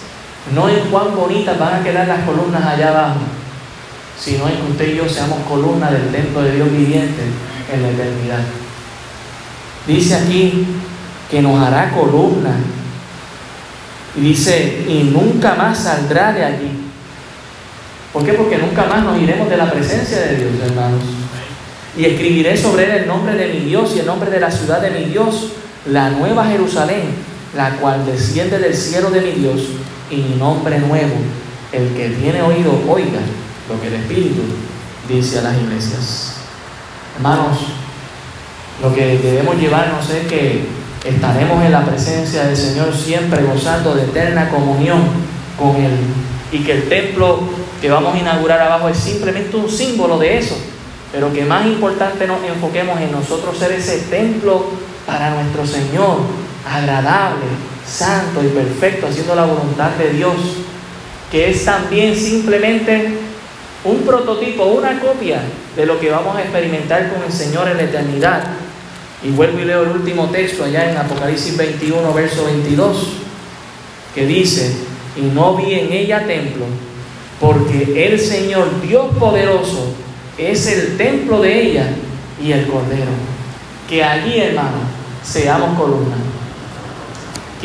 no 0.53 0.69
en 0.69 0.79
cuán 0.89 1.15
bonitas 1.15 1.57
van 1.57 1.81
a 1.81 1.83
quedar 1.83 2.07
las 2.07 2.25
columnas 2.25 2.65
allá 2.65 2.89
abajo, 2.89 3.21
sino 4.19 4.47
en 4.47 4.57
que 4.57 4.71
usted 4.71 4.93
y 4.93 4.97
yo 4.97 5.09
seamos 5.09 5.39
columnas 5.47 5.91
del 5.91 6.11
templo 6.11 6.41
de 6.41 6.55
Dios 6.55 6.71
viviente 6.71 7.23
en 7.73 7.81
la 7.81 7.89
eternidad. 7.89 8.39
Dice 9.87 10.15
aquí 10.15 10.65
que 11.29 11.41
nos 11.41 11.61
hará 11.61 11.91
columna. 11.91 12.55
Y 14.17 14.21
dice, 14.21 14.85
y 14.87 15.11
nunca 15.13 15.55
más 15.55 15.79
saldrá 15.79 16.31
de 16.31 16.45
allí. 16.45 16.71
¿Por 18.13 18.23
qué? 18.23 18.33
Porque 18.33 18.57
nunca 18.57 18.85
más 18.85 19.03
nos 19.03 19.21
iremos 19.21 19.49
de 19.49 19.57
la 19.57 19.69
presencia 19.69 20.21
de 20.21 20.37
Dios, 20.37 20.51
hermanos. 20.65 21.01
Y 21.97 22.05
escribiré 22.05 22.55
sobre 22.55 22.85
él 22.85 22.91
el 23.01 23.07
nombre 23.07 23.35
de 23.35 23.53
mi 23.53 23.59
Dios 23.65 23.93
y 23.95 23.99
el 23.99 24.05
nombre 24.05 24.29
de 24.29 24.39
la 24.39 24.49
ciudad 24.49 24.81
de 24.81 24.91
mi 24.91 25.05
Dios, 25.05 25.51
la 25.85 26.09
nueva 26.09 26.45
Jerusalén, 26.45 27.03
la 27.55 27.71
cual 27.77 28.05
desciende 28.05 28.59
del 28.59 28.75
cielo 28.75 29.09
de 29.09 29.21
mi 29.21 29.31
Dios, 29.31 29.61
y 30.09 30.17
mi 30.17 30.35
nombre 30.35 30.79
nuevo. 30.79 31.15
El 31.71 31.89
que 31.95 32.09
tiene 32.09 32.41
oído, 32.41 32.71
oiga 32.87 33.19
lo 33.69 33.81
que 33.81 33.87
el 33.87 33.95
Espíritu 33.95 34.41
dice 35.09 35.39
a 35.39 35.43
las 35.43 35.57
iglesias. 35.57 36.33
Hermanos, 37.15 37.57
lo 38.81 38.93
que 38.93 39.17
debemos 39.17 39.57
llevarnos 39.57 40.09
es 40.09 40.27
que 40.27 40.65
estaremos 41.03 41.63
en 41.63 41.71
la 41.71 41.85
presencia 41.85 42.43
del 42.43 42.57
Señor 42.57 42.93
siempre 42.93 43.43
gozando 43.43 43.95
de 43.95 44.03
eterna 44.03 44.49
comunión 44.49 45.01
con 45.57 45.75
Él. 45.75 45.93
Y 46.51 46.59
que 46.59 46.73
el 46.73 46.89
templo 46.89 47.39
que 47.81 47.89
vamos 47.89 48.15
a 48.15 48.19
inaugurar 48.19 48.61
abajo 48.61 48.89
es 48.89 48.97
simplemente 48.97 49.55
un 49.57 49.69
símbolo 49.69 50.17
de 50.17 50.37
eso. 50.37 50.55
Pero 51.11 51.33
que 51.33 51.45
más 51.45 51.65
importante 51.65 52.27
nos 52.27 52.43
enfoquemos 52.43 52.99
en 52.99 53.11
nosotros 53.11 53.57
ser 53.57 53.71
ese 53.71 53.97
templo 54.09 54.65
para 55.07 55.31
nuestro 55.31 55.65
Señor, 55.65 56.17
agradable, 56.65 57.45
santo 57.85 58.43
y 58.43 58.47
perfecto, 58.47 59.07
haciendo 59.07 59.35
la 59.35 59.45
voluntad 59.45 59.91
de 59.91 60.11
Dios, 60.11 60.35
que 61.31 61.51
es 61.51 61.65
también 61.65 62.15
simplemente 62.15 63.17
un 63.83 64.01
prototipo, 64.01 64.65
una 64.65 64.99
copia 64.99 65.41
de 65.75 65.85
lo 65.85 65.99
que 65.99 66.09
vamos 66.09 66.35
a 66.35 66.41
experimentar 66.41 67.13
con 67.13 67.23
el 67.23 67.31
Señor 67.31 67.67
en 67.67 67.77
la 67.77 67.83
eternidad. 67.83 68.43
Y 69.23 69.29
vuelvo 69.29 69.59
y 69.59 69.65
leo 69.65 69.83
el 69.83 69.91
último 69.91 70.29
texto 70.29 70.63
allá 70.63 70.91
en 70.91 70.97
Apocalipsis 70.97 71.55
21, 71.55 72.13
verso 72.13 72.45
22, 72.45 73.07
que 74.13 74.25
dice, 74.25 74.75
y 75.15 75.21
no 75.21 75.55
vi 75.55 75.73
en 75.73 75.91
ella 75.91 76.25
templo, 76.25 76.65
porque 77.39 78.07
el 78.07 78.19
Señor 78.19 78.81
Dios 78.81 79.07
poderoso 79.17 79.93
es 80.37 80.67
el 80.67 80.97
templo 80.97 81.41
de 81.41 81.61
ella 81.61 81.89
y 82.43 82.51
el 82.51 82.67
Cordero. 82.67 83.11
Que 83.87 84.03
allí, 84.03 84.39
hermano, 84.39 84.79
seamos 85.23 85.77
columna. 85.77 86.15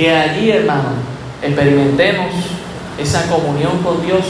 Que 0.00 0.10
allí, 0.10 0.50
hermano, 0.50 0.92
experimentemos 1.42 2.32
esa 2.98 3.28
comunión 3.28 3.82
con 3.82 4.00
Dios 4.00 4.24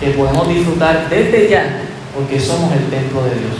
que 0.00 0.12
podemos 0.12 0.48
disfrutar 0.48 1.10
desde 1.10 1.46
ya, 1.46 1.82
porque 2.14 2.40
somos 2.40 2.72
el 2.72 2.88
templo 2.88 3.24
de 3.24 3.32
Dios. 3.32 3.52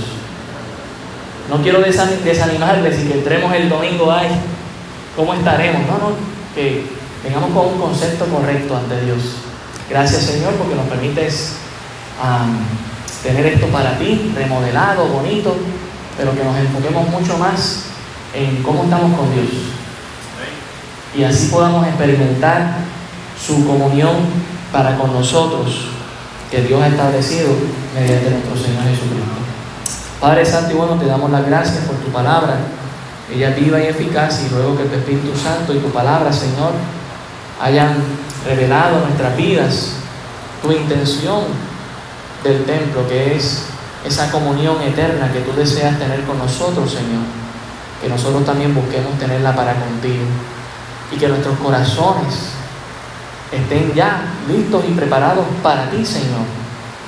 No 1.50 1.60
quiero 1.60 1.82
desanimarles 1.82 3.00
y 3.00 3.08
que 3.08 3.12
entremos 3.12 3.52
el 3.52 3.68
domingo, 3.68 4.10
ay, 4.10 4.28
¿cómo 5.14 5.34
estaremos? 5.34 5.82
No, 5.82 5.98
no, 5.98 6.12
que 6.54 6.86
tengamos 7.22 7.50
con 7.50 7.74
un 7.74 7.78
concepto 7.78 8.24
correcto 8.24 8.78
ante 8.78 8.98
Dios. 9.04 9.18
Gracias 9.90 10.22
Señor 10.22 10.54
porque 10.54 10.76
nos 10.76 10.86
permites 10.86 11.56
tener 13.22 13.44
esto 13.44 13.66
para 13.66 13.98
ti, 13.98 14.32
remodelado, 14.34 15.08
bonito, 15.08 15.58
pero 16.16 16.34
que 16.34 16.42
nos 16.42 16.56
enfoquemos 16.56 17.06
mucho 17.10 17.36
más 17.36 17.84
en 18.32 18.62
cómo 18.62 18.84
estamos 18.84 19.14
con 19.14 19.30
Dios. 19.34 19.69
Y 21.16 21.24
así 21.24 21.48
podamos 21.48 21.86
experimentar 21.86 22.76
su 23.44 23.66
comunión 23.66 24.16
para 24.72 24.96
con 24.96 25.12
nosotros 25.12 25.88
que 26.50 26.62
Dios 26.62 26.80
ha 26.82 26.88
establecido 26.88 27.48
mediante 27.94 28.30
nuestro 28.30 28.56
Señor 28.56 28.84
Jesucristo. 28.84 29.40
Padre 30.20 30.44
Santo 30.44 30.72
y 30.72 30.76
bueno, 30.76 30.96
te 30.96 31.06
damos 31.06 31.30
las 31.30 31.46
gracias 31.46 31.84
por 31.84 31.96
tu 31.96 32.10
palabra. 32.10 32.58
Ella 33.32 33.50
viva 33.50 33.80
y 33.80 33.86
eficaz 33.86 34.42
y 34.44 34.50
luego 34.50 34.76
que 34.76 34.84
tu 34.84 34.96
Espíritu 34.96 35.36
Santo 35.36 35.74
y 35.74 35.78
tu 35.78 35.88
palabra, 35.90 36.32
Señor, 36.32 36.72
hayan 37.60 37.94
revelado 38.46 39.00
nuestras 39.00 39.36
vidas 39.36 39.92
tu 40.62 40.72
intención 40.72 41.44
del 42.44 42.64
templo, 42.64 43.06
que 43.08 43.36
es 43.36 43.66
esa 44.04 44.30
comunión 44.30 44.80
eterna 44.82 45.32
que 45.32 45.40
tú 45.40 45.52
deseas 45.56 45.98
tener 45.98 46.22
con 46.24 46.38
nosotros, 46.38 46.90
Señor. 46.90 47.22
Que 48.02 48.08
nosotros 48.08 48.44
también 48.44 48.74
busquemos 48.74 49.18
tenerla 49.18 49.54
para 49.54 49.74
contigo. 49.74 50.24
Y 51.12 51.16
que 51.16 51.28
nuestros 51.28 51.58
corazones 51.58 52.50
estén 53.52 53.92
ya 53.94 54.22
listos 54.48 54.84
y 54.88 54.92
preparados 54.92 55.44
para 55.62 55.90
ti, 55.90 56.04
Señor. 56.04 56.46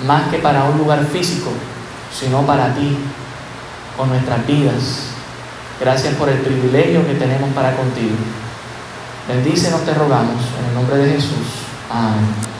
Más 0.06 0.28
que 0.28 0.38
para 0.38 0.64
un 0.64 0.78
lugar 0.78 1.04
físico, 1.04 1.50
sino 2.12 2.42
para 2.42 2.74
ti, 2.74 2.98
con 3.96 4.08
nuestras 4.08 4.46
vidas. 4.46 5.12
Gracias 5.80 6.14
por 6.14 6.28
el 6.28 6.38
privilegio 6.38 7.06
que 7.06 7.14
tenemos 7.14 7.50
para 7.50 7.76
contigo. 7.76 8.16
Bendícenos, 9.28 9.84
te 9.84 9.94
rogamos, 9.94 10.42
en 10.58 10.68
el 10.68 10.74
nombre 10.74 10.96
de 10.96 11.12
Jesús. 11.14 11.46
Amén. 11.90 12.51